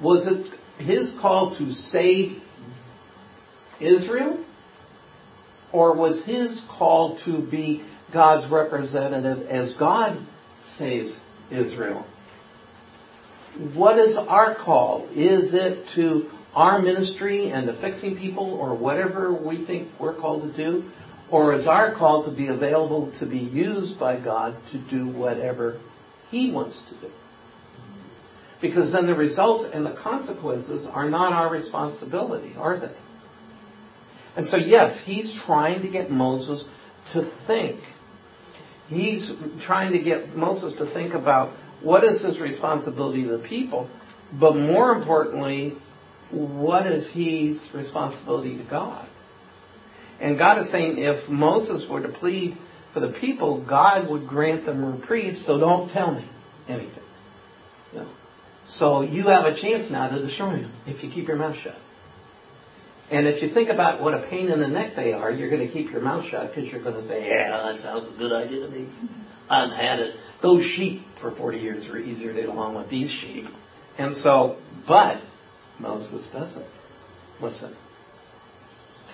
Was 0.00 0.26
it 0.26 0.44
his 0.78 1.12
call 1.12 1.54
to 1.56 1.70
save 1.70 2.42
Israel? 3.78 4.40
Or 5.70 5.94
was 5.94 6.24
his 6.24 6.60
call 6.62 7.18
to 7.18 7.38
be 7.38 7.84
God's 8.10 8.48
representative 8.48 9.46
as 9.46 9.74
God 9.74 10.20
saves 10.58 11.14
Israel? 11.52 12.04
What 13.72 13.96
is 13.96 14.16
our 14.16 14.56
call? 14.56 15.06
Is 15.14 15.54
it 15.54 15.88
to 15.90 16.28
our 16.52 16.82
ministry 16.82 17.52
and 17.52 17.68
to 17.68 17.72
fixing 17.74 18.16
people 18.16 18.54
or 18.54 18.74
whatever 18.74 19.32
we 19.32 19.58
think 19.58 19.88
we're 20.00 20.14
called 20.14 20.42
to 20.42 20.48
do? 20.48 20.90
Or 21.30 21.54
is 21.54 21.66
our 21.66 21.94
call 21.94 22.24
to 22.24 22.30
be 22.30 22.48
available 22.48 23.12
to 23.18 23.26
be 23.26 23.38
used 23.38 23.98
by 23.98 24.16
God 24.16 24.56
to 24.72 24.78
do 24.78 25.06
whatever 25.06 25.78
He 26.30 26.50
wants 26.50 26.80
to 26.88 26.94
do? 26.94 27.10
Because 28.60 28.92
then 28.92 29.06
the 29.06 29.14
results 29.14 29.64
and 29.72 29.86
the 29.86 29.92
consequences 29.92 30.86
are 30.86 31.08
not 31.08 31.32
our 31.32 31.48
responsibility, 31.48 32.54
are 32.58 32.78
they? 32.78 32.90
And 34.36 34.46
so, 34.46 34.56
yes, 34.56 34.98
He's 34.98 35.32
trying 35.32 35.82
to 35.82 35.88
get 35.88 36.10
Moses 36.10 36.64
to 37.12 37.22
think. 37.22 37.80
He's 38.88 39.30
trying 39.60 39.92
to 39.92 40.00
get 40.00 40.34
Moses 40.36 40.74
to 40.74 40.86
think 40.86 41.14
about 41.14 41.50
what 41.80 42.04
is 42.04 42.20
his 42.20 42.40
responsibility 42.40 43.22
to 43.22 43.36
the 43.36 43.38
people, 43.38 43.88
but 44.32 44.56
more 44.56 44.92
importantly, 44.92 45.76
what 46.30 46.86
is 46.86 47.10
his 47.10 47.58
responsibility 47.72 48.56
to 48.56 48.64
God? 48.64 49.06
And 50.20 50.38
God 50.38 50.58
is 50.58 50.70
saying 50.70 50.98
if 50.98 51.28
Moses 51.28 51.88
were 51.88 52.00
to 52.00 52.08
plead 52.08 52.56
for 52.92 53.00
the 53.00 53.08
people, 53.08 53.58
God 53.58 54.08
would 54.10 54.26
grant 54.26 54.66
them 54.66 54.84
reprieve, 54.84 55.38
so 55.38 55.58
don't 55.58 55.90
tell 55.90 56.12
me 56.12 56.24
anything. 56.68 57.00
So 58.70 59.02
you 59.02 59.24
have 59.24 59.46
a 59.46 59.54
chance 59.54 59.90
now 59.90 60.08
to 60.08 60.20
destroy 60.20 60.52
them 60.52 60.70
if 60.86 61.02
you 61.02 61.10
keep 61.10 61.26
your 61.26 61.36
mouth 61.36 61.56
shut. 61.56 61.76
And 63.10 63.26
if 63.26 63.42
you 63.42 63.48
think 63.48 63.68
about 63.68 64.00
what 64.00 64.14
a 64.14 64.20
pain 64.20 64.48
in 64.48 64.60
the 64.60 64.68
neck 64.68 64.94
they 64.94 65.12
are, 65.12 65.30
you're 65.30 65.50
going 65.50 65.66
to 65.66 65.72
keep 65.72 65.90
your 65.90 66.00
mouth 66.00 66.24
shut 66.26 66.54
because 66.54 66.70
you're 66.70 66.80
going 66.80 66.94
to 66.94 67.02
say, 67.02 67.28
yeah, 67.28 67.50
that 67.64 67.80
sounds 67.80 68.06
a 68.06 68.12
good 68.12 68.32
idea 68.32 68.64
to 68.64 68.68
me. 68.72 68.86
I've 69.48 69.72
had 69.72 69.98
it. 69.98 70.14
Those 70.40 70.64
sheep 70.64 71.04
for 71.16 71.32
40 71.32 71.58
years 71.58 71.88
were 71.88 71.98
easier 71.98 72.32
to 72.32 72.40
get 72.40 72.48
along 72.48 72.76
with 72.76 72.88
these 72.88 73.10
sheep. 73.10 73.48
And 73.98 74.14
so, 74.14 74.56
but 74.86 75.20
Moses 75.80 76.28
doesn't 76.28 76.66
listen 77.40 77.74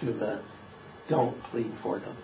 to 0.01 0.13
the 0.13 0.41
don't 1.09 1.41
plead 1.45 1.73
for 1.83 1.99
them. 1.99 2.17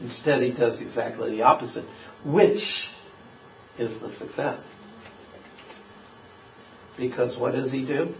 Instead, 0.00 0.42
he 0.42 0.50
does 0.50 0.80
exactly 0.80 1.30
the 1.30 1.42
opposite, 1.42 1.84
which 2.24 2.88
is 3.78 3.98
the 3.98 4.10
success. 4.10 4.66
Because 6.96 7.36
what 7.36 7.54
does 7.54 7.70
he 7.70 7.84
do? 7.84 8.14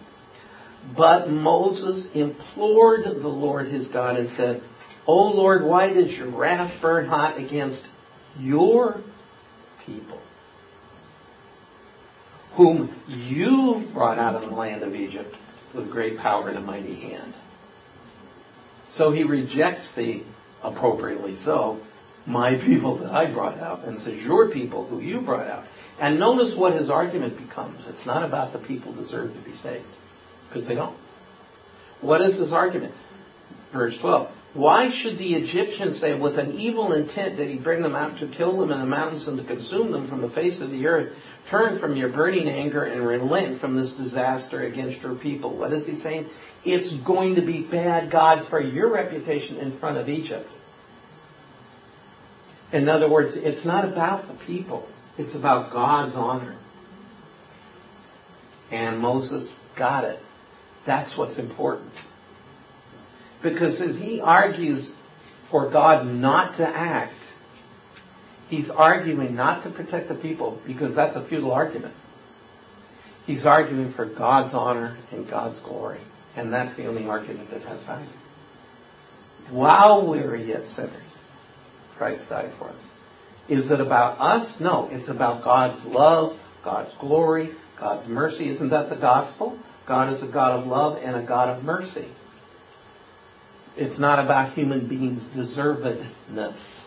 But 0.96 1.30
Moses 1.30 2.10
implored 2.12 3.04
the 3.04 3.28
Lord 3.28 3.66
his 3.66 3.88
God 3.88 4.16
and 4.16 4.30
said, 4.30 4.62
O 5.06 5.28
Lord, 5.28 5.64
why 5.64 5.92
does 5.92 6.16
your 6.16 6.28
wrath 6.28 6.72
burn 6.80 7.06
hot 7.06 7.38
against 7.38 7.84
your 8.38 9.00
people, 9.84 10.20
whom 12.52 12.94
you 13.08 13.88
brought 13.92 14.18
out 14.18 14.34
of 14.34 14.42
the 14.42 14.54
land 14.54 14.82
of 14.82 14.94
Egypt 14.94 15.34
with 15.72 15.90
great 15.90 16.18
power 16.18 16.48
and 16.48 16.58
a 16.58 16.60
mighty 16.60 16.94
hand? 16.94 17.32
So 18.96 19.12
he 19.12 19.24
rejects 19.24 19.90
the, 19.92 20.22
appropriately 20.62 21.36
so, 21.36 21.80
my 22.26 22.56
people 22.56 22.96
that 22.96 23.12
I 23.12 23.26
brought 23.26 23.58
out, 23.58 23.84
and 23.84 23.98
says, 23.98 24.22
your 24.24 24.48
people 24.48 24.86
who 24.86 25.00
you 25.00 25.20
brought 25.20 25.46
out. 25.46 25.64
And 26.00 26.18
notice 26.18 26.54
what 26.54 26.72
his 26.72 26.88
argument 26.88 27.36
becomes. 27.36 27.78
It's 27.88 28.06
not 28.06 28.24
about 28.24 28.52
the 28.52 28.58
people 28.58 28.92
deserve 28.92 29.34
to 29.34 29.40
be 29.40 29.54
saved, 29.56 29.84
because 30.48 30.66
they 30.66 30.74
don't. 30.74 30.96
What 32.00 32.22
is 32.22 32.38
his 32.38 32.52
argument? 32.52 32.94
Verse 33.70 33.98
12. 33.98 34.30
Why 34.56 34.88
should 34.88 35.18
the 35.18 35.34
Egyptians 35.34 35.98
say, 35.98 36.18
with 36.18 36.38
an 36.38 36.58
evil 36.58 36.94
intent 36.94 37.36
did 37.36 37.50
he 37.50 37.56
bring 37.56 37.82
them 37.82 37.94
out 37.94 38.18
to 38.20 38.26
kill 38.26 38.58
them 38.58 38.70
in 38.70 38.80
the 38.80 38.86
mountains 38.86 39.28
and 39.28 39.36
to 39.36 39.44
consume 39.44 39.92
them 39.92 40.08
from 40.08 40.22
the 40.22 40.30
face 40.30 40.62
of 40.62 40.70
the 40.70 40.86
earth? 40.86 41.14
Turn 41.48 41.78
from 41.78 41.94
your 41.94 42.08
burning 42.08 42.48
anger 42.48 42.82
and 42.82 43.06
relent 43.06 43.60
from 43.60 43.76
this 43.76 43.90
disaster 43.90 44.62
against 44.62 45.02
your 45.02 45.14
people. 45.14 45.50
What 45.50 45.74
is 45.74 45.86
he 45.86 45.94
saying? 45.94 46.30
It's 46.64 46.88
going 46.88 47.34
to 47.34 47.42
be 47.42 47.60
bad, 47.60 48.08
God, 48.08 48.46
for 48.46 48.58
your 48.58 48.90
reputation 48.90 49.58
in 49.58 49.72
front 49.72 49.98
of 49.98 50.08
Egypt. 50.08 50.50
In 52.72 52.88
other 52.88 53.10
words, 53.10 53.36
it's 53.36 53.66
not 53.66 53.84
about 53.84 54.26
the 54.26 54.34
people. 54.46 54.88
It's 55.18 55.34
about 55.34 55.70
God's 55.70 56.16
honor. 56.16 56.56
And 58.72 59.00
Moses 59.00 59.52
got 59.74 60.04
it. 60.04 60.20
That's 60.86 61.14
what's 61.14 61.36
important. 61.36 61.92
Because 63.42 63.80
as 63.80 63.98
he 63.98 64.20
argues 64.20 64.92
for 65.50 65.68
God 65.70 66.06
not 66.06 66.56
to 66.56 66.66
act, 66.66 67.12
he's 68.48 68.70
arguing 68.70 69.34
not 69.34 69.62
to 69.64 69.70
protect 69.70 70.08
the 70.08 70.14
people 70.14 70.60
because 70.66 70.94
that's 70.94 71.16
a 71.16 71.22
futile 71.22 71.52
argument. 71.52 71.94
He's 73.26 73.44
arguing 73.44 73.92
for 73.92 74.04
God's 74.06 74.54
honor 74.54 74.96
and 75.10 75.28
God's 75.28 75.58
glory. 75.60 76.00
And 76.36 76.52
that's 76.52 76.76
the 76.76 76.86
only 76.86 77.06
argument 77.06 77.50
that 77.50 77.62
has 77.62 77.82
value. 77.82 78.06
While 79.50 80.06
we 80.06 80.20
are 80.20 80.36
yet 80.36 80.66
sinners, 80.66 80.92
Christ 81.96 82.28
died 82.28 82.52
for 82.58 82.68
us. 82.68 82.86
Is 83.48 83.70
it 83.70 83.80
about 83.80 84.20
us? 84.20 84.60
No, 84.60 84.88
it's 84.90 85.08
about 85.08 85.44
God's 85.44 85.82
love, 85.84 86.38
God's 86.64 86.92
glory, 86.94 87.50
God's 87.78 88.06
mercy. 88.08 88.48
Isn't 88.48 88.70
that 88.70 88.90
the 88.90 88.96
gospel? 88.96 89.58
God 89.86 90.12
is 90.12 90.22
a 90.22 90.26
God 90.26 90.58
of 90.58 90.66
love 90.66 91.00
and 91.02 91.16
a 91.16 91.22
God 91.22 91.48
of 91.48 91.64
mercy. 91.64 92.06
It's 93.76 93.98
not 93.98 94.18
about 94.18 94.52
human 94.54 94.86
beings' 94.86 95.24
deservedness. 95.26 96.84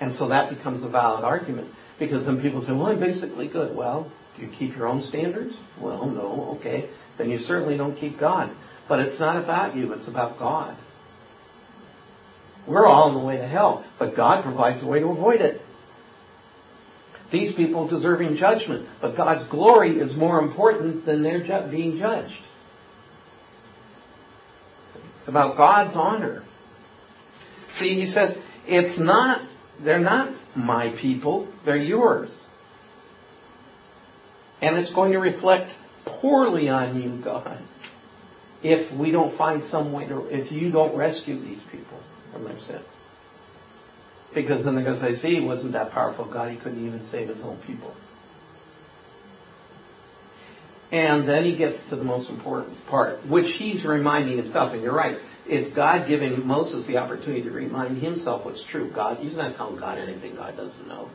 And 0.00 0.12
so 0.12 0.28
that 0.28 0.50
becomes 0.50 0.82
a 0.82 0.88
valid 0.88 1.24
argument. 1.24 1.72
Because 1.98 2.26
then 2.26 2.40
people 2.40 2.62
say, 2.62 2.72
well, 2.72 2.86
I'm 2.88 3.00
basically 3.00 3.48
good. 3.48 3.74
Well, 3.74 4.10
do 4.36 4.42
you 4.42 4.48
keep 4.48 4.76
your 4.76 4.86
own 4.86 5.02
standards? 5.02 5.56
Well, 5.80 6.06
no, 6.06 6.56
okay. 6.56 6.88
Then 7.16 7.30
you 7.30 7.38
certainly 7.38 7.76
don't 7.76 7.96
keep 7.96 8.18
God's. 8.18 8.54
But 8.88 9.00
it's 9.00 9.18
not 9.18 9.36
about 9.36 9.74
you, 9.74 9.92
it's 9.92 10.08
about 10.08 10.38
God. 10.38 10.76
We're 12.66 12.86
all 12.86 13.04
on 13.04 13.14
the 13.14 13.20
way 13.20 13.36
to 13.36 13.46
hell, 13.46 13.84
but 13.98 14.16
God 14.16 14.42
provides 14.42 14.82
a 14.82 14.86
way 14.86 15.00
to 15.00 15.10
avoid 15.10 15.40
it. 15.40 15.62
These 17.30 17.52
people 17.52 17.86
deserving 17.86 18.36
judgment, 18.36 18.88
but 19.00 19.16
God's 19.16 19.46
glory 19.46 19.98
is 19.98 20.14
more 20.14 20.40
important 20.40 21.04
than 21.04 21.22
their 21.22 21.40
ju- 21.40 21.68
being 21.70 21.98
judged. 21.98 22.40
About 25.26 25.56
God's 25.56 25.96
honor. 25.96 26.42
See, 27.70 27.94
he 27.94 28.06
says, 28.06 28.38
it's 28.66 28.98
not, 28.98 29.42
they're 29.80 29.98
not 29.98 30.30
my 30.54 30.90
people, 30.90 31.48
they're 31.64 31.76
yours. 31.76 32.30
And 34.62 34.76
it's 34.76 34.90
going 34.90 35.12
to 35.12 35.18
reflect 35.18 35.74
poorly 36.04 36.68
on 36.68 37.02
you, 37.02 37.10
God, 37.10 37.58
if 38.62 38.92
we 38.92 39.10
don't 39.10 39.34
find 39.34 39.62
some 39.62 39.92
way 39.92 40.06
to, 40.06 40.26
if 40.26 40.50
you 40.50 40.70
don't 40.70 40.96
rescue 40.96 41.38
these 41.38 41.60
people 41.70 42.00
from 42.32 42.44
their 42.44 42.58
sin. 42.60 42.80
Because 44.32 44.64
then 44.64 44.74
they're 44.74 44.84
going 44.84 44.98
to 44.98 45.02
say, 45.02 45.14
see, 45.14 45.34
he 45.36 45.40
wasn't 45.40 45.72
that 45.72 45.92
powerful 45.92 46.24
God, 46.24 46.50
he 46.50 46.56
couldn't 46.56 46.84
even 46.84 47.04
save 47.04 47.28
his 47.28 47.40
own 47.42 47.56
people. 47.58 47.94
And 50.92 51.28
then 51.28 51.44
he 51.44 51.56
gets 51.56 51.82
to 51.88 51.96
the 51.96 52.04
most 52.04 52.30
important 52.30 52.86
part, 52.86 53.26
which 53.26 53.54
he's 53.54 53.84
reminding 53.84 54.36
himself, 54.36 54.72
and 54.72 54.82
you're 54.82 54.94
right, 54.94 55.18
it's 55.48 55.70
God 55.70 56.06
giving 56.06 56.46
Moses 56.46 56.86
the 56.86 56.98
opportunity 56.98 57.42
to 57.42 57.50
remind 57.50 57.98
himself 57.98 58.44
what's 58.44 58.62
true. 58.62 58.88
God, 58.88 59.18
he's 59.18 59.36
not 59.36 59.56
telling 59.56 59.76
God 59.76 59.98
anything 59.98 60.36
God 60.36 60.56
doesn't 60.56 60.86
know. 60.86 61.08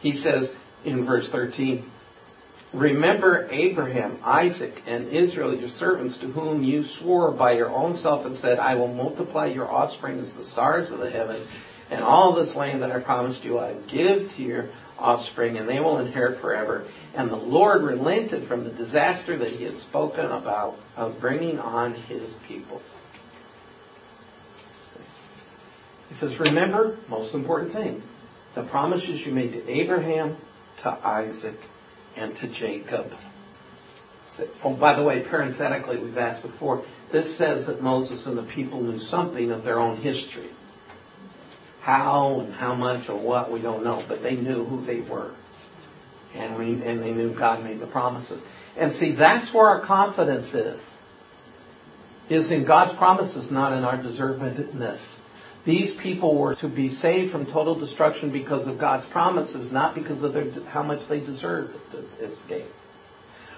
He 0.00 0.12
says 0.12 0.52
in 0.84 1.04
verse 1.04 1.28
13, 1.28 1.90
Remember 2.72 3.48
Abraham, 3.50 4.18
Isaac, 4.24 4.82
and 4.86 5.08
Israel, 5.08 5.54
your 5.54 5.68
servants, 5.68 6.16
to 6.18 6.26
whom 6.26 6.64
you 6.64 6.84
swore 6.84 7.30
by 7.30 7.52
your 7.52 7.70
own 7.70 7.96
self 7.96 8.26
and 8.26 8.36
said, 8.36 8.58
I 8.58 8.74
will 8.74 8.92
multiply 8.92 9.46
your 9.46 9.70
offspring 9.70 10.18
as 10.18 10.32
the 10.32 10.44
stars 10.44 10.90
of 10.90 10.98
the 10.98 11.08
heaven, 11.08 11.40
and 11.90 12.02
all 12.02 12.32
this 12.32 12.56
land 12.56 12.82
that 12.82 12.90
I 12.90 12.98
promised 12.98 13.44
you 13.44 13.60
I 13.60 13.74
give 13.86 14.34
to 14.34 14.42
your 14.42 14.66
offspring, 14.98 15.56
and 15.56 15.68
they 15.68 15.80
will 15.80 15.98
inherit 15.98 16.40
forever. 16.40 16.84
And 17.14 17.30
the 17.30 17.36
Lord 17.36 17.82
relented 17.82 18.46
from 18.46 18.64
the 18.64 18.70
disaster 18.70 19.36
that 19.36 19.50
he 19.50 19.64
had 19.64 19.76
spoken 19.76 20.26
about 20.26 20.78
of 20.96 21.20
bringing 21.20 21.58
on 21.58 21.94
his 21.94 22.34
people. 22.48 22.82
He 26.08 26.14
says, 26.14 26.38
remember, 26.38 26.96
most 27.08 27.34
important 27.34 27.72
thing, 27.72 28.02
the 28.54 28.62
promises 28.62 29.24
you 29.24 29.32
made 29.32 29.52
to 29.52 29.68
Abraham, 29.68 30.36
to 30.82 30.90
Isaac, 30.90 31.58
and 32.16 32.36
to 32.36 32.46
Jacob. 32.46 33.12
Oh, 34.62 34.74
by 34.74 34.94
the 34.94 35.02
way, 35.02 35.22
parenthetically, 35.22 35.96
we've 35.96 36.18
asked 36.18 36.42
before, 36.42 36.84
this 37.10 37.36
says 37.36 37.66
that 37.66 37.82
Moses 37.82 38.26
and 38.26 38.36
the 38.36 38.42
people 38.42 38.80
knew 38.80 38.98
something 38.98 39.52
of 39.52 39.64
their 39.64 39.78
own 39.78 39.96
history. 39.96 40.48
How 41.84 42.40
and 42.40 42.54
how 42.54 42.74
much 42.74 43.10
or 43.10 43.18
what, 43.18 43.52
we 43.52 43.60
don't 43.60 43.84
know, 43.84 44.02
but 44.08 44.22
they 44.22 44.36
knew 44.36 44.64
who 44.64 44.82
they 44.86 45.00
were. 45.02 45.30
And, 46.34 46.56
we, 46.56 46.82
and 46.82 46.98
they 47.02 47.12
knew 47.12 47.34
God 47.34 47.62
made 47.62 47.78
the 47.78 47.86
promises. 47.86 48.40
And 48.74 48.90
see, 48.90 49.12
that's 49.12 49.52
where 49.52 49.66
our 49.66 49.80
confidence 49.80 50.54
is. 50.54 50.82
Is 52.30 52.50
in 52.50 52.64
God's 52.64 52.94
promises, 52.94 53.50
not 53.50 53.74
in 53.74 53.84
our 53.84 53.98
deservedness. 53.98 55.14
These 55.66 55.92
people 55.92 56.34
were 56.38 56.54
to 56.54 56.68
be 56.68 56.88
saved 56.88 57.30
from 57.30 57.44
total 57.44 57.74
destruction 57.74 58.30
because 58.30 58.66
of 58.66 58.78
God's 58.78 59.04
promises, 59.04 59.70
not 59.70 59.94
because 59.94 60.22
of 60.22 60.32
their, 60.32 60.50
how 60.68 60.82
much 60.82 61.06
they 61.06 61.20
deserved 61.20 61.76
to 61.92 62.24
escape. 62.24 62.64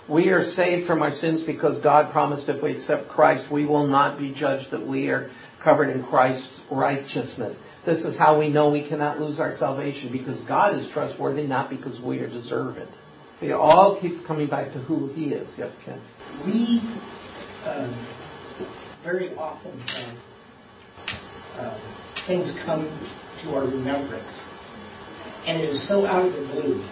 We 0.09 0.31
are 0.31 0.43
saved 0.43 0.89
from 0.89 1.01
our 1.01 1.13
sins 1.13 1.45
because 1.45 1.79
God 1.79 2.11
promised 2.11 2.49
if 2.49 2.61
we 2.61 2.73
accept 2.73 3.09
Christ, 3.09 3.53
we 3.53 3.67
will 3.67 3.87
not 3.87 4.19
be 4.19 4.33
judged, 4.33 4.73
that 4.73 4.85
we 4.85 5.11
are 5.11 5.31
covered 5.61 5.91
in 5.91 6.03
Christ's 6.03 6.61
righteousness. 6.73 7.57
This 7.87 8.05
is 8.05 8.19
how 8.19 8.37
we 8.37 8.49
know 8.49 8.69
we 8.71 8.83
cannot 8.83 9.21
lose 9.21 9.39
our 9.39 9.55
salvation 9.55 10.11
because 10.11 10.41
God 10.41 10.77
is 10.77 10.89
trustworthy, 10.89 11.47
not 11.47 11.71
because 11.71 12.01
we 12.01 12.19
are 12.19 12.27
deserving. 12.27 12.89
See, 13.39 13.47
it 13.47 13.53
all 13.53 14.01
keeps 14.01 14.21
coming 14.23 14.49
back 14.49 14.73
to 14.73 14.81
who 14.81 15.07
He 15.13 15.33
is. 15.33 15.57
Yes, 15.57 15.73
Ken? 15.85 16.01
We 16.45 16.83
uh, 17.65 17.89
very 19.05 19.37
often 19.37 19.79
have 19.79 20.19
uh, 21.59 21.79
things 22.27 22.53
come 22.65 22.91
to 23.43 23.55
our 23.55 23.63
remembrance. 23.63 24.41
And 25.47 25.63
it 25.63 25.71
is 25.71 25.81
so 25.81 26.07
out 26.07 26.27
of 26.27 26.35
the 26.35 26.43
blue, 26.43 26.85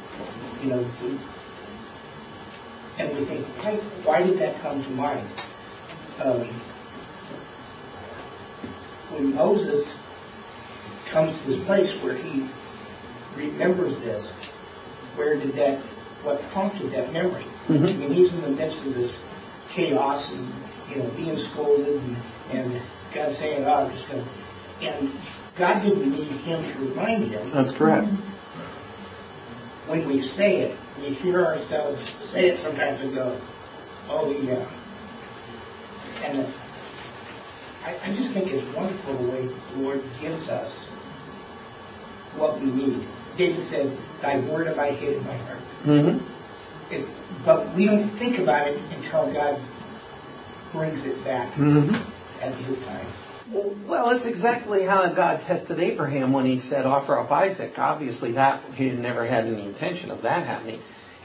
you 0.63 0.69
know, 0.69 0.87
and 3.01 3.19
we 3.19 3.25
think, 3.25 3.45
why, 3.65 3.75
why 4.05 4.23
did 4.23 4.39
that 4.39 4.61
come 4.61 4.81
to 4.81 4.91
mind? 4.91 5.29
Um, 6.23 6.47
when 9.11 9.35
Moses 9.35 9.93
comes 11.15 11.39
to 11.39 11.47
this 11.47 11.65
place 11.65 11.91
where 12.03 12.15
he 12.15 12.45
remembers 13.37 13.97
this, 14.01 14.29
where 15.15 15.37
did 15.37 15.53
that, 15.53 15.79
what 16.25 16.43
prompted 16.51 16.91
that 16.91 17.13
memory? 17.13 17.45
Mhm. 17.69 17.89
I 17.89 17.93
mean, 17.93 18.13
he's 18.13 18.33
in 18.35 18.41
the 18.43 18.49
midst 18.51 18.79
of 18.79 18.95
this 18.97 19.17
chaos 19.71 20.33
and, 20.33 20.53
you 20.91 20.97
know, 20.97 21.09
being 21.11 21.39
scolded 21.39 21.87
and, 22.03 22.17
and 22.53 22.83
God 23.15 23.33
saying, 23.37 23.65
oh, 23.65 23.87
I'm 23.87 23.93
just 23.93 24.09
going 24.09 24.25
to, 24.25 24.87
and 24.89 25.13
God 25.57 25.83
didn't 25.85 26.11
need 26.11 26.27
him 26.27 26.65
to 26.65 26.79
remind 26.81 27.31
him. 27.31 27.49
That's 27.53 27.71
correct. 27.71 28.09
When 29.87 30.09
we 30.09 30.21
say 30.21 30.63
it, 30.63 30.77
we 31.01 31.11
hear 31.15 31.45
ourselves 31.45 32.03
say 32.33 32.49
it 32.49 32.59
sometimes 32.59 33.01
and 33.03 33.15
go, 33.15 33.39
oh, 34.09 34.33
yeah. 34.33 34.67
And 36.25 36.45
I, 37.85 37.95
I 38.03 38.15
just 38.15 38.33
think 38.33 38.53
it's 38.53 38.67
wonderful 38.75 39.15
the 39.15 39.31
way 39.31 39.47
the 39.47 39.79
Lord 39.79 40.03
gives 40.21 40.49
us 40.49 40.84
what 42.37 42.61
we 42.61 42.67
need. 42.71 43.01
David 43.37 43.65
said, 43.67 43.97
thy 44.21 44.39
word 44.41 44.67
have 44.67 44.79
I 44.79 44.91
hid 44.93 45.17
in 45.19 45.25
my 45.27 45.37
heart. 45.37 45.59
Mm-hmm. 45.85 46.95
It, 46.95 47.07
but 47.45 47.73
we 47.75 47.87
don't 47.87 48.09
think 48.09 48.39
about 48.39 48.69
it 48.69 48.81
until 48.97 49.33
God 49.33 49.59
brings 50.73 51.05
it 51.05 51.23
back 51.25 51.53
Mm-hmm. 51.55 51.95
at 52.43 52.55
his 52.55 52.79
time. 52.85 53.07
Well, 53.87 54.11
it's 54.11 54.25
exactly 54.25 54.85
how 54.85 55.07
God 55.09 55.43
tested 55.43 55.79
Abraham 55.79 56.33
when 56.33 56.47
he 56.47 56.61
said, 56.61 56.87
offer 56.87 57.19
up 57.19 57.31
Isaac. 57.31 57.79
Obviously, 57.79 58.33
that 58.33 58.63
he 58.75 58.91
never 58.91 59.27
had 59.27 59.47
any 59.47 59.67
intention 59.67 60.11
of 60.11 60.23
that 60.23 60.47
happening. 60.47 60.81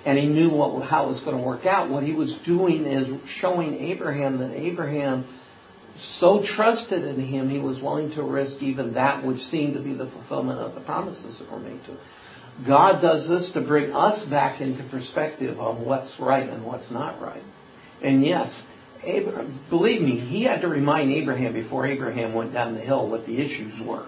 And 0.06 0.18
he 0.18 0.28
knew 0.28 0.50
what, 0.50 0.84
how 0.86 1.06
it 1.06 1.10
was 1.10 1.22
going 1.22 1.38
to 1.38 1.44
work 1.44 1.66
out. 1.66 1.90
What 1.90 2.04
he 2.04 2.14
was 2.14 2.34
doing 2.36 2.86
is 2.86 3.08
showing 3.30 3.80
Abraham 3.80 4.40
that 4.40 4.52
Abraham 4.52 5.26
so 6.00 6.42
trusted 6.42 7.04
in 7.04 7.20
him, 7.20 7.50
he 7.50 7.60
was 7.60 7.80
willing 7.82 8.12
to 8.12 8.24
risk 8.24 8.62
even 8.62 8.94
that 8.94 9.24
which 9.24 9.46
seemed 9.46 9.74
to 9.74 9.80
be 9.80 9.94
the 9.94 10.06
fulfillment 10.06 10.60
of 10.60 10.76
the 10.76 10.82
promises 10.82 11.38
that 11.40 11.52
were 11.52 11.60
made 11.60 11.84
to 11.86 11.92
him. 11.92 12.00
God 12.66 13.02
does 13.02 13.28
this 13.28 13.52
to 13.52 13.62
bring 13.62 13.96
us 13.96 14.24
back 14.26 14.60
into 14.62 14.84
perspective 14.84 15.60
of 15.60 15.80
what's 15.80 16.20
right 16.20 16.48
and 16.48 16.66
what's 16.66 16.92
not 16.92 17.22
right. 17.22 17.44
And 18.02 18.26
yes, 18.26 18.66
Abraham, 19.04 19.54
believe 19.70 20.02
me, 20.02 20.18
he 20.18 20.44
had 20.44 20.62
to 20.62 20.68
remind 20.68 21.12
Abraham 21.12 21.54
before 21.54 21.86
Abraham 21.86 22.34
went 22.34 22.54
down 22.54 22.74
the 22.74 22.82
hill 22.82 23.08
what 23.08 23.26
the 23.26 23.40
issues 23.40 23.80
were. 23.80 24.06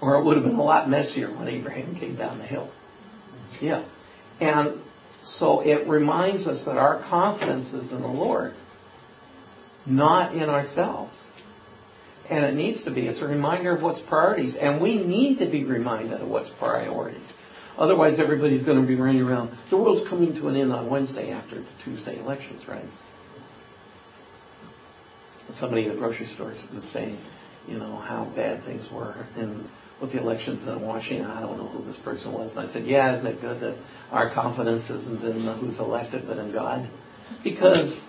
Or 0.00 0.16
it 0.16 0.24
would 0.24 0.36
have 0.36 0.44
been 0.44 0.54
a 0.54 0.62
lot 0.62 0.88
messier 0.88 1.30
when 1.30 1.48
Abraham 1.48 1.94
came 1.96 2.14
down 2.14 2.38
the 2.38 2.44
hill. 2.44 2.70
Yeah. 3.60 3.82
And 4.40 4.80
so 5.22 5.60
it 5.60 5.86
reminds 5.86 6.46
us 6.46 6.64
that 6.64 6.78
our 6.78 6.98
confidence 7.00 7.74
is 7.74 7.92
in 7.92 8.00
the 8.00 8.08
Lord, 8.08 8.54
not 9.86 10.34
in 10.34 10.48
ourselves. 10.48 11.14
And 12.28 12.44
it 12.44 12.54
needs 12.54 12.84
to 12.84 12.90
be. 12.90 13.08
It's 13.08 13.20
a 13.20 13.26
reminder 13.26 13.74
of 13.74 13.82
what's 13.82 14.00
priorities. 14.00 14.54
And 14.54 14.80
we 14.80 14.96
need 14.96 15.38
to 15.38 15.46
be 15.46 15.64
reminded 15.64 16.20
of 16.20 16.28
what's 16.28 16.50
priorities. 16.50 17.20
Otherwise, 17.76 18.18
everybody's 18.18 18.62
going 18.62 18.80
to 18.80 18.86
be 18.86 18.94
running 18.94 19.22
around. 19.22 19.50
The 19.70 19.76
world's 19.76 20.06
coming 20.08 20.34
to 20.34 20.48
an 20.48 20.56
end 20.56 20.72
on 20.72 20.88
Wednesday 20.88 21.32
after 21.32 21.56
the 21.56 21.72
Tuesday 21.82 22.18
elections, 22.20 22.68
right? 22.68 22.84
Somebody 25.52 25.86
in 25.86 25.88
the 25.88 25.96
grocery 25.96 26.26
store 26.26 26.52
was 26.72 26.84
saying, 26.84 27.18
you 27.66 27.78
know, 27.78 27.96
how 27.96 28.24
bad 28.24 28.62
things 28.62 28.88
were 28.92 29.14
and 29.36 29.68
with 30.00 30.12
the 30.12 30.20
elections 30.20 30.66
in 30.66 30.80
Washington. 30.80 31.30
I 31.30 31.40
don't 31.40 31.58
know 31.58 31.66
who 31.66 31.84
this 31.84 31.96
person 31.96 32.32
was. 32.32 32.50
And 32.52 32.60
I 32.60 32.66
said, 32.66 32.86
yeah, 32.86 33.14
isn't 33.14 33.26
it 33.26 33.40
good 33.40 33.60
that 33.60 33.74
our 34.12 34.30
confidence 34.30 34.88
isn't 34.90 35.24
in 35.24 35.40
who's 35.58 35.78
elected, 35.78 36.26
but 36.26 36.38
in 36.38 36.52
God? 36.52 36.86
Because 37.42 38.00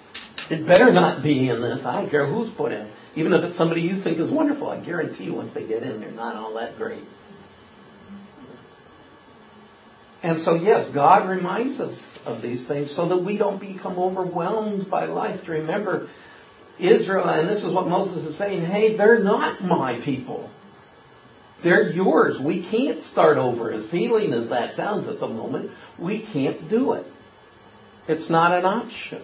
it 0.49 0.65
better 0.65 0.91
not 0.91 1.23
be 1.23 1.49
in 1.49 1.61
this. 1.61 1.85
I 1.85 2.01
don't 2.01 2.09
care 2.09 2.25
who's 2.25 2.49
put 2.49 2.71
in. 2.71 2.89
Even 3.15 3.33
if 3.33 3.43
it's 3.43 3.55
somebody 3.55 3.81
you 3.81 3.97
think 3.97 4.19
is 4.19 4.31
wonderful, 4.31 4.69
I 4.69 4.79
guarantee 4.79 5.25
you 5.25 5.33
once 5.33 5.53
they 5.53 5.65
get 5.65 5.83
in, 5.83 5.99
they're 5.99 6.11
not 6.11 6.35
all 6.35 6.53
that 6.55 6.77
great. 6.77 7.03
And 10.23 10.39
so, 10.39 10.53
yes, 10.53 10.87
God 10.93 11.27
reminds 11.27 11.79
us 11.79 12.01
of 12.25 12.41
these 12.41 12.65
things 12.65 12.91
so 12.91 13.07
that 13.07 13.17
we 13.17 13.37
don't 13.37 13.59
become 13.59 13.97
overwhelmed 13.97 14.89
by 14.89 15.05
life. 15.05 15.45
To 15.45 15.51
remember, 15.51 16.09
Israel, 16.79 17.27
and 17.27 17.49
this 17.49 17.63
is 17.63 17.73
what 17.73 17.87
Moses 17.87 18.25
is 18.25 18.37
saying, 18.37 18.63
hey, 18.63 18.95
they're 18.95 19.19
not 19.19 19.63
my 19.63 19.99
people. 19.99 20.49
They're 21.63 21.91
yours. 21.91 22.39
We 22.39 22.63
can't 22.63 23.03
start 23.03 23.37
over. 23.37 23.71
As 23.71 23.87
feeling 23.87 24.33
as 24.33 24.49
that 24.49 24.73
sounds 24.73 25.07
at 25.07 25.19
the 25.19 25.27
moment, 25.27 25.71
we 25.97 26.19
can't 26.19 26.69
do 26.69 26.93
it. 26.93 27.05
It's 28.07 28.29
not 28.29 28.57
an 28.57 28.65
option. 28.65 29.21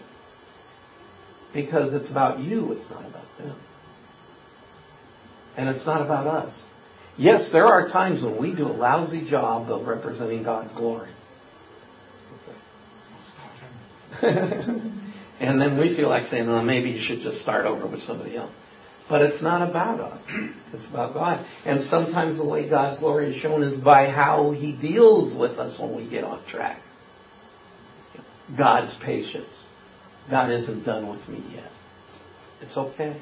Because 1.53 1.93
it's 1.93 2.09
about 2.09 2.39
you, 2.39 2.73
it's 2.73 2.89
not 2.89 3.05
about 3.05 3.37
them. 3.37 3.55
And 5.55 5.69
it's 5.69 5.85
not 5.85 6.01
about 6.01 6.27
us. 6.27 6.61
Yes, 7.17 7.49
there 7.49 7.65
are 7.65 7.89
times 7.89 8.21
when 8.21 8.37
we 8.37 8.53
do 8.53 8.67
a 8.67 8.73
lousy 8.73 9.21
job 9.21 9.71
of 9.71 9.87
representing 9.87 10.43
God's 10.43 10.71
glory. 10.73 11.09
and 14.21 15.61
then 15.61 15.77
we 15.77 15.95
feel 15.95 16.09
like 16.09 16.23
saying, 16.23 16.47
well, 16.47 16.63
maybe 16.63 16.91
you 16.91 16.99
should 16.99 17.21
just 17.21 17.41
start 17.41 17.65
over 17.65 17.87
with 17.87 18.03
somebody 18.03 18.35
else. 18.35 18.51
But 19.09 19.21
it's 19.21 19.41
not 19.41 19.67
about 19.67 19.99
us. 19.99 20.21
It's 20.73 20.87
about 20.87 21.13
God. 21.13 21.45
And 21.65 21.81
sometimes 21.81 22.37
the 22.37 22.43
way 22.43 22.67
God's 22.67 22.99
glory 22.99 23.27
is 23.27 23.37
shown 23.37 23.63
is 23.63 23.77
by 23.77 24.09
how 24.09 24.51
He 24.51 24.73
deals 24.73 25.33
with 25.33 25.59
us 25.59 25.79
when 25.79 25.95
we 25.95 26.05
get 26.05 26.23
off 26.23 26.45
track. 26.47 26.81
God's 28.55 28.93
patience. 28.95 29.49
God 30.30 30.51
isn't 30.51 30.84
done 30.84 31.07
with 31.07 31.28
me 31.30 31.41
yet. 31.53 31.71
It's 32.61 32.78
okay. 32.78 33.15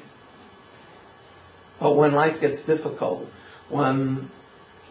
But 1.78 1.96
when 1.96 2.12
life 2.12 2.40
gets 2.40 2.62
difficult, 2.62 3.28
when 3.68 4.30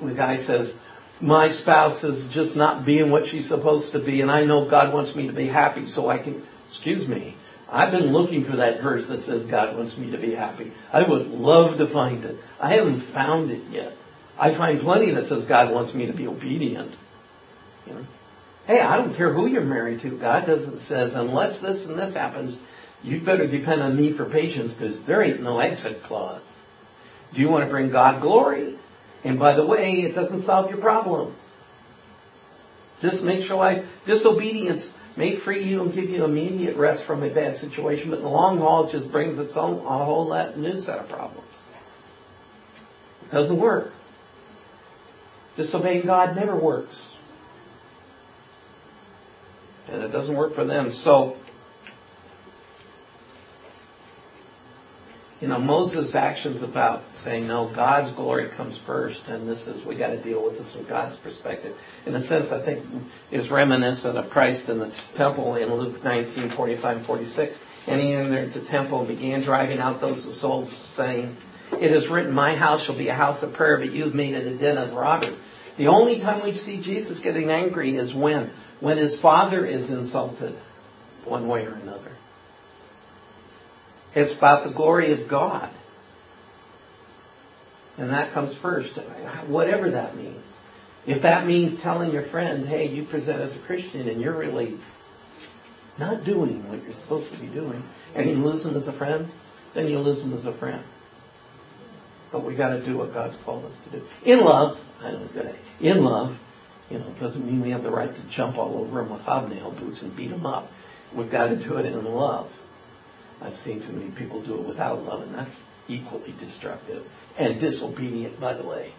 the 0.01 0.13
guy 0.13 0.37
says, 0.37 0.77
my 1.21 1.49
spouse 1.49 2.03
is 2.03 2.27
just 2.27 2.55
not 2.55 2.85
being 2.85 3.09
what 3.09 3.27
she's 3.27 3.47
supposed 3.47 3.93
to 3.93 3.99
be, 3.99 4.21
and 4.21 4.29
I 4.29 4.43
know 4.43 4.65
God 4.65 4.93
wants 4.93 5.15
me 5.15 5.27
to 5.27 5.33
be 5.33 5.47
happy, 5.47 5.85
so 5.87 6.09
I 6.09 6.17
can, 6.17 6.43
excuse 6.67 7.07
me, 7.07 7.35
I've 7.69 7.91
been 7.91 8.11
looking 8.11 8.43
for 8.43 8.57
that 8.57 8.81
verse 8.81 9.07
that 9.07 9.23
says 9.23 9.45
God 9.45 9.75
wants 9.75 9.97
me 9.97 10.11
to 10.11 10.17
be 10.17 10.35
happy. 10.35 10.71
I 10.93 11.03
would 11.03 11.27
love 11.27 11.77
to 11.79 11.87
find 11.87 12.23
it. 12.23 12.37
I 12.59 12.75
haven't 12.75 12.99
found 12.99 13.51
it 13.51 13.63
yet. 13.71 13.93
I 14.37 14.53
find 14.53 14.79
plenty 14.79 15.11
that 15.11 15.27
says 15.27 15.45
God 15.45 15.73
wants 15.73 15.93
me 15.93 16.05
to 16.07 16.13
be 16.13 16.27
obedient. 16.27 16.95
You 17.87 17.93
know? 17.93 18.05
Hey, 18.67 18.79
I 18.79 18.97
don't 18.97 19.15
care 19.15 19.31
who 19.31 19.45
you're 19.45 19.61
married 19.61 19.99
to. 20.01 20.09
God 20.09 20.47
doesn't 20.47 20.79
says 20.79 21.13
unless 21.13 21.59
this 21.59 21.85
and 21.85 21.99
this 21.99 22.15
happens, 22.15 22.59
you 23.03 23.21
better 23.21 23.45
depend 23.45 23.83
on 23.83 23.95
me 23.95 24.11
for 24.11 24.25
patience 24.25 24.73
because 24.73 25.01
there 25.03 25.21
ain't 25.21 25.43
no 25.43 25.59
exit 25.59 26.01
clause. 26.03 26.41
Do 27.33 27.41
you 27.41 27.49
want 27.49 27.65
to 27.65 27.69
bring 27.69 27.91
God 27.91 28.21
glory? 28.21 28.75
And 29.23 29.37
by 29.37 29.53
the 29.53 29.65
way, 29.65 30.01
it 30.01 30.15
doesn't 30.15 30.39
solve 30.39 30.69
your 30.69 30.79
problems. 30.79 31.37
Just 33.01 33.23
make 33.23 33.43
sure 33.43 33.57
life, 33.57 33.85
disobedience 34.05 34.91
may 35.15 35.37
free 35.37 35.63
you 35.63 35.81
and 35.83 35.93
give 35.93 36.09
you 36.09 36.23
immediate 36.23 36.75
rest 36.75 37.03
from 37.03 37.21
a 37.23 37.29
bad 37.29 37.57
situation, 37.57 38.09
but 38.09 38.17
in 38.17 38.23
the 38.23 38.29
long 38.29 38.57
haul, 38.57 38.87
it 38.87 38.91
just 38.91 39.11
brings 39.11 39.37
its 39.37 39.55
own, 39.55 39.85
a 39.85 40.05
whole 40.05 40.27
lot 40.27 40.57
new 40.57 40.79
set 40.79 40.99
of 40.99 41.09
problems. 41.09 41.47
It 43.23 43.31
doesn't 43.31 43.59
work. 43.59 43.91
Disobeying 45.55 46.05
God 46.05 46.35
never 46.35 46.55
works. 46.55 47.14
And 49.91 50.03
it 50.03 50.11
doesn't 50.11 50.35
work 50.35 50.55
for 50.55 50.65
them. 50.65 50.91
So, 50.91 51.37
you 55.41 55.49
know, 55.49 55.59
Moses' 55.59 56.15
actions 56.15 56.63
about 56.63 57.03
saying, 57.17 57.47
no, 57.47 57.67
God's 57.67 58.11
glory 58.13 58.49
comes 58.49 58.77
first, 58.77 59.27
and 59.27 59.47
this 59.47 59.67
is, 59.67 59.85
we 59.85 59.95
got 59.95 60.07
to 60.07 60.17
deal 60.17 60.43
with 60.43 60.57
this 60.57 60.73
from 60.73 60.85
God's 60.85 61.17
perspective. 61.17 61.77
In 62.05 62.15
a 62.15 62.21
sense, 62.21 62.51
I 62.51 62.61
think 62.61 62.85
is 63.31 63.51
reminiscent 63.51 64.17
of 64.17 64.29
Christ 64.29 64.69
in 64.69 64.79
the 64.79 64.91
temple 65.15 65.55
in 65.55 65.73
Luke 65.73 66.03
19, 66.03 66.51
45, 66.51 67.05
46. 67.05 67.57
And 67.87 67.99
he 68.01 68.13
entered 68.13 68.53
the 68.53 68.61
temple 68.61 68.99
and 68.99 69.07
began 69.07 69.41
driving 69.41 69.79
out 69.79 70.01
those 70.01 70.39
souls, 70.39 70.71
saying, 70.71 71.35
It 71.73 71.91
is 71.91 72.07
written, 72.07 72.33
my 72.33 72.55
house 72.55 72.83
shall 72.83 72.97
be 72.97 73.09
a 73.09 73.13
house 73.13 73.43
of 73.43 73.53
prayer, 73.53 73.77
but 73.77 73.91
you've 73.91 74.15
made 74.15 74.33
it 74.33 74.47
a 74.47 74.57
den 74.57 74.77
of 74.77 74.93
robbers. 74.93 75.37
The 75.77 75.87
only 75.87 76.19
time 76.21 76.43
we 76.43 76.55
see 76.55 76.81
Jesus 76.81 77.19
getting 77.19 77.51
angry 77.51 77.97
is 77.97 78.13
when? 78.13 78.49
When 78.79 78.97
his 78.97 79.19
father 79.19 79.65
is 79.65 79.89
insulted, 79.89 80.55
one 81.23 81.47
way 81.47 81.65
or 81.65 81.73
another. 81.73 82.11
It's 84.13 84.33
about 84.33 84.63
the 84.63 84.71
glory 84.71 85.11
of 85.11 85.27
God. 85.27 85.69
And 87.97 88.11
that 88.11 88.31
comes 88.31 88.55
first, 88.55 88.91
whatever 89.47 89.91
that 89.91 90.15
means. 90.15 90.43
If 91.07 91.21
that 91.21 91.45
means 91.45 91.79
telling 91.79 92.11
your 92.11 92.23
friend, 92.23 92.67
hey, 92.67 92.87
you 92.87 93.03
present 93.03 93.41
as 93.41 93.55
a 93.55 93.59
Christian 93.59 94.07
and 94.07 94.19
you're 94.19 94.37
really 94.37 94.77
not 95.97 96.23
doing 96.23 96.67
what 96.69 96.83
you're 96.83 96.93
supposed 96.93 97.31
to 97.31 97.39
be 97.39 97.47
doing, 97.47 97.81
and 98.15 98.29
you 98.29 98.35
lose 98.35 98.63
them 98.63 98.75
as 98.75 98.87
a 98.87 98.93
friend, 98.93 99.29
then 99.73 99.87
you 99.87 99.99
lose 99.99 100.21
them 100.21 100.33
as 100.33 100.45
a 100.45 100.53
friend. 100.53 100.83
But 102.31 102.43
we 102.43 102.55
got 102.55 102.69
to 102.69 102.83
do 102.83 102.97
what 102.97 103.13
God's 103.13 103.37
called 103.43 103.65
us 103.65 103.71
to 103.85 103.99
do. 103.99 104.07
In 104.25 104.41
love, 104.41 104.79
I 105.01 105.11
know. 105.11 105.53
In 105.79 106.03
love, 106.03 106.37
you 106.89 106.99
know, 106.99 107.05
it 107.07 107.19
doesn't 107.19 107.45
mean 107.45 107.61
we 107.61 107.71
have 107.71 107.83
the 107.83 107.91
right 107.91 108.13
to 108.13 108.21
jump 108.23 108.57
all 108.57 108.77
over 108.77 109.01
them 109.01 109.09
with 109.09 109.21
hobnail 109.21 109.71
boots 109.71 110.01
and 110.01 110.15
beat 110.15 110.29
them 110.29 110.45
up. 110.45 110.71
We've 111.13 111.31
got 111.31 111.47
to 111.47 111.55
do 111.55 111.77
it 111.77 111.85
in 111.85 112.05
love. 112.05 112.51
I've 113.41 113.57
seen 113.57 113.81
too 113.81 113.91
many 113.91 114.11
people 114.11 114.41
do 114.41 114.55
it 114.55 114.61
without 114.61 115.03
love, 115.03 115.23
and 115.23 115.33
that's 115.33 115.61
equally 115.87 116.33
destructive 116.39 117.07
and 117.37 117.59
disobedient, 117.59 118.39
by 118.39 118.53
the 118.53 118.63
way. 118.63 118.91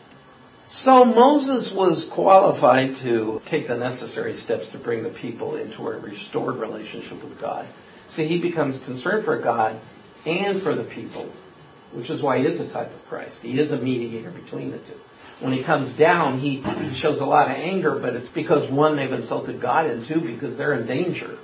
So 0.69 1.05
Moses 1.05 1.71
was 1.71 2.05
qualified 2.05 2.97
to 2.97 3.41
take 3.47 3.69
the 3.69 3.77
necessary 3.77 4.35
steps 4.35 4.71
to 4.71 4.79
bring 4.79 5.05
the 5.05 5.11
people 5.11 5.55
into 5.57 5.87
a 5.87 5.97
restored 5.99 6.57
relationship 6.57 7.23
with 7.23 7.41
God. 7.41 7.67
See, 8.09 8.27
he 8.27 8.39
becomes 8.39 8.83
concerned 8.85 9.25
for 9.25 9.39
God 9.39 9.79
and 10.25 10.61
for 10.61 10.75
the 10.75 10.83
people, 10.83 11.31
which 11.93 12.11
is 12.11 12.21
why 12.21 12.39
he 12.39 12.47
is 12.47 12.59
a 12.61 12.69
type 12.69 12.93
of 12.93 13.09
Christ. 13.09 13.43
He 13.43 13.59
is 13.61 13.71
a 13.71 13.79
mediator 13.79 14.31
between 14.31 14.73
the 14.73 14.79
two. 14.79 15.01
When 15.41 15.53
he 15.53 15.63
comes 15.63 15.93
down, 15.93 16.39
he, 16.39 16.61
he 16.61 16.95
shows 16.95 17.21
a 17.21 17.27
lot 17.27 17.51
of 17.51 17.57
anger, 17.57 17.99
but 17.99 18.15
it's 18.15 18.29
because 18.29 18.71
one, 18.71 18.97
they've 18.97 19.13
insulted 19.13 19.61
God, 19.61 19.87
and 19.87 20.07
two, 20.07 20.21
because 20.21 20.57
they're 20.57 20.73
in 20.73 20.87
danger. 20.87 21.39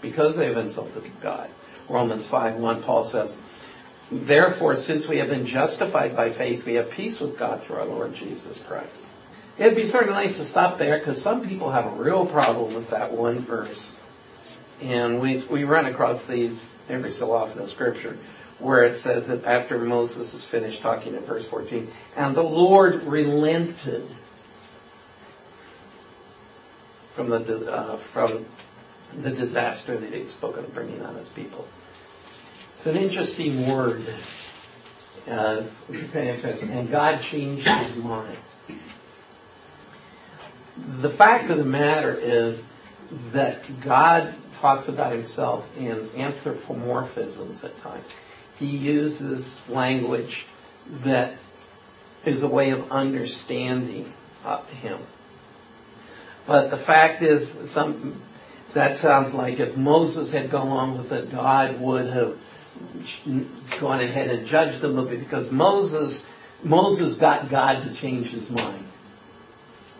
Because 0.00 0.36
they've 0.36 0.56
insulted 0.56 1.04
God. 1.20 1.50
Romans 1.88 2.26
5 2.26 2.56
1, 2.56 2.82
Paul 2.82 3.04
says, 3.04 3.36
Therefore, 4.10 4.76
since 4.76 5.06
we 5.06 5.18
have 5.18 5.28
been 5.28 5.46
justified 5.46 6.16
by 6.16 6.32
faith, 6.32 6.64
we 6.64 6.74
have 6.74 6.90
peace 6.90 7.20
with 7.20 7.38
God 7.38 7.62
through 7.62 7.76
our 7.76 7.84
Lord 7.84 8.14
Jesus 8.14 8.58
Christ. 8.66 8.90
It'd 9.58 9.76
be 9.76 9.86
sort 9.86 10.04
of 10.04 10.10
nice 10.10 10.36
to 10.36 10.44
stop 10.46 10.78
there 10.78 10.98
because 10.98 11.20
some 11.20 11.46
people 11.46 11.70
have 11.70 11.86
a 11.86 12.02
real 12.02 12.26
problem 12.26 12.74
with 12.74 12.90
that 12.90 13.12
one 13.12 13.40
verse. 13.40 13.94
And 14.80 15.20
we, 15.20 15.44
we 15.50 15.64
run 15.64 15.86
across 15.86 16.26
these 16.26 16.62
every 16.88 17.12
so 17.12 17.32
often 17.32 17.62
in 17.62 17.68
Scripture 17.68 18.16
where 18.62 18.84
it 18.84 18.96
says 18.96 19.26
that 19.26 19.44
after 19.44 19.78
Moses 19.78 20.32
is 20.34 20.44
finished 20.44 20.80
talking 20.80 21.14
in 21.14 21.24
verse 21.24 21.46
14, 21.46 21.90
and 22.16 22.34
the 22.34 22.42
Lord 22.42 23.02
relented 23.04 24.08
from 27.14 27.28
the, 27.28 27.70
uh, 27.70 27.98
from 28.12 28.46
the 29.14 29.30
disaster 29.30 29.98
that 29.98 30.12
he'd 30.12 30.30
spoken 30.30 30.64
of 30.64 30.74
bringing 30.74 31.02
on 31.02 31.16
his 31.16 31.28
people. 31.28 31.66
It's 32.78 32.86
an 32.86 32.96
interesting 32.96 33.68
word. 33.68 34.04
Uh, 35.28 35.64
and 36.14 36.90
God 36.90 37.22
changed 37.22 37.66
his 37.66 37.96
mind. 37.96 38.36
The 41.00 41.10
fact 41.10 41.50
of 41.50 41.58
the 41.58 41.64
matter 41.64 42.14
is 42.14 42.60
that 43.32 43.62
God 43.84 44.34
talks 44.54 44.88
about 44.88 45.12
himself 45.12 45.66
in 45.76 46.08
anthropomorphisms 46.16 47.62
at 47.62 47.76
times. 47.82 48.06
He 48.62 48.76
uses 48.76 49.60
language 49.68 50.46
that 51.04 51.34
is 52.24 52.44
a 52.44 52.48
way 52.48 52.70
of 52.70 52.92
understanding 52.92 54.12
uh, 54.44 54.62
him. 54.66 55.00
But 56.46 56.70
the 56.70 56.78
fact 56.78 57.22
is, 57.22 57.50
some 57.70 58.22
that 58.72 58.98
sounds 58.98 59.34
like 59.34 59.58
if 59.58 59.76
Moses 59.76 60.30
had 60.30 60.48
gone 60.50 60.68
along 60.68 60.98
with 60.98 61.10
it, 61.10 61.32
God 61.32 61.80
would 61.80 62.06
have 62.10 62.38
gone 63.80 63.98
ahead 63.98 64.30
and 64.30 64.46
judged 64.46 64.80
them 64.80 65.08
because 65.08 65.50
Moses, 65.50 66.22
Moses 66.62 67.14
got 67.14 67.50
God 67.50 67.82
to 67.82 67.94
change 67.94 68.28
his 68.28 68.48
mind. 68.48 68.86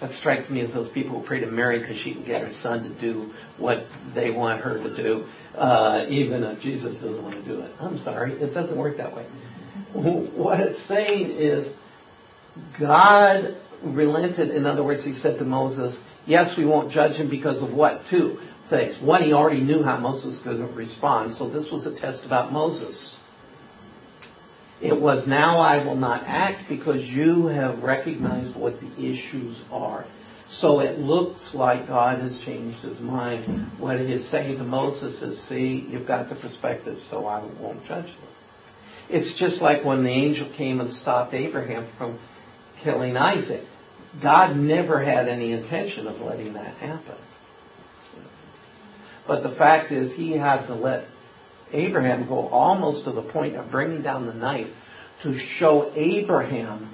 That 0.02 0.10
strikes 0.10 0.50
me 0.50 0.60
as 0.62 0.72
those 0.72 0.88
people 0.88 1.20
who 1.20 1.24
pray 1.24 1.38
to 1.38 1.46
Mary 1.46 1.78
because 1.78 1.96
she 1.96 2.12
can 2.12 2.24
get 2.24 2.44
her 2.44 2.52
son 2.52 2.82
to 2.82 2.88
do 2.88 3.32
what 3.56 3.86
they 4.14 4.32
want 4.32 4.60
her 4.62 4.76
to 4.76 4.96
do, 4.96 5.26
uh, 5.56 6.06
even 6.08 6.42
if 6.42 6.60
Jesus 6.60 7.00
doesn't 7.00 7.22
want 7.22 7.36
to 7.36 7.42
do 7.42 7.60
it. 7.60 7.70
I'm 7.78 7.98
sorry, 7.98 8.32
it 8.32 8.52
doesn't 8.52 8.76
work 8.76 8.96
that 8.96 9.14
way. 9.14 9.24
What 9.94 10.58
it's 10.58 10.82
saying 10.82 11.30
is 11.30 11.72
God 12.80 13.54
relented. 13.82 14.50
In 14.50 14.66
other 14.66 14.82
words, 14.82 15.04
he 15.04 15.12
said 15.12 15.38
to 15.38 15.44
Moses, 15.44 16.02
yes, 16.26 16.56
we 16.56 16.64
won't 16.64 16.90
judge 16.90 17.14
him 17.14 17.28
because 17.28 17.62
of 17.62 17.72
what? 17.72 18.04
Two 18.06 18.40
things. 18.68 19.00
One, 19.00 19.22
he 19.22 19.32
already 19.32 19.60
knew 19.60 19.84
how 19.84 19.98
Moses 19.98 20.40
could 20.40 20.58
respond, 20.74 21.32
so 21.32 21.48
this 21.48 21.70
was 21.70 21.86
a 21.86 21.94
test 21.94 22.26
about 22.26 22.52
Moses. 22.52 23.16
It 24.82 25.00
was 25.00 25.28
now 25.28 25.60
I 25.60 25.84
will 25.84 25.96
not 25.96 26.24
act 26.26 26.68
because 26.68 27.08
you 27.08 27.46
have 27.46 27.84
recognized 27.84 28.56
what 28.56 28.80
the 28.80 29.10
issues 29.10 29.62
are. 29.70 30.04
So 30.48 30.80
it 30.80 30.98
looks 30.98 31.54
like 31.54 31.86
God 31.86 32.18
has 32.18 32.38
changed 32.40 32.80
his 32.80 33.00
mind. 33.00 33.44
What 33.78 34.00
he 34.00 34.12
is 34.12 34.28
saying 34.28 34.58
to 34.58 34.64
Moses 34.64 35.22
is, 35.22 35.40
see, 35.40 35.86
you've 35.88 36.06
got 36.06 36.28
the 36.28 36.34
perspective, 36.34 37.00
so 37.08 37.26
I 37.26 37.42
won't 37.60 37.86
judge 37.86 38.06
them. 38.06 38.28
It's 39.08 39.34
just 39.34 39.62
like 39.62 39.84
when 39.84 40.02
the 40.02 40.10
angel 40.10 40.48
came 40.48 40.80
and 40.80 40.90
stopped 40.90 41.32
Abraham 41.32 41.86
from 41.96 42.18
killing 42.78 43.16
Isaac. 43.16 43.64
God 44.20 44.56
never 44.56 45.00
had 45.00 45.28
any 45.28 45.52
intention 45.52 46.08
of 46.08 46.20
letting 46.20 46.54
that 46.54 46.74
happen. 46.74 47.16
But 49.26 49.44
the 49.44 49.50
fact 49.50 49.92
is, 49.92 50.12
he 50.12 50.32
had 50.32 50.66
to 50.66 50.74
let 50.74 51.06
Abraham 51.72 52.26
go 52.26 52.48
almost 52.48 53.04
to 53.04 53.10
the 53.10 53.22
point 53.22 53.56
of 53.56 53.70
bringing 53.70 54.02
down 54.02 54.26
the 54.26 54.34
knife 54.34 54.70
to 55.22 55.38
show 55.38 55.90
Abraham 55.94 56.90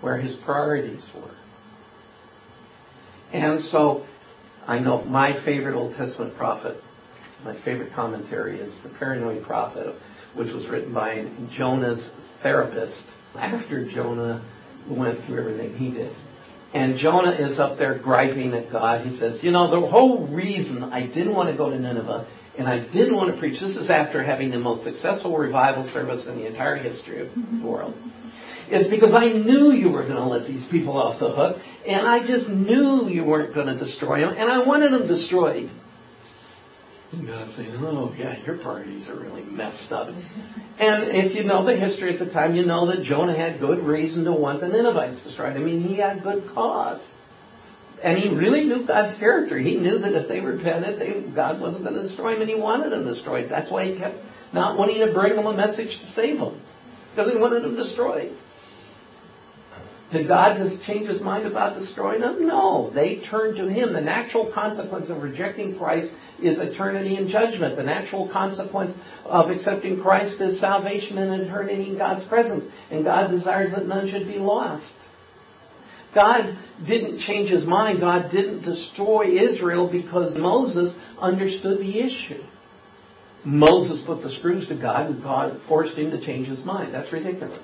where 0.00 0.16
his 0.16 0.36
priorities 0.36 1.04
were. 1.14 1.30
And 3.32 3.60
so, 3.62 4.04
I 4.66 4.78
know 4.78 5.02
my 5.02 5.32
favorite 5.32 5.74
Old 5.74 5.96
Testament 5.96 6.36
prophet, 6.36 6.82
my 7.44 7.54
favorite 7.54 7.92
commentary 7.92 8.58
is 8.58 8.78
the 8.80 8.88
Paranoid 8.88 9.42
Prophet, 9.42 9.94
which 10.34 10.52
was 10.52 10.66
written 10.66 10.92
by 10.92 11.26
Jonah's 11.50 12.08
therapist 12.42 13.08
after 13.36 13.84
Jonah 13.84 14.40
went 14.88 15.22
through 15.24 15.40
everything 15.40 15.76
he 15.76 15.90
did. 15.90 16.14
And 16.72 16.96
Jonah 16.96 17.30
is 17.30 17.58
up 17.58 17.78
there 17.78 17.94
griping 17.94 18.52
at 18.54 18.70
God. 18.70 19.06
He 19.06 19.16
says, 19.16 19.42
You 19.42 19.52
know, 19.52 19.68
the 19.68 19.80
whole 19.80 20.26
reason 20.26 20.82
I 20.82 21.02
didn't 21.02 21.34
want 21.34 21.48
to 21.48 21.54
go 21.54 21.70
to 21.70 21.78
Nineveh 21.78 22.26
and 22.56 22.68
I 22.68 22.78
didn't 22.78 23.16
want 23.16 23.32
to 23.32 23.36
preach, 23.36 23.60
this 23.60 23.76
is 23.76 23.90
after 23.90 24.22
having 24.22 24.50
the 24.50 24.58
most 24.58 24.84
successful 24.84 25.36
revival 25.36 25.84
service 25.84 26.26
in 26.26 26.36
the 26.36 26.46
entire 26.46 26.76
history 26.76 27.20
of 27.20 27.28
mm-hmm. 27.28 27.60
the 27.60 27.66
world, 27.66 27.94
It's 28.70 28.88
because 28.88 29.12
I 29.14 29.32
knew 29.32 29.72
you 29.72 29.90
were 29.90 30.02
going 30.02 30.16
to 30.16 30.24
let 30.24 30.46
these 30.46 30.64
people 30.64 30.96
off 30.96 31.18
the 31.18 31.30
hook, 31.30 31.58
and 31.86 32.06
I 32.06 32.24
just 32.24 32.48
knew 32.48 33.08
you 33.08 33.24
weren't 33.24 33.54
going 33.54 33.66
to 33.66 33.76
destroy 33.76 34.20
them, 34.20 34.34
and 34.38 34.50
I 34.50 34.58
wanted 34.62 34.92
them 34.92 35.06
destroyed. 35.06 35.68
And 37.12 37.26
God 37.26 37.48
saying, 37.50 37.74
oh 37.78 38.12
yeah, 38.18 38.36
your 38.44 38.58
priorities 38.58 39.08
are 39.08 39.14
really 39.14 39.42
messed 39.42 39.92
up. 39.92 40.08
And 40.76 41.04
if 41.04 41.36
you 41.36 41.44
know 41.44 41.64
the 41.64 41.76
history 41.76 42.12
at 42.12 42.18
the 42.18 42.26
time, 42.26 42.56
you 42.56 42.66
know 42.66 42.86
that 42.86 43.04
Jonah 43.04 43.36
had 43.36 43.60
good 43.60 43.78
reason 43.78 44.24
to 44.24 44.32
want 44.32 44.58
the 44.58 44.66
Ninevites 44.66 45.22
destroyed. 45.22 45.56
I 45.56 45.60
mean, 45.60 45.82
he 45.82 45.94
had 45.94 46.24
good 46.24 46.48
cause. 46.48 47.00
And 48.04 48.18
he 48.18 48.28
really 48.28 48.64
knew 48.64 48.82
God's 48.82 49.14
character. 49.14 49.58
He 49.58 49.78
knew 49.78 49.96
that 49.96 50.12
if 50.12 50.28
they 50.28 50.40
repented, 50.40 50.98
they, 50.98 51.22
God 51.22 51.58
wasn't 51.58 51.84
going 51.84 51.96
to 51.96 52.02
destroy 52.02 52.34
them, 52.34 52.42
and 52.42 52.50
he 52.50 52.54
wanted 52.54 52.90
them 52.90 53.06
destroyed. 53.06 53.48
That's 53.48 53.70
why 53.70 53.86
he 53.86 53.96
kept 53.96 54.22
not 54.52 54.76
wanting 54.76 54.98
to 54.98 55.10
bring 55.10 55.34
them 55.34 55.46
a 55.46 55.54
message 55.54 56.00
to 56.00 56.06
save 56.06 56.38
them. 56.38 56.60
Because 57.14 57.32
he 57.32 57.38
wanted 57.38 57.62
them 57.62 57.76
destroyed. 57.76 58.36
Did 60.12 60.28
God 60.28 60.58
just 60.58 60.84
change 60.84 61.08
his 61.08 61.22
mind 61.22 61.46
about 61.46 61.78
destroying 61.78 62.20
them? 62.20 62.46
No. 62.46 62.90
They 62.90 63.16
turned 63.16 63.56
to 63.56 63.68
him. 63.68 63.94
The 63.94 64.02
natural 64.02 64.52
consequence 64.52 65.08
of 65.08 65.22
rejecting 65.22 65.78
Christ 65.78 66.12
is 66.42 66.58
eternity 66.58 67.16
and 67.16 67.26
judgment. 67.26 67.74
The 67.74 67.84
natural 67.84 68.28
consequence 68.28 68.94
of 69.24 69.48
accepting 69.48 70.02
Christ 70.02 70.42
is 70.42 70.60
salvation 70.60 71.16
and 71.16 71.40
eternity 71.40 71.88
in 71.88 71.96
God's 71.96 72.24
presence. 72.24 72.64
And 72.90 73.02
God 73.02 73.30
desires 73.30 73.70
that 73.70 73.86
none 73.86 74.10
should 74.10 74.28
be 74.28 74.38
lost. 74.38 74.92
God 76.14 76.56
didn't 76.84 77.18
change 77.18 77.50
his 77.50 77.64
mind. 77.64 78.00
God 78.00 78.30
didn't 78.30 78.62
destroy 78.62 79.24
Israel 79.26 79.88
because 79.88 80.36
Moses 80.36 80.94
understood 81.18 81.80
the 81.80 82.00
issue. 82.00 82.42
Moses 83.44 84.00
put 84.00 84.22
the 84.22 84.30
screws 84.30 84.68
to 84.68 84.74
God 84.74 85.10
and 85.10 85.22
God 85.22 85.60
forced 85.62 85.98
him 85.98 86.10
to 86.12 86.18
change 86.18 86.46
his 86.46 86.64
mind. 86.64 86.94
That's 86.94 87.12
ridiculous. 87.12 87.58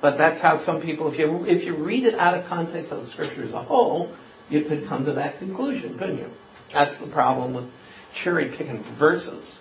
But 0.00 0.18
that's 0.18 0.40
how 0.40 0.58
some 0.58 0.82
people, 0.82 1.10
if 1.12 1.18
you, 1.18 1.44
if 1.46 1.64
you 1.64 1.74
read 1.74 2.04
it 2.04 2.14
out 2.14 2.36
of 2.38 2.46
context 2.46 2.92
of 2.92 3.00
the 3.00 3.06
scripture 3.06 3.42
as 3.42 3.52
a 3.52 3.62
whole, 3.62 4.14
you 4.48 4.62
could 4.62 4.86
come 4.86 5.06
to 5.06 5.14
that 5.14 5.38
conclusion, 5.38 5.98
couldn't 5.98 6.18
you? 6.18 6.30
That's 6.72 6.96
the 6.96 7.06
problem 7.06 7.54
with 7.54 7.70
cherry 8.14 8.48
picking 8.48 8.82
verses. 8.98 9.56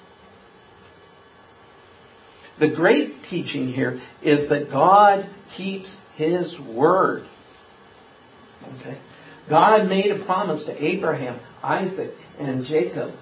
The 2.57 2.67
great 2.67 3.23
teaching 3.23 3.67
here 3.67 3.99
is 4.21 4.47
that 4.47 4.69
God 4.69 5.27
keeps 5.51 5.95
His 6.15 6.59
word. 6.59 7.25
Okay? 8.79 8.97
God 9.49 9.87
made 9.87 10.11
a 10.11 10.23
promise 10.23 10.63
to 10.65 10.83
Abraham, 10.83 11.39
Isaac, 11.63 12.11
and 12.39 12.65
Jacob. 12.65 13.13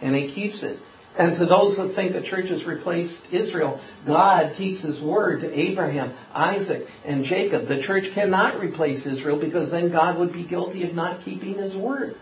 And 0.00 0.14
He 0.14 0.30
keeps 0.32 0.62
it. 0.62 0.78
And 1.18 1.34
to 1.36 1.46
those 1.46 1.76
that 1.76 1.90
think 1.90 2.12
the 2.12 2.22
church 2.22 2.48
has 2.48 2.64
replaced 2.64 3.20
Israel, 3.32 3.80
God 4.06 4.54
keeps 4.54 4.82
His 4.82 5.00
word 5.00 5.40
to 5.40 5.58
Abraham, 5.58 6.12
Isaac, 6.32 6.88
and 7.04 7.24
Jacob. 7.24 7.66
The 7.66 7.82
church 7.82 8.12
cannot 8.12 8.60
replace 8.60 9.06
Israel 9.06 9.38
because 9.38 9.70
then 9.70 9.90
God 9.90 10.18
would 10.18 10.32
be 10.32 10.44
guilty 10.44 10.84
of 10.84 10.94
not 10.94 11.20
keeping 11.22 11.54
His 11.54 11.76
word. 11.76 12.16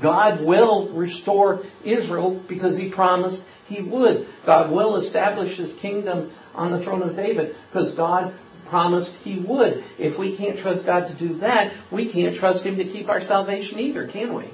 God 0.00 0.44
will 0.44 0.88
restore 0.88 1.64
Israel 1.84 2.42
because 2.48 2.76
He 2.76 2.90
promised 2.90 3.42
He 3.68 3.82
would. 3.82 4.26
God 4.46 4.70
will 4.70 4.96
establish 4.96 5.56
His 5.56 5.72
kingdom 5.74 6.32
on 6.54 6.72
the 6.72 6.82
throne 6.82 7.02
of 7.02 7.14
David 7.14 7.54
because 7.70 7.92
God 7.94 8.34
promised 8.66 9.14
He 9.16 9.38
would. 9.38 9.84
If 9.98 10.18
we 10.18 10.36
can't 10.36 10.58
trust 10.58 10.86
God 10.86 11.08
to 11.08 11.14
do 11.14 11.38
that, 11.38 11.72
we 11.90 12.06
can't 12.06 12.36
trust 12.36 12.64
Him 12.64 12.76
to 12.76 12.84
keep 12.84 13.08
our 13.08 13.20
salvation 13.20 13.78
either, 13.78 14.06
can 14.06 14.34
we? 14.34 14.44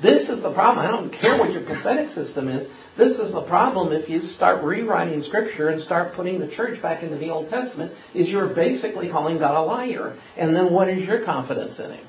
This 0.00 0.28
is 0.28 0.42
the 0.42 0.52
problem. 0.52 0.84
I 0.84 0.90
don't 0.90 1.12
care 1.12 1.36
what 1.38 1.52
your 1.52 1.62
prophetic 1.62 2.08
system 2.08 2.48
is. 2.48 2.68
This 2.96 3.18
is 3.18 3.32
the 3.32 3.42
problem 3.42 3.92
if 3.92 4.10
you 4.10 4.20
start 4.20 4.62
rewriting 4.62 5.22
scripture 5.22 5.68
and 5.68 5.80
start 5.80 6.14
putting 6.14 6.40
the 6.40 6.48
church 6.48 6.82
back 6.82 7.02
into 7.02 7.16
the 7.16 7.30
Old 7.30 7.48
Testament 7.48 7.92
is 8.12 8.28
you're 8.28 8.48
basically 8.48 9.08
calling 9.08 9.38
God 9.38 9.54
a 9.54 9.62
liar. 9.62 10.14
And 10.36 10.54
then 10.54 10.72
what 10.72 10.88
is 10.88 11.06
your 11.06 11.20
confidence 11.20 11.78
in 11.78 11.92
him? 11.92 12.04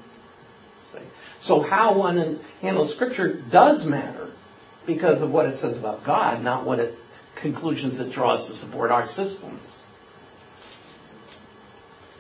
So 1.44 1.60
how 1.60 1.98
one 1.98 2.40
handles 2.62 2.92
scripture 2.92 3.34
does 3.34 3.86
matter 3.86 4.30
because 4.86 5.22
of 5.22 5.32
what 5.32 5.46
it 5.46 5.58
says 5.58 5.78
about 5.78 6.06
God, 6.06 6.42
not 6.42 6.66
what 6.66 6.80
it 6.80 6.96
conclusions 7.36 8.00
it 8.00 8.12
draws 8.12 8.48
to 8.48 8.54
support 8.54 8.92
our 8.92 9.06
systems. 9.08 9.83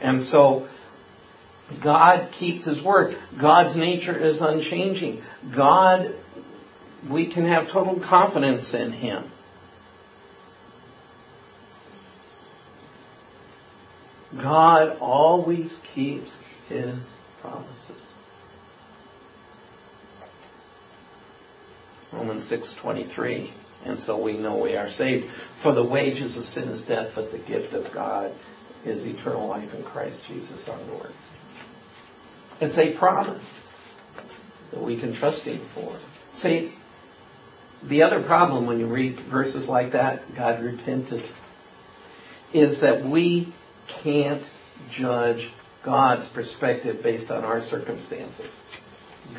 And 0.02 0.24
so 0.24 0.68
God 1.82 2.32
keeps 2.32 2.66
His 2.66 2.82
word. 2.82 3.18
God's 3.38 3.76
nature 3.76 4.16
is 4.16 4.42
unchanging. 4.42 5.24
God, 5.56 6.14
we 7.10 7.28
can 7.28 7.46
have 7.46 7.70
total 7.70 8.00
confidence 8.00 8.74
in 8.74 8.92
Him. 8.92 9.24
God 14.42 14.98
always 15.00 15.78
keeps 15.94 16.32
His 16.68 16.96
promises. 17.42 18.04
Romans 22.12 22.50
6:23 22.50 23.52
and 23.86 24.00
so 24.00 24.18
we 24.18 24.34
know 24.34 24.58
we 24.58 24.78
are 24.78 24.90
saved 24.90 25.30
for 25.62 25.74
the 25.74 25.84
wages 25.84 26.38
of 26.38 26.46
sin 26.46 26.70
is 26.70 26.84
death 26.84 27.12
but 27.16 27.32
the 27.32 27.40
gift 27.40 27.74
of 27.74 27.92
God 27.92 28.32
is 28.86 29.06
eternal 29.06 29.48
life 29.48 29.74
in 29.74 29.84
Christ 29.84 30.22
Jesus 30.28 30.68
our 30.68 30.82
Lord. 30.92 31.12
It's 32.60 32.78
a 32.78 32.94
promise 32.94 33.44
that 34.72 34.82
we 34.82 35.00
can 35.00 35.14
trust 35.14 35.44
Him 35.44 35.60
for. 35.74 35.96
See, 36.34 36.74
the 37.84 38.04
other 38.04 38.22
problem 38.22 38.66
when 38.66 38.80
you 38.80 38.88
read 38.88 39.20
verses 39.20 39.68
like 39.68 39.92
that, 39.92 40.36
God 40.36 40.62
repented, 40.64 41.24
is 42.54 42.82
that 42.82 43.04
we 43.04 43.52
can't 43.88 44.44
judge 44.92 45.52
God's 45.84 46.28
perspective 46.28 47.04
based 47.04 47.30
on 47.30 47.44
our 47.44 47.62
circumstances. 47.62 48.52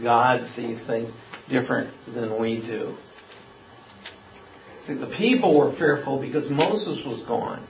God 0.03 0.47
sees 0.47 0.83
things 0.85 1.13
different 1.49 1.91
than 2.07 2.39
we 2.39 2.61
do. 2.61 2.97
See, 4.81 4.95
the 4.95 5.07
people 5.07 5.55
were 5.55 5.73
fearful 5.73 6.19
because 6.19 6.51
Moses 6.51 7.05
was 7.05 7.23
gone. 7.23 7.67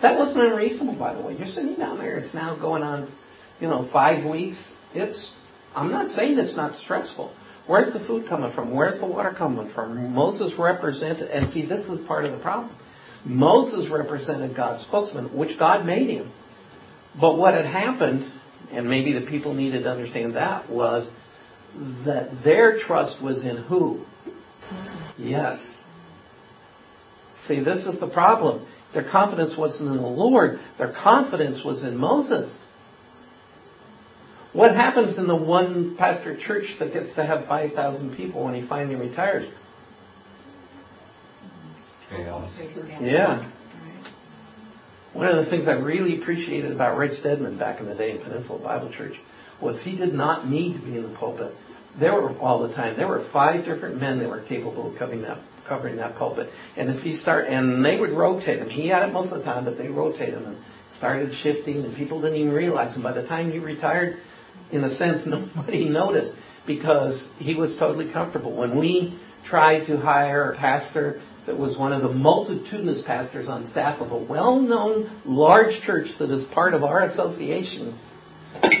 That 0.00 0.18
wasn't 0.18 0.46
unreasonable, 0.46 0.94
by 0.94 1.14
the 1.14 1.20
way. 1.20 1.36
You're 1.36 1.48
sitting 1.48 1.74
down 1.74 1.98
there, 1.98 2.18
it's 2.18 2.34
now 2.34 2.54
going 2.54 2.82
on 2.82 3.08
you 3.60 3.68
know, 3.68 3.82
five 3.84 4.24
weeks, 4.24 4.58
it's, 4.94 5.32
I'm 5.74 5.90
not 5.90 6.10
saying 6.10 6.38
it's 6.38 6.56
not 6.56 6.76
stressful. 6.76 7.32
Where's 7.66 7.92
the 7.92 8.00
food 8.00 8.26
coming 8.26 8.50
from? 8.50 8.72
Where's 8.72 8.98
the 8.98 9.06
water 9.06 9.30
coming 9.30 9.68
from? 9.68 10.14
Moses 10.14 10.54
represented, 10.54 11.30
and 11.30 11.48
see, 11.48 11.62
this 11.62 11.88
is 11.88 12.00
part 12.00 12.24
of 12.24 12.32
the 12.32 12.38
problem. 12.38 12.74
Moses 13.24 13.88
represented 13.88 14.54
God's 14.54 14.82
spokesman, 14.82 15.36
which 15.36 15.58
God 15.58 15.84
made 15.84 16.08
him. 16.08 16.30
But 17.20 17.36
what 17.36 17.54
had 17.54 17.66
happened, 17.66 18.24
and 18.72 18.88
maybe 18.88 19.12
the 19.12 19.20
people 19.20 19.54
needed 19.54 19.82
to 19.82 19.90
understand 19.90 20.34
that, 20.34 20.70
was 20.70 21.10
that 22.04 22.42
their 22.42 22.78
trust 22.78 23.20
was 23.20 23.44
in 23.44 23.56
who? 23.56 23.96
Mm-hmm. 23.96 25.28
Yes. 25.28 25.62
See, 27.40 27.60
this 27.60 27.86
is 27.86 27.98
the 27.98 28.08
problem. 28.08 28.66
Their 28.92 29.04
confidence 29.04 29.56
wasn't 29.56 29.90
in 29.90 29.96
the 29.96 30.02
Lord. 30.02 30.60
Their 30.78 30.92
confidence 30.92 31.62
was 31.62 31.84
in 31.84 31.96
Moses. 31.96 32.66
What 34.52 34.74
happens 34.74 35.18
in 35.18 35.26
the 35.26 35.36
one 35.36 35.94
pastor 35.96 36.34
church 36.36 36.76
that 36.78 36.92
gets 36.92 37.14
to 37.14 37.24
have 37.24 37.46
5,000 37.46 38.16
people 38.16 38.44
when 38.44 38.54
he 38.54 38.62
finally 38.62 38.96
retires? 38.96 39.48
Chaos. 42.08 42.50
Yeah. 43.00 43.44
One 45.12 45.26
of 45.26 45.36
the 45.36 45.44
things 45.44 45.68
I 45.68 45.72
really 45.72 46.20
appreciated 46.20 46.72
about 46.72 46.96
Ray 46.96 47.10
Stedman 47.10 47.58
back 47.58 47.80
in 47.80 47.86
the 47.86 47.94
day 47.94 48.12
in 48.12 48.18
Peninsula 48.18 48.58
Bible 48.58 48.90
Church 48.90 49.18
was 49.60 49.82
he 49.82 49.96
did 49.96 50.14
not 50.14 50.48
need 50.48 50.74
to 50.74 50.78
be 50.78 50.96
in 50.96 51.02
the 51.02 51.16
pulpit. 51.16 51.54
There 51.96 52.14
were 52.14 52.30
all 52.38 52.66
the 52.66 52.72
time. 52.72 52.96
There 52.96 53.08
were 53.08 53.20
five 53.20 53.64
different 53.64 54.00
men 54.00 54.18
that 54.20 54.28
were 54.28 54.40
capable 54.40 54.90
of 54.90 54.96
covering 54.96 55.22
that 55.22 55.38
covering 55.68 55.96
that 55.96 56.16
pulpit. 56.16 56.50
And 56.76 56.88
as 56.88 57.02
he 57.02 57.12
start 57.12 57.46
and 57.48 57.84
they 57.84 57.96
would 57.96 58.10
rotate 58.10 58.58
him. 58.58 58.68
He 58.68 58.88
had 58.88 59.08
it 59.08 59.12
most 59.12 59.32
of 59.32 59.38
the 59.38 59.44
time, 59.44 59.64
but 59.64 59.78
they 59.78 59.88
rotated 59.88 60.34
him 60.34 60.46
and 60.46 60.56
started 60.92 61.34
shifting 61.34 61.84
and 61.84 61.94
people 61.94 62.20
didn't 62.20 62.38
even 62.38 62.52
realize 62.52 62.94
and 62.94 63.02
by 63.02 63.12
the 63.12 63.26
time 63.26 63.52
he 63.52 63.58
retired, 63.58 64.18
in 64.72 64.84
a 64.84 64.90
sense 64.90 65.26
nobody 65.26 65.88
noticed 65.88 66.34
because 66.66 67.28
he 67.38 67.54
was 67.54 67.76
totally 67.76 68.10
comfortable. 68.10 68.52
When 68.52 68.78
we 68.78 69.18
tried 69.44 69.86
to 69.86 69.96
hire 69.96 70.52
a 70.52 70.56
pastor 70.56 71.20
that 71.46 71.56
was 71.56 71.76
one 71.76 71.92
of 71.92 72.02
the 72.02 72.12
multitudinous 72.12 73.02
pastors 73.02 73.48
on 73.48 73.64
staff 73.66 74.00
of 74.00 74.12
a 74.12 74.16
well-known 74.16 75.10
large 75.24 75.80
church 75.80 76.18
that 76.18 76.30
is 76.30 76.44
part 76.44 76.74
of 76.74 76.84
our 76.84 77.00
association, 77.00 77.94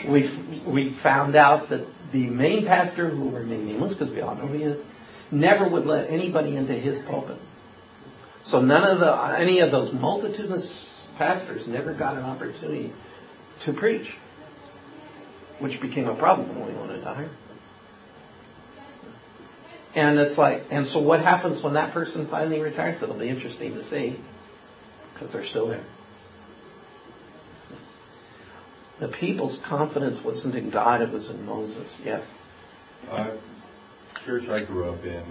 we 0.06 0.30
we 0.66 0.92
found 0.92 1.34
out 1.34 1.70
that 1.70 1.86
the 2.12 2.28
main 2.28 2.66
pastor, 2.66 3.08
who 3.08 3.30
remained 3.30 3.66
nameless 3.66 3.94
because 3.94 4.12
we 4.12 4.20
all 4.20 4.34
know 4.34 4.46
who 4.46 4.54
he 4.58 4.64
is, 4.64 4.82
never 5.30 5.68
would 5.68 5.86
let 5.86 6.10
anybody 6.10 6.56
into 6.56 6.72
his 6.72 6.98
pulpit. 7.00 7.38
So 8.42 8.60
none 8.60 8.84
of 8.84 9.00
the 9.00 9.12
any 9.38 9.60
of 9.60 9.70
those 9.70 9.92
multitudinous 9.92 11.08
pastors 11.18 11.66
never 11.66 11.92
got 11.92 12.16
an 12.16 12.22
opportunity 12.22 12.92
to 13.64 13.72
preach, 13.72 14.14
which 15.58 15.80
became 15.80 16.08
a 16.08 16.14
problem 16.14 16.58
when 16.58 16.68
we 16.68 16.80
wanted 16.80 17.02
to 17.02 17.14
hire. 17.14 17.30
And 19.94 20.18
it's 20.18 20.38
like, 20.38 20.66
and 20.70 20.86
so 20.86 21.00
what 21.00 21.20
happens 21.20 21.62
when 21.62 21.72
that 21.74 21.92
person 21.92 22.26
finally 22.26 22.60
retires? 22.60 23.02
It'll 23.02 23.16
be 23.16 23.28
interesting 23.28 23.74
to 23.74 23.82
see 23.82 24.16
because 25.12 25.32
they're 25.32 25.44
still 25.44 25.66
there. 25.66 25.84
The 29.00 29.08
people's 29.08 29.58
confidence 29.58 30.22
wasn't 30.22 30.54
in 30.56 30.70
God, 30.70 31.02
it 31.02 31.10
was 31.10 31.30
in 31.30 31.44
Moses. 31.46 31.96
Yes. 32.04 32.32
Uh, 33.10 33.30
church 34.28 34.50
I 34.50 34.60
grew 34.60 34.90
up 34.90 35.02
in, 35.06 35.24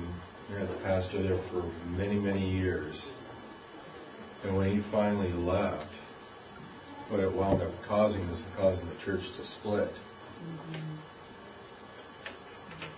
we 0.50 0.56
had 0.56 0.68
the 0.68 0.74
pastor 0.78 1.22
there 1.22 1.38
for 1.38 1.64
many, 1.96 2.16
many 2.16 2.50
years. 2.50 3.12
And 4.44 4.58
when 4.58 4.72
he 4.72 4.80
finally 4.80 5.32
left, 5.34 5.94
what 7.10 7.20
it 7.20 7.32
wound 7.32 7.62
up 7.62 7.84
causing 7.84 8.28
was 8.32 8.42
causing 8.58 8.90
the 8.90 8.96
church 8.96 9.32
to 9.36 9.44
split. 9.44 9.94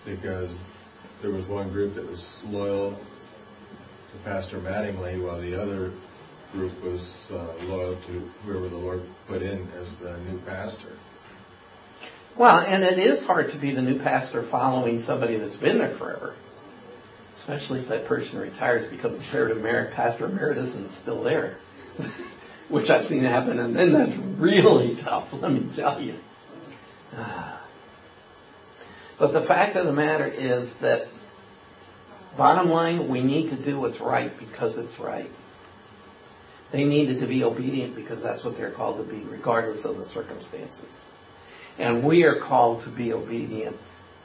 Because 0.06 0.58
there 1.22 1.32
was 1.32 1.45
one 1.47 1.70
group 1.70 1.95
that 1.95 2.10
was 2.10 2.41
loyal 2.45 2.91
to 2.91 4.18
Pastor 4.24 4.58
Mattingly, 4.60 5.22
while 5.22 5.41
the 5.41 5.62
other 5.62 5.91
group 6.54 6.82
was 6.82 7.30
uh, 7.30 7.66
loyal 7.66 7.97
to 8.08 8.32
whoever 8.45 8.70
the 8.70 8.78
Lord 8.78 9.04
put 9.28 9.41
in 9.41 9.68
as 9.78 9.93
the 9.95 10.18
new 10.20 10.38
pastor. 10.45 10.93
Well, 12.40 12.60
and 12.60 12.86
it 12.86 12.98
is 12.98 13.26
hard 13.26 13.52
to 13.52 13.58
be 13.58 13.72
the 13.72 13.82
new 13.82 14.00
pastor 14.00 14.42
following 14.42 15.02
somebody 15.02 15.36
that's 15.36 15.58
been 15.58 15.78
there 15.78 15.94
forever. 15.94 16.34
Especially 17.36 17.82
if 17.82 17.90
that 17.90 18.06
person 18.06 18.40
retires, 18.40 18.90
becomes 18.90 19.20
the 19.20 19.26
emerit, 19.52 19.92
pastor 19.92 20.28
emeritus, 20.28 20.74
and 20.74 20.86
is 20.86 20.92
still 20.92 21.22
there. 21.22 21.58
Which 22.70 22.90
I've 22.90 23.06
seen 23.06 23.26
happen, 23.26 23.60
and 23.60 23.76
then 23.76 23.92
that's 23.92 24.16
really 24.16 24.96
tough, 24.96 25.34
let 25.34 25.52
me 25.52 25.70
tell 25.76 26.02
you. 26.02 26.16
But 29.18 29.34
the 29.34 29.42
fact 29.42 29.76
of 29.76 29.86
the 29.86 29.92
matter 29.92 30.26
is 30.26 30.72
that, 30.76 31.10
bottom 32.38 32.70
line, 32.70 33.10
we 33.10 33.22
need 33.22 33.50
to 33.50 33.58
do 33.58 33.78
what's 33.78 34.00
right 34.00 34.32
because 34.40 34.78
it's 34.78 34.98
right. 34.98 35.30
They 36.72 36.86
needed 36.86 37.20
to 37.20 37.28
be 37.28 37.44
obedient 37.44 37.98
because 37.98 38.24
that's 38.24 38.46
what 38.46 38.56
they're 38.56 38.72
called 38.72 39.06
to 39.06 39.14
be, 39.14 39.20
regardless 39.30 39.84
of 39.84 39.98
the 39.98 40.06
circumstances. 40.06 41.02
And 41.80 42.04
we 42.04 42.26
are 42.26 42.36
called 42.36 42.84
to 42.84 42.90
be 42.90 43.14
obedient 43.14 43.76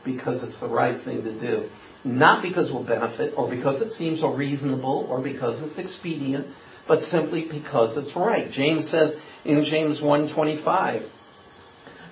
because 0.05 0.43
it's 0.43 0.59
the 0.59 0.69
right 0.69 1.01
thing 1.01 1.23
to 1.23 1.33
do. 1.33 1.71
Not 2.05 2.43
because 2.43 2.71
we'll 2.71 2.83
benefit 2.83 3.35
or 3.37 3.49
because 3.49 3.81
it 3.81 3.93
seems 3.93 4.23
reasonable 4.23 5.07
or 5.09 5.21
because 5.21 5.63
it's 5.63 5.79
expedient, 5.79 6.47
but 6.87 7.03
simply 7.03 7.45
because 7.45 7.97
it's 7.97 8.15
right. 8.15 8.51
James 8.51 8.89
says 8.89 9.17
in 9.45 9.65
James 9.65 10.01
1.25, 10.01 11.05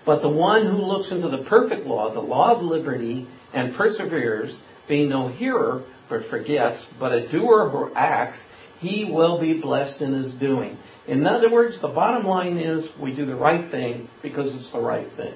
But 0.06 0.22
the 0.22 0.28
one 0.30 0.64
who 0.64 0.78
looks 0.78 1.10
into 1.10 1.28
the 1.28 1.44
perfect 1.44 1.86
law, 1.86 2.08
the 2.10 2.20
law 2.20 2.52
of 2.52 2.62
liberty, 2.62 3.26
and 3.52 3.74
perseveres, 3.74 4.62
being 4.88 5.10
no 5.10 5.28
hearer, 5.28 5.82
but 6.08 6.26
forgets, 6.26 6.86
but 6.98 7.12
a 7.12 7.28
doer 7.28 7.68
who 7.68 7.92
acts, 7.94 8.46
he 8.80 9.04
will 9.04 9.38
be 9.38 9.60
blessed 9.60 10.00
in 10.00 10.12
his 10.12 10.34
doing. 10.34 10.78
In 11.06 11.26
other 11.26 11.50
words, 11.50 11.80
the 11.80 11.88
bottom 11.88 12.26
line 12.26 12.58
is 12.58 12.88
we 12.96 13.12
do 13.12 13.24
the 13.24 13.34
right 13.34 13.70
thing 13.70 14.08
because 14.22 14.54
it's 14.54 14.70
the 14.70 14.80
right 14.80 15.06
thing. 15.08 15.34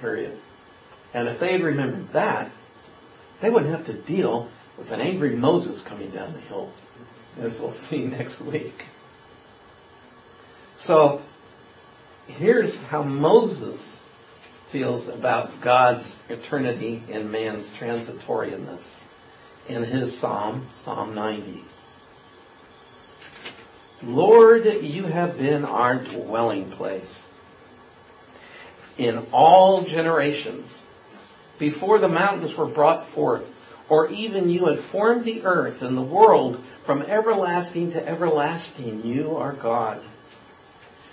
Period. 0.00 0.36
And 1.12 1.28
if 1.28 1.38
they 1.38 1.52
had 1.52 1.62
remembered 1.62 2.08
that, 2.08 2.50
they 3.40 3.50
wouldn't 3.50 3.70
have 3.70 3.86
to 3.86 3.92
deal 3.92 4.48
with 4.76 4.90
an 4.90 5.00
angry 5.00 5.36
Moses 5.36 5.80
coming 5.82 6.10
down 6.10 6.32
the 6.32 6.40
hill, 6.40 6.72
as 7.40 7.60
we'll 7.60 7.72
see 7.72 8.04
next 8.04 8.40
week. 8.40 8.84
So, 10.76 11.22
here's 12.26 12.74
how 12.76 13.02
Moses 13.02 13.96
feels 14.70 15.06
about 15.06 15.60
God's 15.60 16.18
eternity 16.28 17.00
and 17.08 17.30
man's 17.30 17.70
transitoriness 17.70 18.84
in 19.68 19.84
his 19.84 20.18
psalm, 20.18 20.66
Psalm 20.72 21.14
90. 21.14 21.62
Lord, 24.06 24.66
you 24.82 25.04
have 25.04 25.38
been 25.38 25.64
our 25.64 25.96
dwelling 25.96 26.70
place 26.70 27.22
in 28.98 29.26
all 29.32 29.82
generations. 29.82 30.82
Before 31.58 31.98
the 31.98 32.08
mountains 32.08 32.56
were 32.56 32.66
brought 32.66 33.08
forth, 33.08 33.48
or 33.88 34.08
even 34.08 34.50
you 34.50 34.66
had 34.66 34.80
formed 34.80 35.24
the 35.24 35.44
earth 35.44 35.82
and 35.82 35.96
the 35.96 36.02
world 36.02 36.62
from 36.84 37.02
everlasting 37.02 37.92
to 37.92 38.06
everlasting, 38.06 39.04
you 39.04 39.36
are 39.36 39.52
God. 39.52 40.00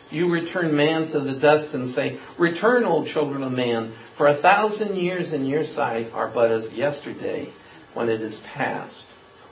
You 0.09 0.29
return 0.29 0.75
man 0.75 1.07
to 1.09 1.21
the 1.21 1.33
dust 1.33 1.73
and 1.73 1.87
say, 1.87 2.19
Return, 2.37 2.83
O 2.83 3.05
children 3.05 3.43
of 3.43 3.53
man, 3.53 3.93
for 4.15 4.27
a 4.27 4.33
thousand 4.33 4.97
years 4.97 5.31
in 5.31 5.45
your 5.45 5.65
sight 5.65 6.13
are 6.13 6.27
but 6.27 6.51
as 6.51 6.73
yesterday 6.73 7.49
when 7.93 8.09
it 8.09 8.21
is 8.21 8.39
past, 8.39 9.05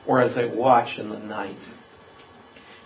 or 0.06 0.20
as 0.20 0.36
a 0.36 0.48
watch 0.48 1.00
in 1.00 1.10
the 1.10 1.20
night. 1.20 1.58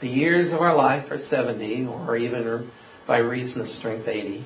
The 0.00 0.08
years 0.08 0.52
of 0.52 0.60
our 0.60 0.74
life 0.74 1.10
are 1.10 1.18
70, 1.18 1.86
or 1.86 2.16
even 2.16 2.70
by 3.06 3.18
reason 3.18 3.60
of 3.60 3.68
strength 3.68 4.08
80. 4.08 4.44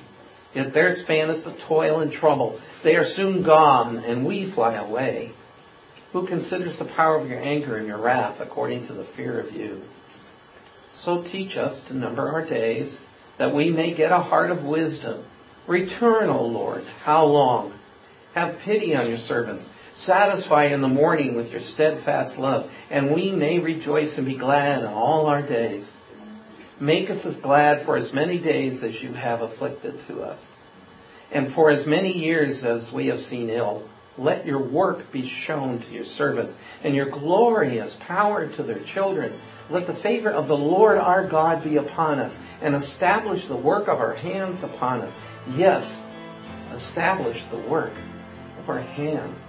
Yet 0.53 0.73
their 0.73 0.93
span 0.93 1.29
is 1.29 1.39
but 1.39 1.59
toil 1.59 1.99
and 1.99 2.11
trouble. 2.11 2.59
They 2.83 2.95
are 2.95 3.05
soon 3.05 3.41
gone, 3.41 3.97
and 3.97 4.25
we 4.25 4.45
fly 4.45 4.75
away. 4.75 5.31
Who 6.13 6.27
considers 6.27 6.77
the 6.77 6.85
power 6.85 7.17
of 7.17 7.29
your 7.29 7.39
anger 7.39 7.75
and 7.75 7.87
your 7.87 7.97
wrath 7.97 8.39
according 8.39 8.87
to 8.87 8.93
the 8.93 9.03
fear 9.03 9.39
of 9.39 9.51
you? 9.51 9.81
So 10.93 11.21
teach 11.21 11.57
us 11.57 11.83
to 11.83 11.93
number 11.93 12.29
our 12.29 12.45
days, 12.45 12.99
that 13.37 13.53
we 13.53 13.69
may 13.69 13.93
get 13.93 14.13
a 14.13 14.19
heart 14.19 14.49
of 14.49 14.65
wisdom. 14.65 15.23
Return, 15.67 16.29
O 16.29 16.45
Lord, 16.45 16.85
how 17.03 17.25
long? 17.25 17.73
Have 18.33 18.59
pity 18.59 18.95
on 18.95 19.09
your 19.09 19.17
servants. 19.17 19.67
Satisfy 19.95 20.65
in 20.65 20.81
the 20.81 20.89
morning 20.89 21.35
with 21.35 21.53
your 21.53 21.61
steadfast 21.61 22.37
love, 22.37 22.69
and 22.89 23.13
we 23.13 23.31
may 23.31 23.59
rejoice 23.59 24.17
and 24.17 24.27
be 24.27 24.35
glad 24.35 24.81
in 24.81 24.87
all 24.87 25.27
our 25.27 25.41
days. 25.41 25.89
Make 26.81 27.09
us 27.09 27.25
as 27.25 27.37
glad 27.37 27.85
for 27.85 27.95
as 27.95 28.11
many 28.11 28.37
days 28.37 28.83
as 28.83 29.01
you 29.01 29.13
have 29.13 29.41
afflicted 29.41 30.05
to 30.07 30.21
us. 30.21 30.45
And 31.31 31.53
for 31.53 31.69
as 31.69 31.85
many 31.85 32.11
years 32.11 32.65
as 32.65 32.91
we 32.91 33.07
have 33.07 33.21
seen 33.21 33.49
ill, 33.49 33.87
let 34.17 34.45
your 34.45 34.59
work 34.59 35.13
be 35.13 35.25
shown 35.27 35.79
to 35.79 35.87
your 35.91 36.03
servants, 36.03 36.53
and 36.83 36.93
your 36.93 37.09
glorious 37.09 37.95
power 38.01 38.47
to 38.47 38.63
their 38.63 38.79
children. 38.79 39.31
Let 39.69 39.87
the 39.87 39.95
favor 39.95 40.29
of 40.29 40.49
the 40.49 40.57
Lord 40.57 40.97
our 40.97 41.25
God 41.25 41.63
be 41.63 41.77
upon 41.77 42.19
us, 42.19 42.37
and 42.61 42.75
establish 42.75 43.47
the 43.47 43.55
work 43.55 43.87
of 43.87 43.99
our 43.99 44.13
hands 44.13 44.61
upon 44.61 45.01
us. 45.01 45.15
Yes, 45.55 46.03
establish 46.73 47.41
the 47.45 47.57
work 47.57 47.93
of 48.59 48.69
our 48.69 48.81
hands 48.81 49.44